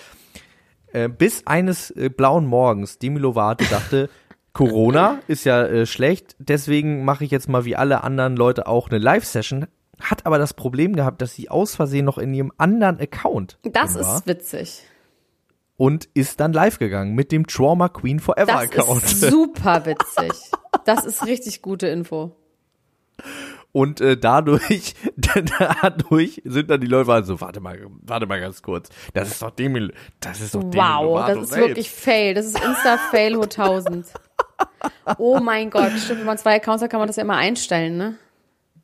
Äh, 0.91 1.09
bis 1.09 1.45
eines 1.45 1.91
äh, 1.91 2.09
blauen 2.09 2.45
Morgens 2.45 2.99
Demi 2.99 3.19
Lovato 3.19 3.63
dachte, 3.69 4.09
Corona 4.53 5.19
ist 5.27 5.43
ja 5.43 5.63
äh, 5.65 5.86
schlecht, 5.86 6.36
deswegen 6.39 7.03
mache 7.03 7.25
ich 7.25 7.31
jetzt 7.31 7.49
mal 7.49 7.65
wie 7.65 7.75
alle 7.75 8.03
anderen 8.03 8.38
Leute 8.38 8.67
auch 8.67 8.89
eine 8.89 8.99
Live-Session. 8.99 9.67
Hat 10.02 10.26
aber 10.26 10.38
das 10.38 10.54
Problem 10.54 10.96
gehabt, 10.96 11.22
dass 11.22 11.34
sie 11.36 11.50
aus 11.50 11.76
Versehen 11.76 12.06
noch 12.06 12.18
in 12.18 12.34
ihrem 12.34 12.52
anderen 12.58 13.00
Account 13.00 13.58
Das 13.64 13.96
ist 13.96 14.28
witzig. 14.28 14.84
und 15.78 16.10
ist 16.14 16.39
dann 16.39 16.54
live 16.54 16.80
gegangen 16.80 17.16
mit 17.16 17.32
dem 17.32 17.48
Trauma 17.48 17.89
Queen 17.89 18.20
Forever 18.20 18.46
Das 18.46 18.62
Account. 18.64 19.04
ist 19.04 19.22
super 19.30 19.86
witzig. 19.86 20.32
Das 20.86 21.06
ist 21.06 21.26
richtig 21.26 21.62
gute 21.62 21.88
Info. 21.88 22.36
Und 23.72 24.00
äh, 24.00 24.16
dadurch, 24.18 24.96
dadurch 25.18 26.41
sind 26.46 26.70
dann 26.70 26.80
die 26.80 26.88
Leute 26.88 27.08
waren 27.08 27.24
so, 27.26 27.41
warte 27.41 27.60
mal, 27.60 27.78
warte 28.04 28.26
mal 28.26 28.39
ganz 28.39 28.62
kurz. 28.62 28.89
Das 29.14 29.30
ist 29.30 29.41
doch 29.41 29.52
Demi, 29.52 29.89
das 30.22 30.39
ist 30.41 30.56
doch 30.56 30.62
Demi 30.64 30.76
Wow, 30.84 31.04
Lovato 31.04 31.34
das 31.36 31.43
ist 31.43 31.50
selbst. 31.50 31.68
wirklich 31.70 31.89
Fail. 31.91 32.34
Das 32.34 32.46
ist 32.46 32.56
Insta-Fail 32.64 33.36
hoch 33.38 33.43
1000. 33.43 34.08
Oh 35.18 35.39
mein 35.39 35.70
Gott, 35.70 35.91
stimmt, 35.98 36.20
wenn 36.22 36.26
man 36.26 36.38
zwei 36.38 36.56
Accounts 36.56 36.82
hat, 36.82 36.89
kann 36.89 37.00
man 37.00 37.08
das 37.08 37.18
ja 37.18 37.24
immer 37.24 37.36
einstellen, 37.36 37.98
ne? 37.98 38.18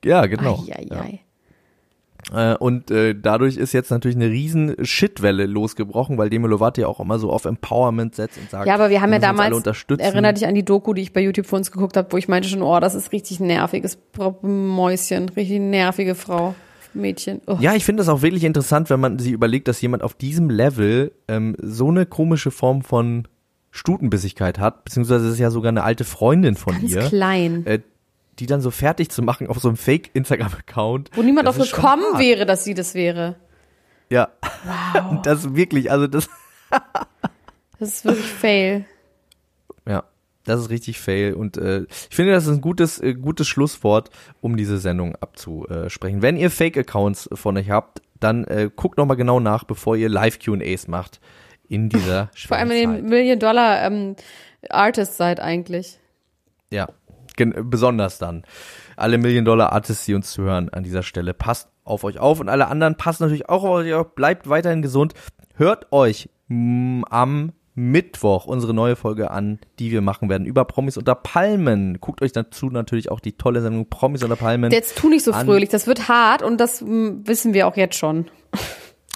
Ja, 0.04 0.26
genau. 0.26 0.64
Eieiei. 0.68 1.20
Äh, 2.34 2.56
und 2.58 2.92
äh, 2.92 3.16
dadurch 3.20 3.58
ist 3.58 3.74
jetzt 3.74 3.90
natürlich 3.90 4.16
eine 4.16 4.30
riesen 4.30 4.76
Shitwelle 4.86 5.48
losgebrochen, 5.48 6.18
weil 6.20 6.30
Demi 6.30 6.48
Lovato 6.48 6.80
ja 6.80 6.88
auch 6.88 7.00
immer 7.00 7.18
so 7.18 7.32
auf 7.32 7.46
Empowerment 7.46 8.16
setzt 8.16 8.38
und 8.38 8.50
sagt, 8.50 8.68
Ja, 8.68 8.76
aber 8.76 8.90
wir 8.92 9.02
haben 9.02 9.12
ja 9.12 9.20
damals, 9.20 9.56
unterstützen. 9.56 10.02
erinner 10.04 10.32
dich 10.32 10.46
an 10.46 10.54
die 10.54 10.64
Doku, 10.64 10.94
die 10.94 11.02
ich 11.02 11.14
bei 11.14 11.22
YouTube 11.22 11.48
für 11.48 11.56
uns 11.56 11.72
geguckt 11.72 11.98
habe, 11.98 12.12
wo 12.12 12.18
ich 12.18 12.28
meinte 12.28 12.48
schon, 12.48 12.62
oh, 12.62 12.80
das 12.80 12.94
ist 12.94 13.12
richtig 13.12 13.40
nerviges 13.40 13.98
Mäuschen, 14.44 15.30
richtig 15.30 15.60
nervige 15.60 16.14
Frau, 16.16 16.54
Mädchen. 16.94 17.42
Oh. 17.48 17.58
Ja, 17.60 17.74
ich 17.74 17.84
finde 17.86 18.02
das 18.02 18.10
auch 18.10 18.22
wirklich 18.22 18.44
interessant, 18.44 18.90
wenn 18.90 19.00
man 19.00 19.18
sich 19.18 19.32
überlegt, 19.32 19.68
dass 19.68 19.82
jemand 19.82 20.04
auf 20.04 20.14
diesem 20.14 20.50
Level 20.50 21.12
ähm, 21.28 21.56
so 21.62 21.88
eine 21.90 22.06
komische 22.06 22.52
Form 22.52 22.82
von 22.84 23.28
Stutenbissigkeit 23.72 24.60
hat, 24.60 24.84
beziehungsweise 24.86 25.28
es 25.28 25.34
ist 25.34 25.40
ja 25.40 25.50
sogar 25.50 25.70
eine 25.70 25.84
alte 25.84 26.04
Freundin 26.04 26.56
von 26.56 26.74
Ganz 26.74 26.92
ihr, 26.92 27.00
klein. 27.02 27.66
äh, 27.66 27.80
die 28.40 28.46
dann 28.46 28.62
so 28.62 28.72
fertig 28.72 29.10
zu 29.10 29.22
machen 29.22 29.48
auf 29.48 29.60
so 29.60 29.68
einem 29.68 29.78
Fake-Instagram-Account. 29.78 31.12
Wo 31.14 31.22
niemand 31.22 31.54
schon 31.54 31.66
gekommen 31.66 32.14
hart. 32.14 32.20
wäre, 32.20 32.46
dass 32.46 32.64
sie 32.64 32.74
das 32.74 32.94
wäre. 32.94 33.36
Ja. 34.10 34.30
Wow. 34.94 35.22
Das 35.24 35.46
ist 35.46 35.56
wirklich, 35.56 35.92
also 35.92 36.08
das, 36.08 36.30
Das 37.80 37.90
ist 37.90 38.06
wirklich 38.06 38.26
Fail. 38.26 38.86
ja, 39.88 40.04
das 40.44 40.62
ist 40.62 40.70
richtig 40.70 41.00
fail 41.00 41.34
und 41.34 41.58
äh, 41.58 41.86
ich 42.10 42.16
finde, 42.16 42.32
das 42.34 42.46
ist 42.46 42.54
ein 42.54 42.62
gutes, 42.62 43.00
äh, 43.00 43.14
gutes 43.16 43.48
Schlusswort, 43.48 44.10
um 44.40 44.56
diese 44.56 44.78
Sendung 44.78 45.16
abzusprechen. 45.16 46.22
Wenn 46.22 46.38
ihr 46.38 46.52
Fake-Accounts 46.52 47.30
von 47.34 47.58
euch 47.58 47.70
habt, 47.70 48.02
dann 48.20 48.44
äh, 48.46 48.70
guckt 48.76 48.98
nochmal 48.98 49.18
genau 49.18 49.40
nach, 49.40 49.64
bevor 49.64 49.96
ihr 49.96 50.10
Live-Q&As 50.10 50.88
macht 50.88 51.20
in 51.68 51.90
dieser 51.90 52.30
Vor 52.36 52.58
allem, 52.58 52.70
wenn 52.70 52.78
schweren 52.78 52.96
ihr 52.96 53.02
Zeit. 53.02 53.10
Million-Dollar 53.10 53.84
ähm, 53.84 54.16
Artist 54.70 55.18
seid 55.18 55.40
eigentlich. 55.40 56.00
Ja, 56.72 56.88
besonders 57.36 58.18
dann. 58.18 58.44
Alle 58.98 59.18
Million-Dollar-Artists, 59.18 60.06
die 60.06 60.14
uns 60.16 60.32
zuhören 60.32 60.70
an 60.70 60.84
dieser 60.84 61.04
Stelle, 61.04 61.34
passt 61.34 61.70
auf 61.84 62.04
euch 62.04 62.20
auf 62.20 62.40
und 62.40 62.50
alle 62.50 62.68
anderen 62.68 62.96
passt 62.96 63.22
natürlich 63.22 63.50
auch 63.50 63.64
auf 63.64 63.70
euch 63.72 63.94
auf, 63.94 64.16
bleibt 64.16 64.48
weiterhin 64.50 64.82
gesund. 64.82 65.14
Hört 65.56 65.92
euch 65.92 66.30
am 66.50 67.52
Mittwoch 67.74 68.46
unsere 68.46 68.74
neue 68.74 68.96
Folge 68.96 69.32
an, 69.32 69.60
die 69.80 69.92
wir 69.92 70.02
machen 70.02 70.30
werden 70.30 70.46
über 70.46 70.66
Promis 70.66 70.98
unter 70.98 71.16
Palmen. 71.16 72.00
Guckt 72.02 72.22
euch 72.22 72.34
dazu 72.34 72.68
natürlich 72.70 73.10
auch 73.10 73.22
die 73.22 73.34
tolle 73.34 73.62
Sendung 73.62 73.90
Promis 73.90 74.24
unter 74.24 74.36
Palmen. 74.36 74.72
Jetzt 74.72 74.98
tu 74.98 75.10
nicht 75.10 75.24
so 75.24 75.32
An- 75.32 75.46
fröhlich, 75.46 75.70
das 75.70 75.88
wird 75.88 76.10
hart 76.10 76.44
und 76.44 76.58
das 76.60 76.84
wissen 76.86 77.54
wir 77.54 77.68
auch 77.68 77.78
jetzt 77.78 77.96
schon. 77.96 78.30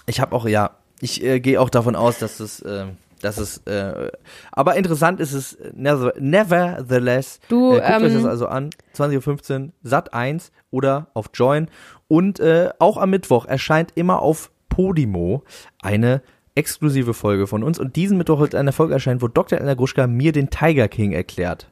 Ich 0.06 0.22
habe 0.22 0.34
auch, 0.36 0.48
ja, 0.48 0.72
ich 1.02 1.24
äh, 1.24 1.40
gehe 1.42 1.60
auch 1.60 1.70
davon 1.70 1.96
aus, 1.96 2.20
dass 2.20 2.40
es, 2.40 2.62
äh, 2.62 2.86
dass 3.26 3.38
es, 3.38 3.58
äh, 3.66 4.12
aber 4.52 4.76
interessant 4.76 5.20
ist 5.20 5.34
es 5.34 5.58
never, 5.74 6.14
nevertheless. 6.20 7.40
Du, 7.50 7.74
äh, 7.74 7.80
guckt 7.80 8.04
euch 8.04 8.14
ähm, 8.14 8.24
das 8.24 8.26
also 8.26 8.48
an, 8.48 8.70
20.15 8.96 9.62
Uhr, 9.64 9.70
Sat 9.84 10.14
1 10.14 10.52
oder 10.72 11.08
auf 11.14 11.32
Join. 11.34 11.68
Und 12.08 12.40
äh, 12.40 12.70
auch 12.80 12.98
am 12.98 13.10
Mittwoch 13.10 13.46
erscheint 13.46 13.92
immer 13.96 14.22
auf 14.22 14.52
Podimo 14.70 15.44
eine 15.82 16.22
exklusive 16.54 17.14
Folge 17.14 17.48
von 17.48 17.64
uns. 17.64 17.80
Und 17.80 17.96
diesen 17.96 18.18
Mittwoch 18.18 18.40
wird 18.40 18.56
eine 18.56 18.72
Folge 18.72 18.94
erscheinen, 18.94 19.22
wo 19.22 19.28
Dr. 19.28 19.58
Elena 19.58 19.74
Gruschka 19.74 20.08
mir 20.08 20.32
den 20.32 20.50
Tiger 20.50 20.88
King 20.88 21.12
erklärt. 21.12 21.68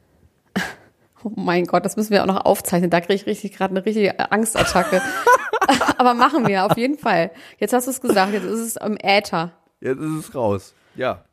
Oh 1.26 1.32
mein 1.36 1.64
Gott, 1.64 1.86
das 1.86 1.96
müssen 1.96 2.10
wir 2.10 2.20
auch 2.20 2.26
noch 2.26 2.44
aufzeichnen. 2.44 2.90
Da 2.90 3.00
kriege 3.00 3.14
ich 3.14 3.24
richtig 3.24 3.56
gerade 3.56 3.70
eine 3.70 3.86
richtige 3.86 4.30
Angstattacke. 4.30 5.00
Aber 5.98 6.12
machen 6.14 6.46
wir, 6.46 6.66
auf 6.66 6.76
jeden 6.76 6.98
Fall. 6.98 7.30
Jetzt 7.58 7.72
hast 7.72 7.86
du 7.86 7.90
es 7.90 8.00
gesagt, 8.00 8.32
jetzt 8.32 8.44
ist 8.44 8.60
es 8.60 8.76
im 8.76 8.96
Äther. 9.02 9.52
Jetzt 9.80 10.00
ist 10.00 10.28
es 10.28 10.34
raus. 10.34 10.74
Ja. 10.96 11.24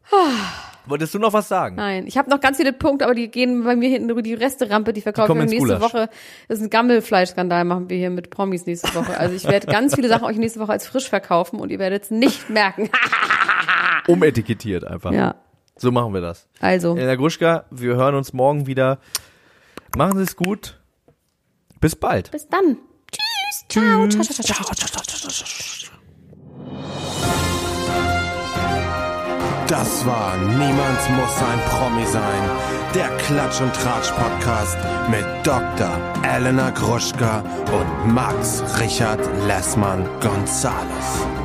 Wolltest 0.88 1.14
du 1.14 1.20
noch 1.20 1.32
was 1.32 1.47
sagen? 1.47 1.76
Nein, 1.76 2.07
ich 2.07 2.18
habe 2.18 2.30
noch 2.30 2.39
ganz 2.41 2.57
viele 2.57 2.74
Punkte, 2.74 3.05
aber 3.05 3.14
die 3.14 3.30
gehen 3.30 3.64
bei 3.64 3.76
mir 3.76 3.88
hinten 3.89 4.09
über 4.09 4.22
die 4.24 4.34
Resterampe, 4.34 4.93
die 4.93 5.01
verkaufen 5.01 5.36
wir 5.36 5.43
nächste 5.45 5.59
Gulasch. 5.59 5.82
Woche. 5.82 6.09
Das 6.47 6.57
ist 6.57 6.64
ein 6.66 6.70
Gammelfleischskandal, 6.72 7.64
machen 7.66 7.89
wir 7.89 7.97
hier 7.97 8.09
mit 8.09 8.30
Promis 8.32 8.66
nächste 8.66 8.93
Woche. 8.95 9.16
Also 9.18 9.36
ich 9.36 9.45
werde 9.45 9.68
ganz 9.68 9.93
viele 9.95 10.07
Sachen 10.07 10.26
euch 10.26 10.38
nächste 10.38 10.59
Woche 10.59 10.72
als 10.72 10.88
frisch 10.88 11.07
verkaufen 11.07 11.59
und 11.59 11.70
ihr 11.70 11.78
werdet 11.80 12.03
es 12.03 12.12
nicht 12.12 12.49
merken. 12.49 12.89
Umetikettiert 14.07 14.84
einfach. 14.84 15.12
ja, 15.12 15.36
So 15.78 15.91
machen 15.91 16.14
wir 16.14 16.22
das. 16.22 16.47
also. 16.59 16.95
Elena 16.97 17.16
Gruschka, 17.16 17.66
wir 17.70 17.95
hören 17.95 18.16
uns 18.16 18.34
morgen 18.34 18.66
wieder. 18.66 18.97
Machen 19.95 20.18
Sie 20.18 20.24
es 20.24 20.36
gut. 20.36 20.80
Bis 21.80 21.95
bald. 21.95 22.32
Bis 22.32 22.47
dann. 22.47 22.78
Tschüss. 23.12 23.66
Ciao. 23.70 24.07
Ciao, 24.07 24.24
ciao, 24.24 24.43
ciao, 24.43 25.30
ciao. 25.30 27.01
Das 29.72 30.05
war 30.05 30.36
Niemand 30.36 30.99
muss 31.15 31.38
ein 31.38 31.59
Promi 31.69 32.05
sein. 32.05 32.43
Der 32.93 33.07
Klatsch 33.19 33.61
und 33.61 33.74
Tratsch 33.74 34.11
Podcast 34.11 34.78
mit 35.09 35.26
Dr. 35.47 35.97
Elena 36.24 36.72
Gruschka 36.72 37.41
und 37.72 38.13
Max 38.13 38.61
Richard 38.82 39.22
Lessmann 39.47 40.05
Gonzales. 40.19 41.41